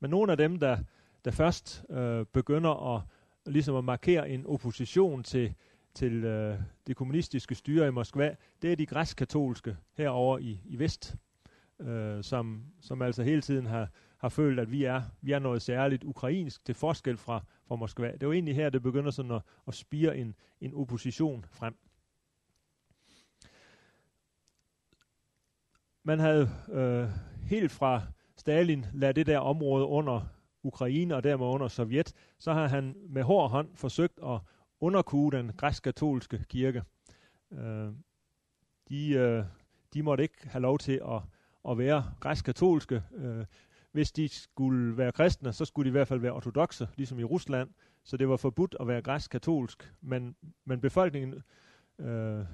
Men 0.00 0.10
nogle 0.10 0.32
af 0.32 0.38
dem, 0.38 0.58
der, 0.58 0.78
der 1.24 1.30
først 1.30 1.84
øh, 1.90 2.26
begynder 2.32 2.94
at, 2.96 3.02
ligesom 3.46 3.76
at 3.76 3.84
markere 3.84 4.30
en 4.30 4.46
opposition 4.46 5.22
til, 5.22 5.54
til 5.96 6.24
øh, 6.24 6.58
det 6.86 6.96
kommunistiske 6.96 7.54
styre 7.54 7.88
i 7.88 7.90
Moskva, 7.90 8.36
det 8.62 8.72
er 8.72 8.76
de 8.76 8.86
græsk-katolske 8.86 9.76
herover 9.94 10.38
i, 10.38 10.60
i 10.64 10.78
vest, 10.78 11.16
øh, 11.80 12.24
som, 12.24 12.64
som 12.80 13.02
altså 13.02 13.22
hele 13.22 13.40
tiden 13.40 13.66
har, 13.66 13.88
har 14.18 14.28
følt, 14.28 14.60
at 14.60 14.70
vi 14.70 14.84
er, 14.84 15.02
vi 15.20 15.32
er 15.32 15.38
noget 15.38 15.62
særligt 15.62 16.04
ukrainsk 16.04 16.64
til 16.64 16.74
forskel 16.74 17.16
fra, 17.16 17.44
fra 17.68 17.76
Moskva. 17.76 18.06
Det 18.12 18.22
er 18.22 18.26
jo 18.26 18.32
egentlig 18.32 18.54
her, 18.54 18.70
det 18.70 18.82
begynder 18.82 19.10
sådan 19.10 19.30
at, 19.32 19.42
at 19.68 19.74
spire 19.74 20.16
en, 20.16 20.34
en 20.60 20.74
opposition 20.74 21.44
frem. 21.50 21.74
Man 26.02 26.18
havde 26.18 26.50
øh, 26.72 27.08
helt 27.42 27.72
fra 27.72 28.02
Stalin 28.36 28.86
lade 28.94 29.12
det 29.12 29.26
der 29.26 29.38
område 29.38 29.86
under 29.86 30.20
Ukraine 30.62 31.16
og 31.16 31.24
dermed 31.24 31.46
under 31.46 31.68
Sovjet, 31.68 32.12
så 32.38 32.52
har 32.52 32.66
han 32.68 32.96
med 33.08 33.22
hård 33.22 33.50
hånd 33.50 33.68
forsøgt 33.74 34.18
at 34.24 34.40
underkue 34.80 35.32
den 35.32 35.52
græsk-katolske 35.56 36.44
kirke. 36.48 36.82
Øh, 37.52 37.92
de, 38.88 39.10
øh, 39.10 39.44
de 39.94 40.02
måtte 40.02 40.22
ikke 40.22 40.48
have 40.48 40.62
lov 40.62 40.78
til 40.78 41.00
at, 41.08 41.20
at 41.68 41.78
være 41.78 42.04
græsk-katolske. 42.20 43.02
Øh, 43.14 43.44
hvis 43.92 44.12
de 44.12 44.28
skulle 44.28 44.96
være 44.96 45.12
kristne, 45.12 45.52
så 45.52 45.64
skulle 45.64 45.84
de 45.84 45.88
i 45.88 45.92
hvert 45.98 46.08
fald 46.08 46.20
være 46.20 46.32
ortodoxe, 46.32 46.88
ligesom 46.96 47.18
i 47.18 47.24
Rusland. 47.24 47.70
Så 48.04 48.16
det 48.16 48.28
var 48.28 48.36
forbudt 48.36 48.76
at 48.80 48.88
være 48.88 49.02
græsk-katolsk. 49.02 49.92
Men, 50.00 50.36
men 50.64 50.80
befolkningen, 50.80 51.42
øh, 51.98 52.44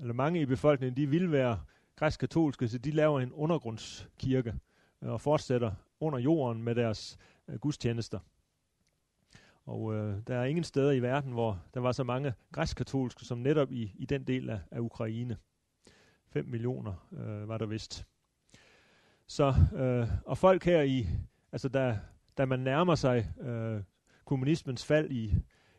eller 0.00 0.14
mange 0.14 0.40
i 0.40 0.46
befolkningen, 0.46 0.96
de 0.96 1.06
ville 1.06 1.32
være 1.32 1.60
græsk-katolske, 1.96 2.68
så 2.68 2.78
de 2.78 2.90
laver 2.90 3.20
en 3.20 3.32
undergrundskirke 3.32 4.54
øh, 5.02 5.10
og 5.10 5.20
fortsætter 5.20 5.72
under 6.00 6.18
jorden 6.18 6.62
med 6.62 6.74
deres 6.74 7.18
øh, 7.48 7.58
gudstjenester. 7.58 8.18
Og 9.68 9.94
øh, 9.94 10.16
der 10.26 10.36
er 10.36 10.44
ingen 10.44 10.64
steder 10.64 10.92
i 10.92 11.02
verden, 11.02 11.32
hvor 11.32 11.62
der 11.74 11.80
var 11.80 11.92
så 11.92 12.04
mange 12.04 12.34
græsk-katolske 12.52 13.24
som 13.24 13.38
netop 13.38 13.72
i, 13.72 13.92
i 13.94 14.06
den 14.06 14.24
del 14.24 14.50
af, 14.50 14.60
af 14.70 14.80
Ukraine. 14.80 15.36
5 16.28 16.44
millioner 16.44 17.08
øh, 17.12 17.48
var 17.48 17.58
der 17.58 17.66
vist. 17.66 18.06
Så, 19.26 19.54
øh, 19.76 20.08
og 20.26 20.38
folk 20.38 20.64
her 20.64 20.82
i, 20.82 21.06
altså 21.52 21.68
da, 21.68 21.98
da 22.38 22.44
man 22.46 22.60
nærmer 22.60 22.94
sig 22.94 23.32
øh, 23.40 23.82
kommunismens 24.24 24.84
fald 24.84 25.10
i, 25.10 25.34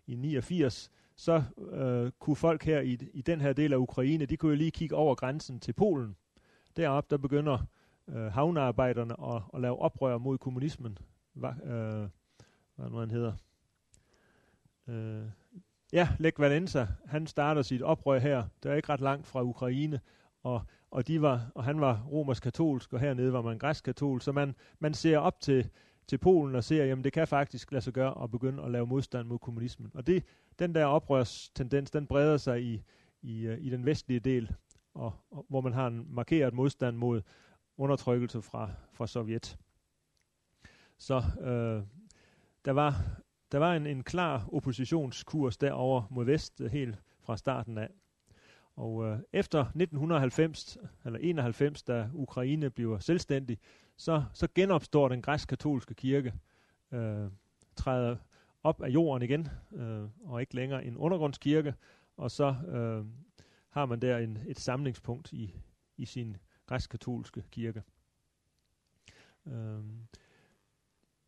i 0.07 0.15
89, 0.15 0.91
så 1.15 1.43
øh, 1.71 2.11
kunne 2.19 2.35
folk 2.35 2.63
her 2.63 2.79
i, 2.79 2.97
i 3.13 3.21
den 3.21 3.41
her 3.41 3.53
del 3.53 3.73
af 3.73 3.77
Ukraine, 3.77 4.25
de 4.25 4.37
kunne 4.37 4.51
jo 4.51 4.57
lige 4.57 4.71
kigge 4.71 4.95
over 4.95 5.15
grænsen 5.15 5.59
til 5.59 5.73
Polen. 5.73 6.15
Derop 6.77 7.09
der 7.09 7.17
begynder 7.17 7.65
øh, 8.07 8.25
havnearbejderne 8.25 9.35
at, 9.35 9.41
at 9.53 9.61
lave 9.61 9.79
oprør 9.79 10.17
mod 10.17 10.37
kommunismen. 10.37 10.97
Hva, 11.33 11.49
øh, 11.49 12.09
hvad 12.75 12.89
nu 12.89 12.97
han 12.97 13.11
hedder? 13.11 13.33
Øh, 14.89 15.25
ja, 15.93 16.09
Lech 16.19 16.39
Valenza, 16.39 16.87
han 17.05 17.27
starter 17.27 17.61
sit 17.61 17.81
oprør 17.81 18.19
her. 18.19 18.43
Det 18.63 18.71
er 18.71 18.75
ikke 18.75 18.89
ret 18.89 19.01
langt 19.01 19.27
fra 19.27 19.43
Ukraine, 19.43 19.99
og, 20.43 20.61
og, 20.91 21.07
de 21.07 21.21
var, 21.21 21.51
og 21.55 21.63
han 21.63 21.81
var 21.81 22.03
romersk 22.11 22.43
katolsk, 22.43 22.93
og 22.93 22.99
hernede 22.99 23.33
var 23.33 23.41
man 23.41 23.57
græsk 23.57 23.83
katolsk. 23.83 24.25
Så 24.25 24.31
man, 24.31 24.55
man 24.79 24.93
ser 24.93 25.17
op 25.17 25.39
til, 25.39 25.69
til 26.07 26.17
Polen 26.17 26.55
og 26.55 26.63
ser, 26.63 26.85
jamen 26.85 27.03
det 27.03 27.13
kan 27.13 27.27
faktisk 27.27 27.71
lade 27.71 27.81
sig 27.81 27.93
gøre 27.93 28.23
at 28.23 28.31
begynde 28.31 28.63
at 28.63 28.71
lave 28.71 28.87
modstand 28.87 29.27
mod 29.27 29.39
kommunismen. 29.39 29.91
Og 29.93 30.07
det, 30.07 30.23
den 30.59 30.75
der 30.75 30.85
oprørstendens, 30.85 31.91
den 31.91 32.07
breder 32.07 32.37
sig 32.37 32.63
i, 32.63 32.83
i, 33.21 33.41
øh, 33.41 33.57
i 33.61 33.69
den 33.69 33.85
vestlige 33.85 34.19
del, 34.19 34.55
og, 34.93 35.13
og, 35.31 35.45
hvor 35.49 35.61
man 35.61 35.73
har 35.73 35.87
en 35.87 36.05
markeret 36.09 36.53
modstand 36.53 36.97
mod 36.97 37.21
undertrykkelse 37.77 38.41
fra, 38.41 38.69
fra 38.93 39.07
Sovjet. 39.07 39.57
Så 40.97 41.23
øh, 41.41 41.83
der 42.65 42.71
var, 42.71 43.21
der 43.51 43.57
var 43.57 43.75
en, 43.75 43.87
en 43.87 44.03
klar 44.03 44.49
oppositionskurs 44.51 45.57
derover 45.57 46.03
mod 46.09 46.25
vest 46.25 46.61
øh, 46.61 46.71
helt 46.71 46.97
fra 47.21 47.37
starten 47.37 47.77
af. 47.77 47.89
Og 48.75 49.05
øh, 49.05 49.19
efter 49.33 49.59
1990 49.59 50.77
eller 51.05 51.19
91, 51.19 51.83
da 51.83 52.09
Ukraine 52.13 52.69
bliver 52.69 52.99
selvstændig, 52.99 53.59
så, 53.97 54.23
så 54.33 54.47
genopstår 54.55 55.09
den 55.09 55.21
græsk-katolske 55.21 55.93
kirke, 55.93 56.33
øh, 56.91 57.27
træder 57.75 58.15
op 58.63 58.81
af 58.81 58.89
jorden 58.89 59.23
igen, 59.23 59.47
øh, 59.75 60.07
og 60.23 60.41
ikke 60.41 60.55
længere 60.55 60.85
en 60.85 60.97
undergrundskirke, 60.97 61.73
og 62.17 62.31
så 62.31 62.55
øh, 62.67 63.05
har 63.69 63.85
man 63.85 63.99
der 63.99 64.17
en, 64.17 64.39
et 64.47 64.59
samlingspunkt 64.59 65.33
i, 65.33 65.55
i 65.97 66.05
sin 66.05 66.37
græsk-katolske 66.65 67.43
kirke. 67.51 67.83
Øh, 69.47 69.83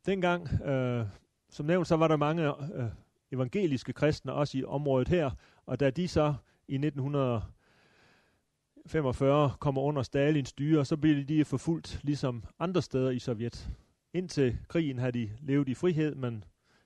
dengang, 0.05 0.61
øh, 0.61 1.05
som 1.51 1.65
nævnt, 1.65 1.87
så 1.87 1.95
var 1.95 2.07
der 2.07 2.17
mange 2.17 2.53
øh, 2.75 2.89
evangeliske 3.31 3.93
kristne 3.93 4.33
også 4.33 4.57
i 4.57 4.63
området 4.63 5.07
her, 5.07 5.31
og 5.65 5.79
da 5.79 5.89
de 5.89 6.07
så 6.07 6.33
i 6.67 6.75
1945 6.75 9.51
kommer 9.59 9.81
under 9.81 10.03
Stalins 10.03 10.49
styre, 10.49 10.85
så 10.85 10.97
bliver 10.97 11.25
de 11.25 11.45
forfulgt 11.45 11.99
ligesom 12.03 12.43
andre 12.59 12.81
steder 12.81 13.09
i 13.09 13.19
Sovjet. 13.19 13.69
Indtil 14.13 14.57
krigen 14.67 14.99
havde 14.99 15.11
de 15.11 15.31
levet 15.39 15.69
i 15.69 15.73
frihed, 15.73 16.15
men 16.15 16.43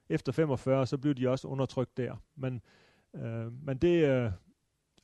efter 0.09 0.31
45 0.31 0.87
så 0.87 0.97
blev 0.97 1.15
de 1.15 1.29
også 1.29 1.47
undertrykt 1.47 1.97
der. 1.97 2.15
Men, 2.35 2.61
øh, 3.15 3.65
men 3.65 3.77
det 3.77 4.09
øh, 4.09 4.31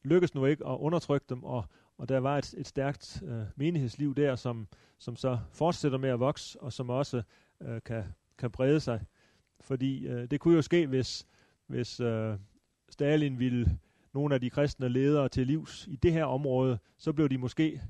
lykkedes 0.03 0.35
nu 0.35 0.45
ikke 0.45 0.67
at 0.67 0.77
undertrykke 0.79 1.25
dem, 1.29 1.43
og, 1.43 1.65
og 1.97 2.09
der 2.09 2.19
var 2.19 2.37
et, 2.37 2.53
et 2.57 2.67
stærkt 2.67 3.23
øh, 3.25 3.43
menighedsliv 3.55 4.15
der, 4.15 4.35
som, 4.35 4.67
som 4.97 5.15
så 5.15 5.39
fortsætter 5.51 5.97
med 5.97 6.09
at 6.09 6.19
vokse, 6.19 6.61
og 6.61 6.73
som 6.73 6.89
også 6.89 7.21
øh, 7.61 7.81
kan, 7.85 8.03
kan 8.37 8.51
brede 8.51 8.79
sig. 8.79 9.05
Fordi 9.61 10.07
øh, 10.07 10.31
det 10.31 10.39
kunne 10.39 10.55
jo 10.55 10.61
ske, 10.61 10.87
hvis, 10.87 11.27
hvis 11.67 11.99
øh, 11.99 12.37
Stalin 12.89 13.39
ville 13.39 13.79
nogle 14.13 14.35
af 14.35 14.41
de 14.41 14.49
kristne 14.49 14.89
ledere 14.89 15.29
til 15.29 15.47
livs 15.47 15.87
i 15.87 15.95
det 15.95 16.13
her 16.13 16.25
område, 16.25 16.79
så 16.97 17.13
blev 17.13 17.29
de 17.29 17.37
måske 17.37 17.81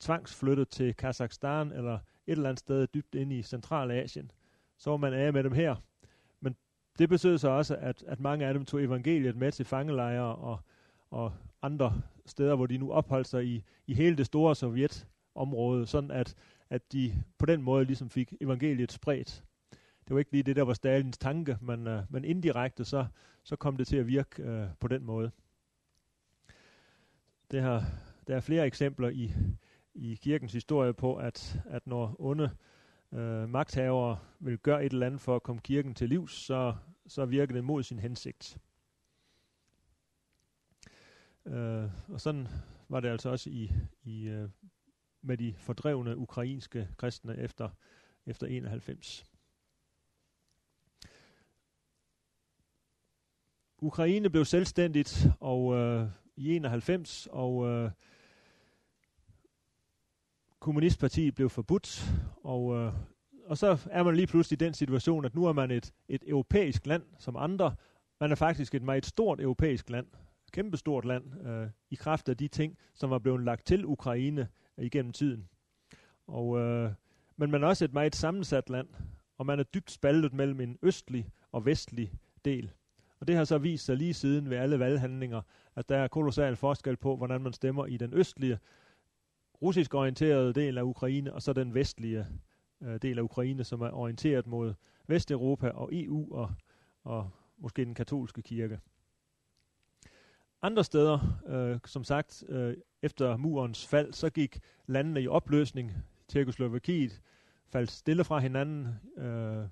tvangsflyttet 0.00 0.68
til 0.68 0.94
Kazakhstan 0.94 1.72
eller 1.72 1.94
et 1.94 2.32
eller 2.32 2.48
andet 2.48 2.58
sted 2.58 2.86
dybt 2.86 3.14
inde 3.14 3.38
i 3.38 3.42
Centralasien. 3.42 4.30
Så 4.78 4.90
var 4.90 4.96
man 4.96 5.12
af 5.12 5.32
med 5.32 5.44
dem 5.44 5.52
her. 5.52 5.76
Men 6.40 6.56
det 6.98 7.08
betød 7.08 7.38
så 7.38 7.48
også, 7.48 7.76
at, 7.76 8.04
at 8.06 8.20
mange 8.20 8.46
af 8.46 8.54
dem 8.54 8.64
tog 8.64 8.82
evangeliet 8.82 9.36
med 9.36 9.52
til 9.52 9.64
fangelejre 9.64 10.36
og, 10.36 10.60
og 11.10 11.32
andre 11.62 12.02
steder, 12.26 12.56
hvor 12.56 12.66
de 12.66 12.78
nu 12.78 12.92
opholdt 12.92 13.28
sig 13.28 13.44
i, 13.44 13.64
i 13.86 13.94
hele 13.94 14.16
det 14.16 14.26
store 14.26 14.54
Sovjetområde, 14.54 15.86
sådan 15.86 16.10
at, 16.10 16.34
at 16.70 16.92
de 16.92 17.22
på 17.38 17.46
den 17.46 17.62
måde 17.62 17.84
ligesom 17.84 18.10
fik 18.10 18.34
evangeliet 18.40 18.92
spredt. 18.92 19.44
Det 20.12 20.14
var 20.14 20.18
ikke 20.20 20.32
lige 20.32 20.42
det, 20.42 20.56
der 20.56 20.62
var 20.62 20.74
Stalins 20.74 21.18
tanke, 21.18 21.58
men, 21.60 21.86
øh, 21.86 22.02
men 22.10 22.24
indirekte 22.24 22.84
så, 22.84 23.06
så 23.42 23.56
kom 23.56 23.76
det 23.76 23.86
til 23.86 23.96
at 23.96 24.06
virke 24.06 24.42
øh, 24.42 24.68
på 24.80 24.88
den 24.88 25.04
måde. 25.04 25.30
Det 27.50 27.62
her, 27.62 27.82
der 28.26 28.36
er 28.36 28.40
flere 28.40 28.66
eksempler 28.66 29.08
i, 29.08 29.34
i 29.94 30.14
kirkens 30.14 30.52
historie 30.52 30.94
på, 30.94 31.16
at, 31.16 31.60
at 31.66 31.86
når 31.86 32.16
onde 32.18 32.50
øh, 33.12 33.48
magthavere 33.48 34.18
vil 34.40 34.58
gøre 34.58 34.84
et 34.84 34.92
eller 34.92 35.06
andet 35.06 35.20
for 35.20 35.36
at 35.36 35.42
komme 35.42 35.62
kirken 35.62 35.94
til 35.94 36.08
livs, 36.08 36.32
så, 36.32 36.74
så 37.06 37.24
virker 37.24 37.54
det 37.54 37.64
mod 37.64 37.82
sin 37.82 37.98
hensigt. 37.98 38.58
Øh, 41.46 41.90
og 42.08 42.20
sådan 42.20 42.48
var 42.88 43.00
det 43.00 43.08
altså 43.08 43.30
også 43.30 43.50
i, 43.50 43.72
i 44.04 44.28
øh, 44.28 44.48
med 45.22 45.36
de 45.36 45.54
fordrevne 45.56 46.16
ukrainske 46.16 46.88
kristne 46.96 47.36
efter, 47.38 47.68
efter 48.26 48.46
91. 48.46 49.31
Ukraine 53.82 54.30
blev 54.30 54.44
selvstændigt 54.44 55.26
og 55.40 55.74
øh, 55.74 56.08
i 56.36 56.56
91, 56.56 57.28
og 57.30 57.68
øh, 57.68 57.90
kommunistpartiet 60.60 61.34
blev 61.34 61.50
forbudt, 61.50 62.12
og, 62.44 62.76
øh, 62.76 62.92
og 63.46 63.58
så 63.58 63.88
er 63.90 64.02
man 64.02 64.16
lige 64.16 64.26
pludselig 64.26 64.62
i 64.62 64.64
den 64.64 64.74
situation, 64.74 65.24
at 65.24 65.34
nu 65.34 65.46
er 65.46 65.52
man 65.52 65.70
et, 65.70 65.92
et 66.08 66.24
europæisk 66.26 66.86
land 66.86 67.02
som 67.18 67.36
andre. 67.36 67.74
Man 68.20 68.30
er 68.30 68.34
faktisk 68.34 68.74
et 68.74 68.82
meget 68.82 69.06
stort 69.06 69.40
europæisk 69.40 69.90
land, 69.90 70.06
kæmpestort 70.52 71.04
land, 71.04 71.46
øh, 71.48 71.68
i 71.90 71.94
kraft 71.94 72.28
af 72.28 72.36
de 72.36 72.48
ting, 72.48 72.76
som 72.94 73.10
var 73.10 73.18
blevet 73.18 73.44
lagt 73.44 73.66
til 73.66 73.86
Ukraine 73.86 74.48
øh, 74.78 74.84
igennem 74.84 75.12
tiden. 75.12 75.48
Og, 76.26 76.58
øh, 76.58 76.90
men 77.36 77.50
man 77.50 77.62
er 77.62 77.68
også 77.68 77.84
et 77.84 77.92
meget 77.92 78.16
sammensat 78.16 78.70
land, 78.70 78.88
og 79.38 79.46
man 79.46 79.58
er 79.58 79.64
dybt 79.64 79.90
spaltet 79.90 80.32
mellem 80.32 80.60
en 80.60 80.78
østlig 80.82 81.28
og 81.52 81.66
vestlig 81.66 82.12
del. 82.44 82.72
Og 83.22 83.28
det 83.28 83.36
har 83.36 83.44
så 83.44 83.58
vist 83.58 83.84
sig 83.84 83.96
lige 83.96 84.14
siden 84.14 84.50
ved 84.50 84.56
alle 84.56 84.78
valghandlinger, 84.78 85.42
at 85.76 85.88
der 85.88 85.96
er 85.96 86.08
kolossal 86.08 86.56
forskel 86.56 86.96
på, 86.96 87.16
hvordan 87.16 87.40
man 87.40 87.52
stemmer 87.52 87.86
i 87.86 87.96
den 87.96 88.14
østlige, 88.14 88.58
russisk 89.62 89.94
orienterede 89.94 90.52
del 90.52 90.78
af 90.78 90.82
Ukraine, 90.82 91.34
og 91.34 91.42
så 91.42 91.52
den 91.52 91.74
vestlige 91.74 92.26
øh, 92.80 92.98
del 93.02 93.18
af 93.18 93.22
Ukraine, 93.22 93.64
som 93.64 93.80
er 93.80 93.90
orienteret 93.90 94.46
mod 94.46 94.74
Vesteuropa 95.06 95.68
og 95.68 95.88
EU 95.92 96.34
og, 96.34 96.54
og 97.04 97.30
måske 97.58 97.84
den 97.84 97.94
katolske 97.94 98.42
kirke. 98.42 98.80
Andre 100.62 100.84
steder, 100.84 101.40
øh, 101.46 101.78
som 101.84 102.04
sagt, 102.04 102.44
øh, 102.48 102.76
efter 103.02 103.36
murens 103.36 103.86
fald, 103.86 104.12
så 104.12 104.30
gik 104.30 104.60
landene 104.86 105.22
i 105.22 105.28
opløsning. 105.28 105.92
Tjekoslovakiet 106.28 107.22
faldt 107.68 107.90
stille 107.90 108.24
fra 108.24 108.38
hinanden. 108.38 108.88
Øh, 109.16 109.64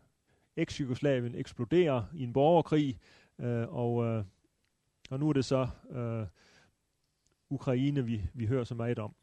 Eks-Jugoslavien 0.57 1.35
eksploderer 1.35 2.03
i 2.15 2.23
en 2.23 2.33
borgerkrig, 2.33 2.99
øh, 3.41 3.75
og, 3.75 4.05
øh, 4.05 4.25
og 5.11 5.21
nu 5.21 5.29
er 5.29 5.33
det 5.33 5.45
så 5.45 5.69
øh, 5.91 6.27
Ukraine, 7.51 8.05
vi, 8.05 8.23
vi 8.35 8.47
hører 8.47 8.65
så 8.65 8.75
meget 8.75 8.99
om. 8.99 9.15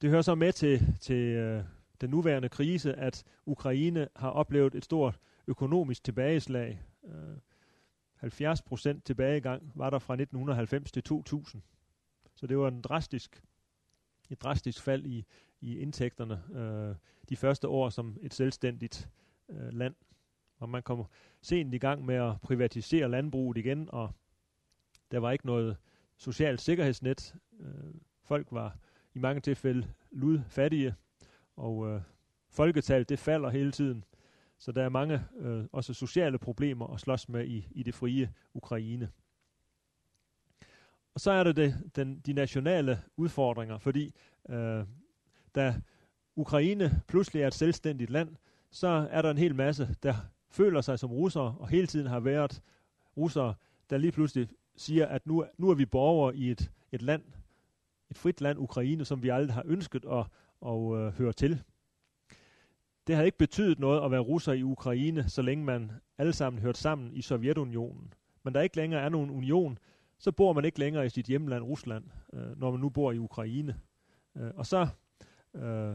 Det 0.00 0.10
hører 0.10 0.22
så 0.22 0.34
med 0.34 0.52
til, 0.52 0.96
til 1.00 1.16
øh, 1.16 1.64
den 2.00 2.10
nuværende 2.10 2.48
krise, 2.48 2.94
at 2.94 3.24
Ukraine 3.46 4.08
har 4.16 4.30
oplevet 4.30 4.74
et 4.74 4.84
stort 4.84 5.18
økonomisk 5.46 6.04
tilbageslag. 6.04 6.82
Øh, 7.04 7.36
70 8.14 8.62
procent 8.62 9.04
tilbagegang 9.04 9.72
var 9.74 9.90
der 9.90 9.98
fra 9.98 10.14
1990 10.14 10.92
til 10.92 11.02
2000. 11.02 11.62
Så 12.34 12.46
det 12.46 12.58
var 12.58 12.68
en 12.68 12.80
drastisk, 12.80 13.42
et 14.30 14.42
drastisk 14.42 14.82
fald 14.82 15.06
i, 15.06 15.24
i 15.60 15.78
indtægterne 15.78 16.42
øh, 16.54 16.96
de 17.28 17.36
første 17.36 17.68
år 17.68 17.88
som 17.88 18.16
et 18.22 18.34
selvstændigt 18.34 19.08
øh, 19.48 19.72
land. 19.72 19.94
Og 20.62 20.68
man 20.68 20.82
kom 20.82 21.04
sent 21.40 21.74
i 21.74 21.78
gang 21.78 22.04
med 22.04 22.14
at 22.14 22.40
privatisere 22.40 23.08
landbruget 23.08 23.56
igen, 23.56 23.88
og 23.92 24.10
der 25.10 25.18
var 25.18 25.30
ikke 25.30 25.46
noget 25.46 25.76
socialt 26.16 26.60
sikkerhedsnet. 26.60 27.34
Øh, 27.60 27.94
folk 28.24 28.46
var 28.50 28.76
i 29.14 29.18
mange 29.18 29.40
tilfælde 29.40 29.88
lud 30.10 30.40
fattige, 30.48 30.94
og 31.56 31.88
øh, 31.88 32.00
folketallet 32.48 33.08
det 33.08 33.18
falder 33.18 33.50
hele 33.50 33.72
tiden. 33.72 34.04
Så 34.58 34.72
der 34.72 34.82
er 34.82 34.88
mange 34.88 35.24
øh, 35.38 35.64
også 35.72 35.94
sociale 35.94 36.38
problemer 36.38 36.94
at 36.94 37.00
slås 37.00 37.28
med 37.28 37.46
i, 37.46 37.68
i 37.70 37.82
det 37.82 37.94
frie 37.94 38.32
Ukraine. 38.54 39.10
Og 41.14 41.20
så 41.20 41.30
er 41.30 41.44
det, 41.44 41.56
det 41.56 41.90
den, 41.96 42.20
de 42.20 42.32
nationale 42.32 43.02
udfordringer, 43.16 43.78
fordi 43.78 44.14
øh, 44.48 44.84
da 45.54 45.74
Ukraine 46.36 47.02
pludselig 47.08 47.42
er 47.42 47.46
et 47.46 47.54
selvstændigt 47.54 48.10
land, 48.10 48.36
så 48.70 49.08
er 49.10 49.22
der 49.22 49.30
en 49.30 49.38
hel 49.38 49.54
masse, 49.54 49.96
der 50.02 50.14
føler 50.52 50.80
sig 50.80 50.98
som 50.98 51.12
russere, 51.12 51.54
og 51.58 51.68
hele 51.68 51.86
tiden 51.86 52.06
har 52.06 52.20
været 52.20 52.62
russere, 53.16 53.54
der 53.90 53.96
lige 53.98 54.12
pludselig 54.12 54.48
siger, 54.76 55.06
at 55.06 55.26
nu, 55.26 55.44
nu 55.58 55.70
er 55.70 55.74
vi 55.74 55.86
borgere 55.86 56.36
i 56.36 56.50
et, 56.50 56.70
et 56.92 57.02
land, 57.02 57.22
et 58.10 58.18
frit 58.18 58.40
land, 58.40 58.58
Ukraine, 58.58 59.04
som 59.04 59.22
vi 59.22 59.28
aldrig 59.28 59.54
har 59.54 59.62
ønsket 59.66 60.04
at, 60.04 60.26
at 60.66 60.72
uh, 60.72 61.08
høre 61.08 61.32
til. 61.32 61.62
det 63.06 63.14
havde 63.14 63.26
ikke 63.26 63.38
betydet 63.38 63.78
noget 63.78 64.04
at 64.04 64.10
være 64.10 64.20
russer 64.20 64.52
i 64.52 64.62
Ukraine, 64.62 65.28
så 65.28 65.42
længe 65.42 65.64
man 65.64 65.92
alle 66.18 66.32
sammen 66.32 66.62
hørte 66.62 66.80
sammen 66.80 67.12
i 67.12 67.22
Sovjetunionen. 67.22 68.12
Men 68.42 68.54
der 68.54 68.60
ikke 68.60 68.76
længere 68.76 69.00
er 69.00 69.08
nogen 69.08 69.30
union, 69.30 69.78
så 70.18 70.32
bor 70.32 70.52
man 70.52 70.64
ikke 70.64 70.78
længere 70.78 71.06
i 71.06 71.08
sit 71.08 71.26
hjemland 71.26 71.64
Rusland, 71.64 72.04
øh, 72.32 72.60
når 72.60 72.70
man 72.70 72.80
nu 72.80 72.88
bor 72.88 73.12
i 73.12 73.18
Ukraine. 73.18 73.80
Øh, 74.36 74.50
og 74.54 74.66
så, 74.66 74.88
øh, 75.54 75.94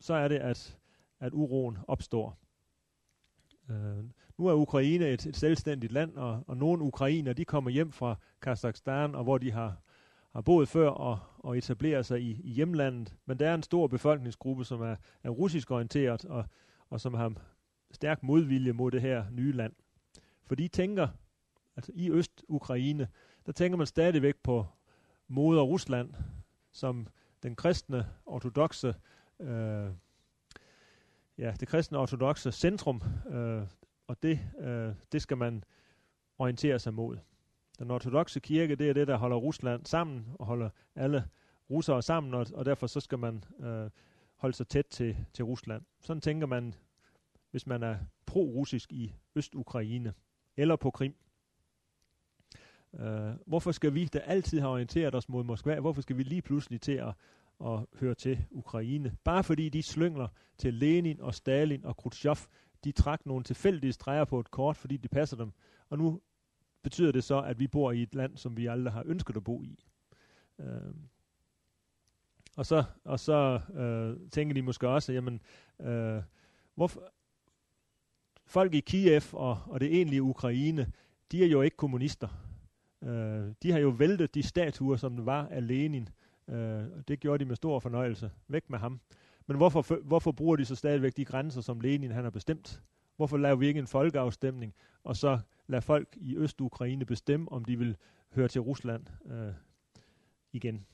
så 0.00 0.14
er 0.14 0.28
det, 0.28 0.36
at, 0.36 0.78
at 1.20 1.32
uroen 1.32 1.78
opstår. 1.88 2.43
Øh, 3.70 4.04
nu 4.38 4.46
er 4.46 4.54
Ukraine 4.54 5.08
et, 5.08 5.26
et 5.26 5.36
selvstændigt 5.36 5.92
land, 5.92 6.16
og, 6.16 6.44
og 6.46 6.56
nogle 6.56 6.82
ukrainer, 6.82 7.32
de 7.32 7.44
kommer 7.44 7.70
hjem 7.70 7.92
fra 7.92 8.16
Kazakhstan, 8.42 9.14
og 9.14 9.24
hvor 9.24 9.38
de 9.38 9.52
har, 9.52 9.76
har 10.32 10.40
boet 10.40 10.68
før 10.68 10.88
og, 10.88 11.18
og 11.38 11.58
etableret 11.58 12.06
sig 12.06 12.20
i, 12.20 12.40
i 12.44 12.50
hjemlandet. 12.50 13.16
Men 13.26 13.38
der 13.38 13.48
er 13.50 13.54
en 13.54 13.62
stor 13.62 13.86
befolkningsgruppe, 13.86 14.64
som 14.64 14.82
er, 14.82 14.96
er 15.22 15.30
russisk 15.30 15.70
orienteret, 15.70 16.24
og, 16.24 16.44
og 16.90 17.00
som 17.00 17.14
har 17.14 17.32
stærk 17.90 18.22
modvilje 18.22 18.72
mod 18.72 18.90
det 18.90 19.00
her 19.00 19.24
nye 19.30 19.52
land. 19.52 19.72
For 20.46 20.54
de 20.54 20.68
tænker, 20.68 21.08
altså 21.76 21.92
i 21.94 22.10
Øst-Ukraine, 22.10 23.08
der 23.46 23.52
tænker 23.52 23.78
man 23.78 23.86
stadigvæk 23.86 24.36
på 24.42 24.66
moder 25.28 25.62
Rusland, 25.62 26.14
som 26.72 27.06
den 27.42 27.56
kristne 27.56 28.06
ortodoxe 28.26 28.94
øh, 29.40 29.86
ja, 31.38 31.54
det 31.60 31.68
kristne 31.68 31.98
ortodoxe 31.98 32.52
centrum, 32.52 33.02
øh, 33.30 33.62
og 34.06 34.22
det, 34.22 34.40
øh, 34.60 34.94
det 35.12 35.22
skal 35.22 35.36
man 35.36 35.64
orientere 36.38 36.78
sig 36.78 36.94
mod. 36.94 37.18
Den 37.78 37.90
ortodoxe 37.90 38.40
kirke, 38.40 38.76
det 38.76 38.88
er 38.88 38.92
det, 38.92 39.08
der 39.08 39.16
holder 39.16 39.36
Rusland 39.36 39.86
sammen, 39.86 40.26
og 40.34 40.46
holder 40.46 40.70
alle 40.94 41.28
russere 41.70 42.02
sammen, 42.02 42.34
og, 42.34 42.46
og 42.54 42.64
derfor 42.64 42.86
så 42.86 43.00
skal 43.00 43.18
man 43.18 43.44
øh, 43.60 43.90
holde 44.36 44.56
sig 44.56 44.68
tæt 44.68 44.86
til, 44.86 45.16
til 45.32 45.44
Rusland. 45.44 45.82
Sådan 46.00 46.20
tænker 46.20 46.46
man, 46.46 46.74
hvis 47.50 47.66
man 47.66 47.82
er 47.82 47.98
pro-russisk 48.26 48.92
i 48.92 49.14
Øst-Ukraine, 49.34 50.12
eller 50.56 50.76
på 50.76 50.90
Krim. 50.90 51.14
Øh, 52.94 53.32
hvorfor 53.46 53.72
skal 53.72 53.94
vi, 53.94 54.04
der 54.04 54.20
altid 54.20 54.60
har 54.60 54.68
orienteret 54.68 55.14
os 55.14 55.28
mod 55.28 55.44
Moskva, 55.44 55.80
hvorfor 55.80 56.02
skal 56.02 56.16
vi 56.16 56.22
lige 56.22 56.42
pludselig 56.42 56.80
til 56.80 56.92
at, 56.92 57.14
og 57.58 57.88
høre 58.00 58.14
til 58.14 58.44
Ukraine? 58.50 59.16
Bare 59.24 59.44
fordi 59.44 59.68
de 59.68 59.82
slyngler 59.82 60.28
til 60.58 60.74
Lenin 60.74 61.20
og 61.20 61.34
Stalin 61.34 61.84
og 61.84 61.96
Khrushchev, 61.96 62.36
de 62.84 62.92
trak 62.92 63.26
nogle 63.26 63.44
tilfældige 63.44 63.92
streger 63.92 64.24
på 64.24 64.40
et 64.40 64.50
kort, 64.50 64.76
fordi 64.76 64.96
det 64.96 65.10
passer 65.10 65.36
dem. 65.36 65.52
Og 65.88 65.98
nu 65.98 66.20
betyder 66.82 67.12
det 67.12 67.24
så, 67.24 67.42
at 67.42 67.60
vi 67.60 67.66
bor 67.66 67.92
i 67.92 68.02
et 68.02 68.14
land, 68.14 68.36
som 68.36 68.56
vi 68.56 68.66
aldrig 68.66 68.92
har 68.92 69.02
ønsket 69.06 69.36
at 69.36 69.44
bo 69.44 69.62
i. 69.62 69.84
Øh, 70.60 70.94
og 72.56 72.66
så, 72.66 72.84
og 73.04 73.20
så 73.20 73.60
øh, 73.74 74.30
tænker 74.30 74.54
de 74.54 74.62
måske 74.62 74.88
også, 74.88 75.12
jamen, 75.12 75.40
øh, 75.80 76.22
hvorfor, 76.74 77.12
folk 78.46 78.74
i 78.74 78.80
Kiev 78.80 79.22
og, 79.32 79.58
og 79.66 79.80
det 79.80 79.94
egentlige 79.94 80.22
Ukraine, 80.22 80.92
de 81.32 81.44
er 81.44 81.48
jo 81.48 81.62
ikke 81.62 81.76
kommunister. 81.76 82.28
Øh, 83.02 83.54
de 83.62 83.72
har 83.72 83.78
jo 83.78 83.88
væltet 83.88 84.34
de 84.34 84.42
statuer, 84.42 84.96
som 84.96 85.26
var 85.26 85.46
af 85.46 85.66
Lenin. 85.66 86.02
Øh, 86.02 86.23
Øh, 86.48 86.84
det 87.08 87.20
gjorde 87.20 87.44
de 87.44 87.48
med 87.48 87.56
stor 87.56 87.78
fornøjelse. 87.78 88.30
Væk 88.48 88.70
med 88.70 88.78
ham. 88.78 89.00
Men 89.46 89.56
hvorfor, 89.56 90.02
hvorfor 90.02 90.32
bruger 90.32 90.56
de 90.56 90.64
så 90.64 90.74
stadigvæk 90.74 91.16
de 91.16 91.24
grænser, 91.24 91.60
som 91.60 91.80
Lenin 91.80 92.10
han 92.10 92.24
har 92.24 92.30
bestemt? 92.30 92.82
Hvorfor 93.16 93.36
laver 93.36 93.56
vi 93.56 93.66
ikke 93.66 93.80
en 93.80 93.86
folkeafstemning, 93.86 94.74
og 95.04 95.16
så 95.16 95.38
lader 95.66 95.80
folk 95.80 96.08
i 96.16 96.36
Øst-Ukraine 96.36 97.04
bestemme, 97.04 97.52
om 97.52 97.64
de 97.64 97.78
vil 97.78 97.96
høre 98.34 98.48
til 98.48 98.60
Rusland 98.60 99.06
øh, 99.26 99.52
igen? 100.52 100.86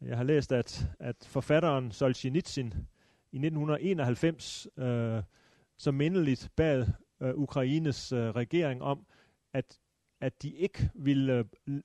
Jeg 0.00 0.16
har 0.16 0.24
læst, 0.24 0.52
at, 0.52 0.86
at 1.00 1.16
forfatteren 1.28 1.92
Solzhenitsyn 1.92 2.72
i 3.32 3.36
1991 3.36 4.68
øh, 4.76 5.22
så 5.76 5.92
mindeligt 5.92 6.50
bad 6.56 6.86
øh, 7.20 7.34
Ukraines 7.34 8.12
øh, 8.12 8.30
regering 8.30 8.82
om, 8.82 9.06
at, 9.52 9.78
at 10.20 10.42
de 10.42 10.50
ikke 10.50 10.90
ville 10.94 11.44
øh, 11.66 11.80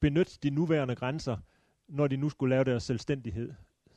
benytte 0.00 0.38
de 0.42 0.50
nuværende 0.50 0.94
grænser, 0.94 1.36
når 1.88 2.06
de 2.06 2.16
nu 2.16 2.28
skulle 2.28 2.50
lave 2.50 2.64
deres 2.64 2.82
selvstændighed 2.82 3.52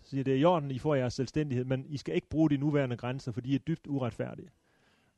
siger, 0.09 0.23
det 0.23 0.33
er 0.33 0.37
i 0.37 0.43
orden, 0.43 0.71
I 0.71 0.79
får 0.79 0.95
jeres 0.95 1.13
selvstændighed, 1.13 1.65
men 1.65 1.85
I 1.89 1.97
skal 1.97 2.15
ikke 2.15 2.29
bruge 2.29 2.49
de 2.49 2.57
nuværende 2.57 2.97
grænser, 2.97 3.31
for 3.31 3.41
de 3.41 3.55
er 3.55 3.59
dybt 3.59 3.87
uretfærdige. 3.87 4.49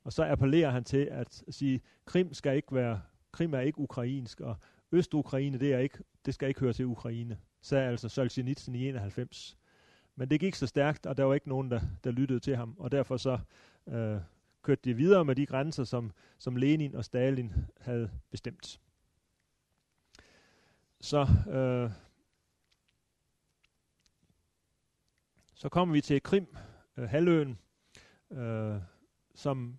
Og 0.04 0.12
så 0.12 0.24
appellerer 0.24 0.70
han 0.70 0.84
til 0.84 1.08
at 1.10 1.44
sige, 1.48 1.80
Krim 2.04 2.34
skal 2.34 2.56
ikke 2.56 2.74
være, 2.74 3.00
Krim 3.32 3.54
er 3.54 3.60
ikke 3.60 3.78
ukrainsk, 3.78 4.40
og 4.40 4.56
Øst-Ukraine, 4.92 5.58
det, 5.58 5.74
er 5.74 5.78
ikke, 5.78 5.98
det 6.26 6.34
skal 6.34 6.48
ikke 6.48 6.60
høre 6.60 6.72
til 6.72 6.86
Ukraine, 6.86 7.38
sagde 7.60 7.88
altså 7.88 8.08
Solzhenitsyn 8.08 8.74
i 8.74 8.88
91. 8.88 9.58
Men 10.16 10.30
det 10.30 10.40
gik 10.40 10.54
så 10.54 10.66
stærkt, 10.66 11.06
og 11.06 11.16
der 11.16 11.24
var 11.24 11.34
ikke 11.34 11.48
nogen, 11.48 11.70
der, 11.70 11.80
der 12.04 12.10
lyttede 12.10 12.40
til 12.40 12.56
ham, 12.56 12.76
og 12.78 12.92
derfor 12.92 13.16
så 13.16 13.38
øh, 13.88 14.16
kørte 14.62 14.80
de 14.84 14.94
videre 14.94 15.24
med 15.24 15.34
de 15.34 15.46
grænser, 15.46 15.84
som, 15.84 16.12
som 16.38 16.56
Lenin 16.56 16.94
og 16.94 17.04
Stalin 17.04 17.52
havde 17.80 18.10
bestemt. 18.30 18.80
Så 21.00 21.26
øh, 21.50 21.90
Så 25.62 25.68
kommer 25.68 25.92
vi 25.92 26.00
til 26.00 26.22
Krim, 26.22 26.46
øh, 26.96 27.08
halvøen, 27.08 27.58
øh, 28.32 28.76
som, 29.34 29.78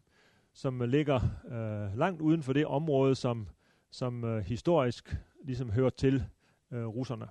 som 0.53 0.81
ligger 0.81 1.19
øh, 1.51 1.97
langt 1.97 2.21
uden 2.21 2.43
for 2.43 2.53
det 2.53 2.65
område, 2.65 3.15
som, 3.15 3.47
som 3.91 4.23
øh, 4.23 4.45
historisk 4.45 5.15
ligesom 5.43 5.71
hører 5.71 5.89
til 5.89 6.23
øh, 6.71 6.85
russerne. 6.85 7.27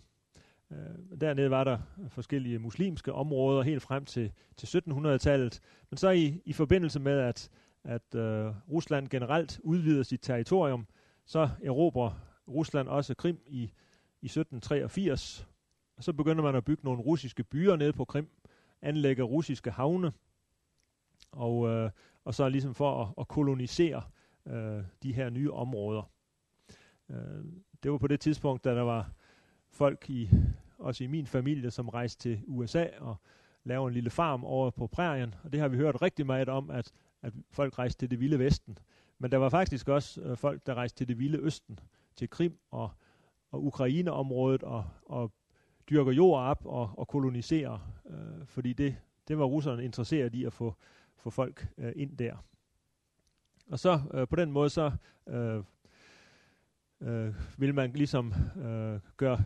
Øh, 0.71 1.21
dernede 1.21 1.51
var 1.51 1.65
der 1.65 1.79
forskellige 2.09 2.59
muslimske 2.59 3.13
områder 3.13 3.63
helt 3.63 3.83
frem 3.83 4.05
til, 4.05 4.33
til 4.57 4.79
1700-tallet, 4.79 5.61
men 5.91 5.97
så 5.97 6.11
i, 6.11 6.43
i 6.45 6.53
forbindelse 6.53 7.01
med, 7.01 7.19
at, 7.19 7.51
at 7.85 8.15
øh, 8.15 8.53
Rusland 8.71 9.09
generelt 9.09 9.61
udvider 9.63 10.03
sit 10.03 10.21
territorium, 10.23 10.87
så 11.27 11.49
erobrer 11.63 12.11
Rusland 12.49 12.89
også 12.89 13.15
Krim 13.15 13.41
i, 13.47 13.63
i 14.23 14.27
1783, 14.27 15.47
og 15.97 16.05
så 16.05 16.13
begynder 16.13 16.43
man 16.43 16.55
at 16.55 16.65
bygge 16.65 16.85
nogle 16.85 17.03
russiske 17.03 17.45
byer 17.45 17.77
nede 17.77 17.93
på 17.93 18.05
Krim, 18.05 18.29
anlægger 18.83 19.25
russiske 19.25 19.71
havne, 19.71 20.13
og, 21.33 21.69
øh, 21.69 21.91
og 22.25 22.35
så 22.35 22.49
ligesom 22.49 22.75
for 22.75 23.03
at, 23.03 23.09
at 23.19 23.29
kolonisere 23.29 24.03
øh, 24.47 24.85
de 25.03 25.13
her 25.13 25.31
nye 25.31 25.53
områder. 25.53 26.11
Øh, 27.11 27.45
det 27.83 27.91
var 27.91 27.99
på 27.99 28.07
det 28.07 28.21
tidspunkt, 28.21 28.65
da 28.65 28.75
der 28.75 28.83
var 28.83 29.13
folk 29.71 30.11
i 30.11 30.31
også 30.79 31.05
i 31.05 31.07
min 31.07 31.27
familie, 31.27 31.71
som 31.71 31.89
rejste 31.89 32.23
til 32.23 32.43
USA 32.47 32.87
og 33.01 33.17
lavede 33.65 33.89
en 33.89 33.95
lille 33.95 34.11
farm 34.11 34.45
over 34.45 34.71
på 34.71 34.87
prærien, 34.87 35.35
og 35.45 35.53
det 35.53 35.61
har 35.61 35.69
vi 35.69 35.77
hørt 35.77 36.03
rigtig 36.03 36.27
meget 36.27 36.49
om, 36.49 36.71
at, 36.71 36.93
at 37.23 37.33
folk 37.51 37.79
rejste 37.79 38.03
til 38.03 38.11
det 38.11 38.21
vilde 38.21 38.39
vesten. 38.39 38.79
Men 39.19 39.33
der 39.33 39.39
var 39.39 39.49
faktisk 39.49 39.89
også 39.89 40.21
øh, 40.21 40.37
folk, 40.37 40.67
der 40.67 40.75
rejste 40.75 40.99
til 40.99 41.09
det 41.09 41.19
vilde 41.19 41.39
østen, 41.39 41.79
til 42.17 42.31
Krim 42.31 42.59
og, 42.71 42.91
og 43.51 43.65
Ukraineområdet 43.65 44.63
og, 44.63 44.85
og 45.03 45.33
dyrker 45.93 46.13
jord 46.13 46.41
op 46.41 46.67
og, 46.67 46.91
og 46.99 47.09
koloniserer, 47.09 47.79
øh, 48.11 48.47
fordi 48.47 48.73
det, 48.73 48.97
det 49.29 49.39
var 49.39 49.45
russerne 49.45 49.85
interesseret 49.85 50.35
i 50.35 50.45
at 50.45 50.53
få, 50.53 50.75
få 51.17 51.31
folk 51.31 51.69
øh, 51.79 51.93
ind 51.97 52.17
der. 52.17 52.37
Og 53.71 53.79
så 53.79 54.01
øh, 54.15 54.29
på 54.29 54.37
den 54.37 54.53
måde 54.53 54.71
så 54.71 54.93
øh, 55.29 55.63
øh, 57.01 57.35
vil 57.59 57.75
man 57.75 57.93
ligesom 57.93 58.35
øh, 58.57 59.01
gøre 59.17 59.45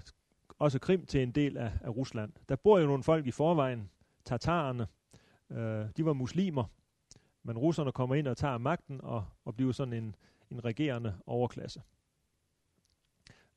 også 0.58 0.78
Krim 0.78 1.06
til 1.06 1.22
en 1.22 1.30
del 1.32 1.56
af, 1.56 1.72
af 1.80 1.88
Rusland. 1.88 2.32
Der 2.48 2.56
bor 2.56 2.78
jo 2.78 2.86
nogle 2.86 3.02
folk 3.02 3.26
i 3.26 3.30
forvejen, 3.30 3.90
tatarerne, 4.24 4.86
øh, 5.50 5.86
de 5.96 6.04
var 6.04 6.12
muslimer, 6.12 6.64
men 7.42 7.58
russerne 7.58 7.92
kommer 7.92 8.14
ind 8.14 8.28
og 8.28 8.36
tager 8.36 8.58
magten 8.58 9.00
og, 9.02 9.24
og 9.44 9.56
bliver 9.56 9.72
sådan 9.72 9.92
en, 9.92 10.14
en 10.50 10.64
regerende 10.64 11.14
overklasse. 11.26 11.82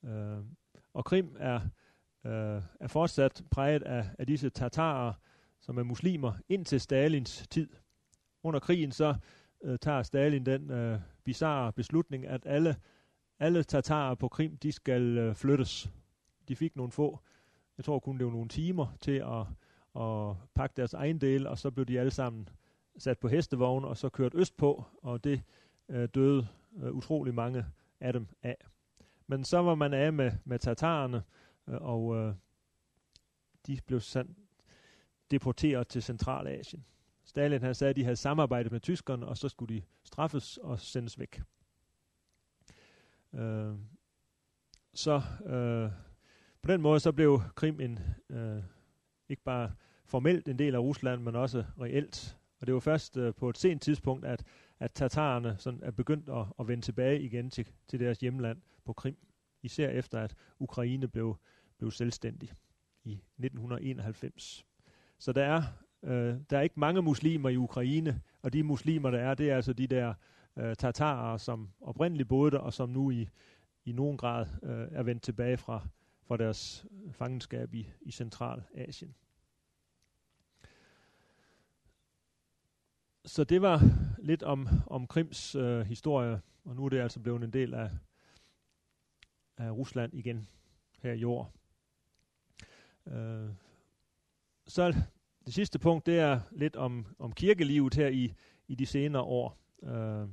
Øh, 0.03 0.37
og 0.93 1.05
Krim 1.05 1.35
er 1.39 1.59
øh, 2.25 2.61
er 2.79 2.87
fortsat 2.87 3.43
præget 3.51 3.83
af, 3.83 4.09
af 4.19 4.27
disse 4.27 4.49
tatarer, 4.49 5.13
som 5.59 5.77
er 5.77 5.83
muslimer, 5.83 6.33
indtil 6.49 6.81
Stalins 6.81 7.47
tid. 7.49 7.69
Under 8.43 8.59
krigen 8.59 8.91
så 8.91 9.15
øh, 9.63 9.79
tager 9.79 10.03
Stalin 10.03 10.45
den 10.45 10.71
øh, 10.71 10.99
bizarre 11.23 11.73
beslutning, 11.73 12.27
at 12.27 12.41
alle, 12.45 12.75
alle 13.39 13.63
tatarer 13.63 14.15
på 14.15 14.27
Krim, 14.27 14.57
de 14.57 14.71
skal 14.71 15.17
øh, 15.17 15.35
flyttes. 15.35 15.91
De 16.47 16.55
fik 16.55 16.75
nogle 16.75 16.91
få, 16.91 17.19
jeg 17.79 17.85
tror 17.85 17.99
kun 17.99 18.17
det 18.17 18.25
var 18.25 18.31
nogle 18.31 18.49
timer 18.49 18.87
til 19.01 19.11
at, 19.11 19.45
at 20.03 20.35
pakke 20.55 20.73
deres 20.77 20.93
egen 20.93 21.21
del, 21.21 21.47
og 21.47 21.57
så 21.57 21.71
blev 21.71 21.85
de 21.85 21.99
alle 21.99 22.11
sammen 22.11 22.49
sat 22.97 23.19
på 23.19 23.27
hestevogne, 23.27 23.87
og 23.87 23.97
så 23.97 24.09
kørt 24.09 24.35
østpå, 24.35 24.83
og 25.01 25.23
det 25.23 25.41
øh, 25.89 26.09
døde 26.15 26.47
øh, 26.83 26.91
utrolig 26.91 27.33
mange 27.33 27.65
af 27.99 28.13
dem 28.13 28.27
af. 28.43 28.57
Men 29.27 29.43
så 29.43 29.57
var 29.61 29.75
man 29.75 29.93
af 29.93 30.13
med, 30.13 30.31
med 30.45 30.59
tatarerne, 30.59 31.23
Øh, 31.69 31.77
og 31.81 32.15
øh, 32.15 32.33
de 33.67 33.79
blev 33.85 33.99
sendt, 33.99 34.37
deporteret 35.31 35.87
til 35.87 36.03
Centralasien. 36.03 36.85
Stalin 37.23 37.61
han 37.61 37.75
sagde, 37.75 37.89
at 37.89 37.95
de 37.95 38.03
havde 38.03 38.15
samarbejdet 38.15 38.71
med 38.71 38.79
tyskerne, 38.79 39.25
og 39.25 39.37
så 39.37 39.49
skulle 39.49 39.75
de 39.75 39.81
straffes 40.03 40.57
og 40.57 40.79
sendes 40.79 41.19
væk. 41.19 41.41
Øh, 43.33 43.73
så 44.93 45.21
øh, 45.45 45.91
på 46.61 46.71
den 46.71 46.81
måde 46.81 46.99
så 46.99 47.11
blev 47.11 47.41
Krim 47.55 47.79
en, 47.79 47.99
øh, 48.29 48.63
ikke 49.29 49.43
bare 49.43 49.71
formelt 50.05 50.47
en 50.47 50.59
del 50.59 50.75
af 50.75 50.79
Rusland, 50.79 51.21
men 51.21 51.35
også 51.35 51.65
reelt 51.81 52.37
Og 52.61 52.67
det 52.67 52.73
var 52.73 52.79
først 52.79 53.17
øh, 53.17 53.33
på 53.35 53.49
et 53.49 53.57
sent 53.57 53.81
tidspunkt, 53.81 54.25
at, 54.25 54.43
at 54.79 54.91
tatarerne 54.91 55.55
sådan 55.59 55.83
er 55.83 55.91
begyndt 55.91 56.29
at, 56.29 56.45
at 56.59 56.67
vende 56.67 56.85
tilbage 56.85 57.21
igen 57.21 57.49
til, 57.49 57.67
til 57.87 57.99
deres 57.99 58.19
hjemland 58.19 58.61
på 58.85 58.93
Krim. 58.93 59.17
Især 59.61 59.89
efter, 59.89 60.19
at 60.19 60.35
Ukraine 60.59 61.07
blev, 61.07 61.37
blev 61.79 61.91
selvstændig 61.91 62.51
i 63.03 63.11
1991. 63.13 64.65
Så 65.19 65.33
der 65.33 65.43
er, 65.43 65.63
øh, 66.03 66.35
der 66.49 66.57
er 66.57 66.61
ikke 66.61 66.79
mange 66.79 67.01
muslimer 67.01 67.49
i 67.49 67.57
Ukraine, 67.57 68.21
og 68.41 68.53
de 68.53 68.63
muslimer, 68.63 69.11
der 69.11 69.19
er, 69.19 69.33
det 69.33 69.51
er 69.51 69.55
altså 69.55 69.73
de 69.73 69.87
der 69.87 70.13
øh, 70.57 70.75
tatarer, 70.75 71.37
som 71.37 71.69
oprindeligt 71.81 72.29
boede 72.29 72.51
der, 72.51 72.57
og 72.57 72.73
som 72.73 72.89
nu 72.89 73.11
i, 73.11 73.29
i 73.85 73.91
nogen 73.91 74.17
grad 74.17 74.45
øh, 74.63 74.87
er 74.91 75.03
vendt 75.03 75.23
tilbage 75.23 75.57
fra, 75.57 75.87
fra 76.23 76.37
deres 76.37 76.85
øh, 76.91 77.13
fangenskab 77.13 77.73
i, 77.73 77.87
i 78.01 78.11
Centralasien. 78.11 79.15
Så 83.25 83.43
det 83.43 83.61
var 83.61 83.81
lidt 84.19 84.43
om, 84.43 84.67
om 84.87 85.07
Krims 85.07 85.55
øh, 85.55 85.81
historie, 85.81 86.41
og 86.63 86.75
nu 86.75 86.85
er 86.85 86.89
det 86.89 86.99
altså 86.99 87.19
blevet 87.19 87.43
en 87.43 87.53
del 87.53 87.73
af, 87.73 87.91
af 89.57 89.71
Rusland 89.71 90.13
igen 90.13 90.47
her 91.01 91.13
i 91.13 91.23
år. 91.23 91.58
Øh, 93.07 93.49
så 94.67 94.93
det 95.45 95.53
sidste 95.53 95.79
punkt, 95.79 96.05
det 96.05 96.19
er 96.19 96.39
lidt 96.51 96.75
om, 96.75 97.05
om 97.19 97.31
kirkelivet 97.31 97.93
her 97.93 98.07
i, 98.07 98.33
i 98.67 98.75
de 98.75 98.85
senere 98.85 99.21
år. 99.21 99.57
Øh, 99.83 100.27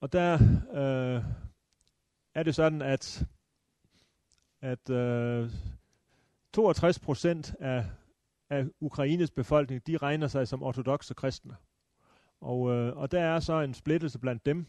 og 0.00 0.12
der 0.12 0.34
øh, 0.72 1.24
er 2.34 2.42
det 2.42 2.54
sådan, 2.54 2.82
at, 2.82 3.26
at 4.60 4.90
øh, 4.90 5.50
62 6.52 6.98
procent 6.98 7.54
af, 7.60 7.84
af 8.50 8.66
Ukraines 8.80 9.30
befolkning, 9.30 9.86
de 9.86 9.96
regner 9.96 10.26
sig 10.28 10.48
som 10.48 10.62
ortodoxe 10.62 11.14
kristne. 11.14 11.56
Og, 12.40 12.70
øh, 12.70 12.96
og 12.96 13.10
der 13.10 13.20
er 13.20 13.40
så 13.40 13.60
en 13.60 13.74
splittelse 13.74 14.18
blandt 14.18 14.46
dem, 14.46 14.66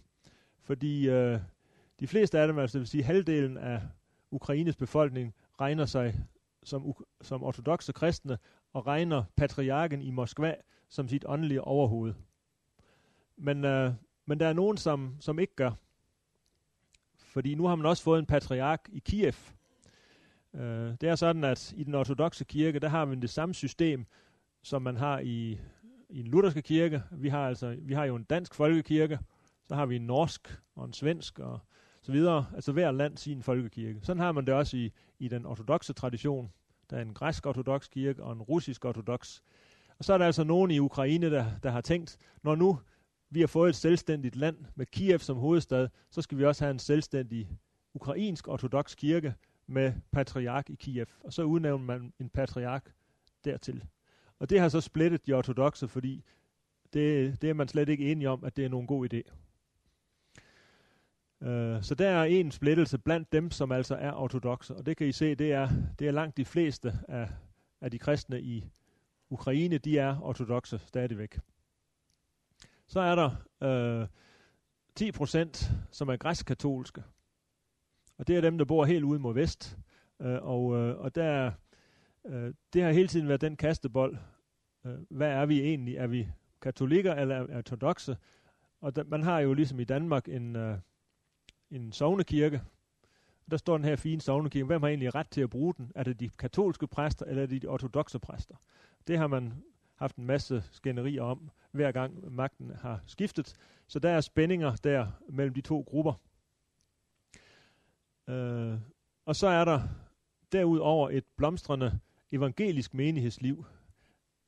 fordi 0.61 1.09
øh, 1.09 1.39
de 1.99 2.07
fleste 2.07 2.39
af 2.39 2.47
dem, 2.47 2.57
altså 2.57 2.73
det 2.73 2.79
vil 2.79 2.87
sige 2.87 3.03
halvdelen 3.03 3.57
af 3.57 3.81
Ukraines 4.31 4.75
befolkning, 4.75 5.33
regner 5.59 5.85
sig 5.85 6.15
som, 6.63 6.93
som 7.21 7.43
ortodoxe 7.43 7.93
kristne 7.93 8.37
og 8.73 8.87
regner 8.87 9.23
patriarken 9.35 10.01
i 10.01 10.11
Moskva 10.11 10.55
som 10.89 11.07
sit 11.07 11.25
åndelige 11.27 11.61
overhoved. 11.61 12.13
Men, 13.37 13.65
øh, 13.65 13.93
men 14.25 14.39
der 14.39 14.47
er 14.47 14.53
nogen, 14.53 14.77
som, 14.77 15.15
som 15.19 15.39
ikke 15.39 15.55
gør. 15.55 15.71
Fordi 17.17 17.55
nu 17.55 17.67
har 17.67 17.75
man 17.75 17.85
også 17.85 18.03
fået 18.03 18.19
en 18.19 18.25
patriark 18.25 18.89
i 18.91 18.99
Kiev. 18.99 19.33
Øh, 20.53 20.95
det 21.01 21.03
er 21.03 21.15
sådan, 21.15 21.43
at 21.43 21.73
i 21.77 21.83
den 21.83 21.95
ortodoxe 21.95 22.45
kirke, 22.45 22.79
der 22.79 22.87
har 22.87 23.05
vi 23.05 23.15
det 23.15 23.29
samme 23.29 23.55
system, 23.55 24.05
som 24.61 24.81
man 24.81 24.97
har 24.97 25.19
i, 25.19 25.59
i 26.09 26.19
en 26.19 26.27
lutherske 26.27 26.61
kirke. 26.61 27.03
Vi 27.11 27.29
har, 27.29 27.47
altså, 27.47 27.77
vi 27.81 27.93
har 27.93 28.05
jo 28.05 28.15
en 28.15 28.23
dansk 28.23 28.53
folkekirke, 28.53 29.19
så 29.67 29.75
har 29.75 29.85
vi 29.85 29.95
en 29.95 30.05
norsk 30.05 30.59
og 30.75 30.85
en 30.85 30.93
svensk 30.93 31.39
og 31.39 31.59
så 32.09 32.13
videre. 32.13 32.45
Altså 32.55 32.71
hver 32.71 32.91
land 32.91 33.17
sin 33.17 33.43
folkekirke. 33.43 33.99
Sådan 34.03 34.19
har 34.19 34.31
man 34.31 34.45
det 34.45 34.53
også 34.53 34.77
i, 34.77 34.91
i 35.19 35.27
den 35.27 35.45
ortodoxe 35.45 35.93
tradition. 35.93 36.51
Der 36.89 36.97
er 36.97 37.01
en 37.01 37.13
græsk 37.13 37.45
ortodox 37.45 37.89
kirke 37.89 38.23
og 38.23 38.33
en 38.33 38.41
russisk 38.41 38.85
ortodox. 38.85 39.41
Og 39.99 40.05
så 40.05 40.13
er 40.13 40.17
der 40.17 40.25
altså 40.25 40.43
nogen 40.43 40.71
i 40.71 40.79
Ukraine, 40.79 41.31
der, 41.31 41.45
der 41.63 41.69
har 41.69 41.81
tænkt, 41.81 42.17
når 42.43 42.55
nu 42.55 42.79
vi 43.29 43.39
har 43.39 43.47
fået 43.47 43.69
et 43.69 43.75
selvstændigt 43.75 44.35
land 44.35 44.57
med 44.75 44.85
Kiev 44.85 45.19
som 45.19 45.37
hovedstad, 45.37 45.87
så 46.11 46.21
skal 46.21 46.37
vi 46.37 46.45
også 46.45 46.63
have 46.63 46.71
en 46.71 46.79
selvstændig 46.79 47.49
ukrainsk 47.93 48.47
ortodox 48.47 48.95
kirke 48.95 49.33
med 49.67 49.93
patriark 50.11 50.69
i 50.69 50.75
Kiev. 50.75 51.05
Og 51.23 51.33
så 51.33 51.43
udnævner 51.43 51.85
man 51.85 52.13
en 52.19 52.29
patriark 52.29 52.91
dertil. 53.45 53.83
Og 54.39 54.49
det 54.49 54.59
har 54.59 54.69
så 54.69 54.81
splittet 54.81 55.27
de 55.27 55.33
ortodoxe, 55.33 55.87
fordi 55.87 56.23
det, 56.93 57.41
det 57.41 57.49
er 57.49 57.53
man 57.53 57.67
slet 57.67 57.89
ikke 57.89 58.11
enige 58.11 58.29
om, 58.29 58.43
at 58.43 58.57
det 58.57 58.65
er 58.65 58.69
nogen 58.69 58.87
god 58.87 59.13
idé. 59.13 59.31
Øh, 61.41 61.83
så 61.83 61.95
der 61.95 62.09
er 62.09 62.23
en 62.23 62.51
splittelse 62.51 62.97
blandt 62.97 63.31
dem, 63.31 63.51
som 63.51 63.71
altså 63.71 63.95
er 63.95 64.13
ortodoxe, 64.13 64.75
og 64.75 64.85
det 64.85 64.97
kan 64.97 65.07
I 65.07 65.11
se, 65.11 65.35
det 65.35 65.51
er, 65.51 65.69
det 65.99 66.07
er 66.07 66.11
langt 66.11 66.37
de 66.37 66.45
fleste 66.45 66.93
af, 67.07 67.29
af 67.81 67.91
de 67.91 67.99
kristne 67.99 68.41
i 68.41 68.65
Ukraine, 69.29 69.77
de 69.77 69.97
er 69.97 70.21
ortodoxe 70.21 70.79
stadigvæk. 70.85 71.39
Så 72.87 72.99
er 72.99 73.15
der 73.15 73.31
øh, 74.01 74.07
10 74.95 75.11
procent, 75.11 75.71
som 75.91 76.09
er 76.09 76.17
græsk-katolske, 76.17 77.03
og 78.17 78.27
det 78.27 78.37
er 78.37 78.41
dem, 78.41 78.57
der 78.57 78.65
bor 78.65 78.85
helt 78.85 79.03
ude 79.03 79.19
mod 79.19 79.33
vest, 79.33 79.77
øh, 80.19 80.37
og, 80.41 80.77
øh, 80.77 80.99
og 80.99 81.15
der, 81.15 81.51
øh, 82.25 82.53
det 82.73 82.83
har 82.83 82.91
hele 82.91 83.07
tiden 83.07 83.27
været 83.27 83.41
den 83.41 83.55
kastebold. 83.55 84.17
øh, 84.85 84.97
hvad 85.09 85.29
er 85.29 85.45
vi 85.45 85.61
egentlig? 85.61 85.95
Er 85.95 86.07
vi 86.07 86.29
katolikker 86.61 87.13
eller 87.13 87.35
er 87.35 87.57
ortodoxe? 87.57 88.17
Og 88.81 88.95
da, 88.95 89.03
man 89.03 89.23
har 89.23 89.39
jo 89.39 89.53
ligesom 89.53 89.79
i 89.79 89.83
Danmark 89.83 90.27
en... 90.27 90.55
øh, 90.55 90.77
en 91.71 91.91
sovnekirke. 91.91 92.61
Der 93.51 93.57
står 93.57 93.77
den 93.77 93.85
her 93.85 93.95
fine 93.95 94.21
sovnekirke. 94.21 94.65
Hvem 94.65 94.81
har 94.81 94.89
egentlig 94.89 95.15
ret 95.15 95.29
til 95.29 95.41
at 95.41 95.49
bruge 95.49 95.73
den? 95.77 95.91
Er 95.95 96.03
det 96.03 96.19
de 96.19 96.29
katolske 96.29 96.87
præster, 96.87 97.25
eller 97.25 97.43
er 97.43 97.47
det 97.47 97.61
de 97.61 97.67
ortodoxe 97.67 98.19
præster? 98.19 98.55
Det 99.07 99.17
har 99.17 99.27
man 99.27 99.53
haft 99.95 100.15
en 100.15 100.25
masse 100.25 100.63
skænderier 100.71 101.21
om, 101.21 101.49
hver 101.71 101.91
gang 101.91 102.35
magten 102.35 102.71
har 102.81 103.01
skiftet. 103.05 103.55
Så 103.87 103.99
der 103.99 104.09
er 104.09 104.21
spændinger 104.21 104.75
der 104.75 105.07
mellem 105.29 105.53
de 105.53 105.61
to 105.61 105.81
grupper. 105.87 106.13
Øh, 108.27 108.77
og 109.25 109.35
så 109.35 109.47
er 109.47 109.65
der 109.65 109.81
derudover 110.51 111.09
et 111.09 111.23
blomstrende 111.37 111.99
evangelisk 112.31 112.93
menighedsliv. 112.93 113.65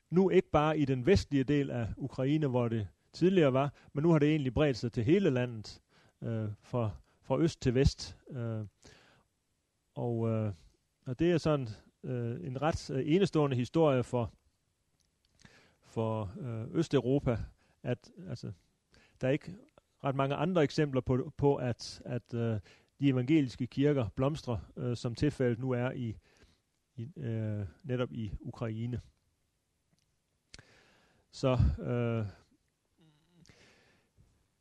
Nu 0.09 0.29
ikke 0.29 0.49
bare 0.51 0.79
i 0.79 0.85
den 0.85 1.05
vestlige 1.05 1.43
del 1.43 1.69
af 1.69 1.87
Ukraine, 1.97 2.47
hvor 2.47 2.67
det 2.67 2.87
tidligere 3.13 3.53
var, 3.53 3.73
men 3.93 4.03
nu 4.03 4.11
har 4.11 4.19
det 4.19 4.29
egentlig 4.29 4.53
bredt 4.53 4.77
sig 4.77 4.91
til 4.91 5.03
hele 5.03 5.29
landet. 5.29 5.81
Øh, 6.23 6.49
for 6.61 7.00
fra 7.31 7.39
øst 7.39 7.61
til 7.61 7.75
vest. 7.75 8.17
Øh, 8.31 8.65
og, 9.95 10.29
øh, 10.29 10.53
og 11.05 11.19
det 11.19 11.31
er 11.31 11.37
sådan 11.37 11.67
øh, 12.03 12.47
en 12.47 12.61
ret 12.61 12.89
øh, 12.89 13.03
enestående 13.05 13.55
historie 13.55 14.03
for, 14.03 14.33
for 15.81 16.33
øh, 16.39 16.75
Østeuropa, 16.75 17.37
at 17.83 18.11
altså, 18.29 18.51
der 19.21 19.27
er 19.27 19.31
ikke 19.31 19.55
ret 20.03 20.15
mange 20.15 20.35
andre 20.35 20.63
eksempler 20.63 21.01
på, 21.01 21.33
på 21.37 21.55
at, 21.55 22.01
at 22.05 22.33
øh, 22.33 22.59
de 22.99 23.09
evangeliske 23.09 23.67
kirker 23.67 24.09
blomstrer, 24.15 24.57
øh, 24.77 24.97
som 24.97 25.15
tilfældet 25.15 25.59
nu 25.59 25.71
er 25.71 25.91
i, 25.91 26.17
i 26.95 27.11
øh, 27.17 27.65
netop 27.83 28.11
i 28.11 28.33
Ukraine. 28.39 29.01
Så 31.31 31.59
øh, 31.79 32.25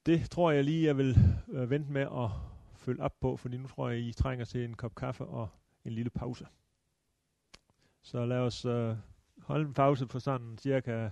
det 0.07 0.31
tror 0.31 0.51
jeg 0.51 0.65
lige, 0.65 0.87
jeg 0.87 0.97
vil 0.97 1.19
øh, 1.49 1.71
vente 1.71 1.93
med 1.93 2.03
at 2.03 2.31
følge 2.81 3.03
op 3.03 3.21
på, 3.21 3.37
fordi 3.37 3.57
nu 3.57 3.69
tror 3.69 3.89
jeg, 3.89 4.01
I 4.01 4.13
trænger 4.13 4.45
til 4.45 4.65
en 4.65 4.75
kop 4.75 4.95
kaffe 4.95 5.25
og 5.25 5.49
en 5.85 5.93
lille 5.93 6.11
pause. 6.11 6.47
Så 8.03 8.27
lad 8.27 8.39
os 8.39 8.65
øh, 8.65 8.97
holde 9.39 9.67
en 9.67 9.75
pause 9.75 10.07
på 10.07 10.21
sådan 10.21 10.59
cirka 10.59 11.11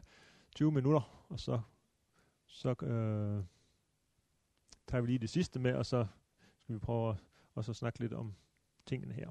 20 0.55 0.73
minutter, 0.73 1.27
og 1.29 1.41
så, 1.41 1.61
så 2.47 2.69
øh, 2.69 3.45
tager 4.87 5.01
vi 5.01 5.07
lige 5.07 5.19
det 5.19 5.31
sidste 5.31 5.61
med, 5.61 5.75
og 5.75 5.87
så 5.87 6.07
skal 6.59 6.75
vi 6.75 6.79
prøve 6.79 7.11
at, 7.11 7.16
at 7.57 7.64
så 7.64 7.75
snakke 7.75 8.01
lidt 8.01 8.12
om 8.12 8.35
tingene 8.87 9.14
her. 9.14 9.31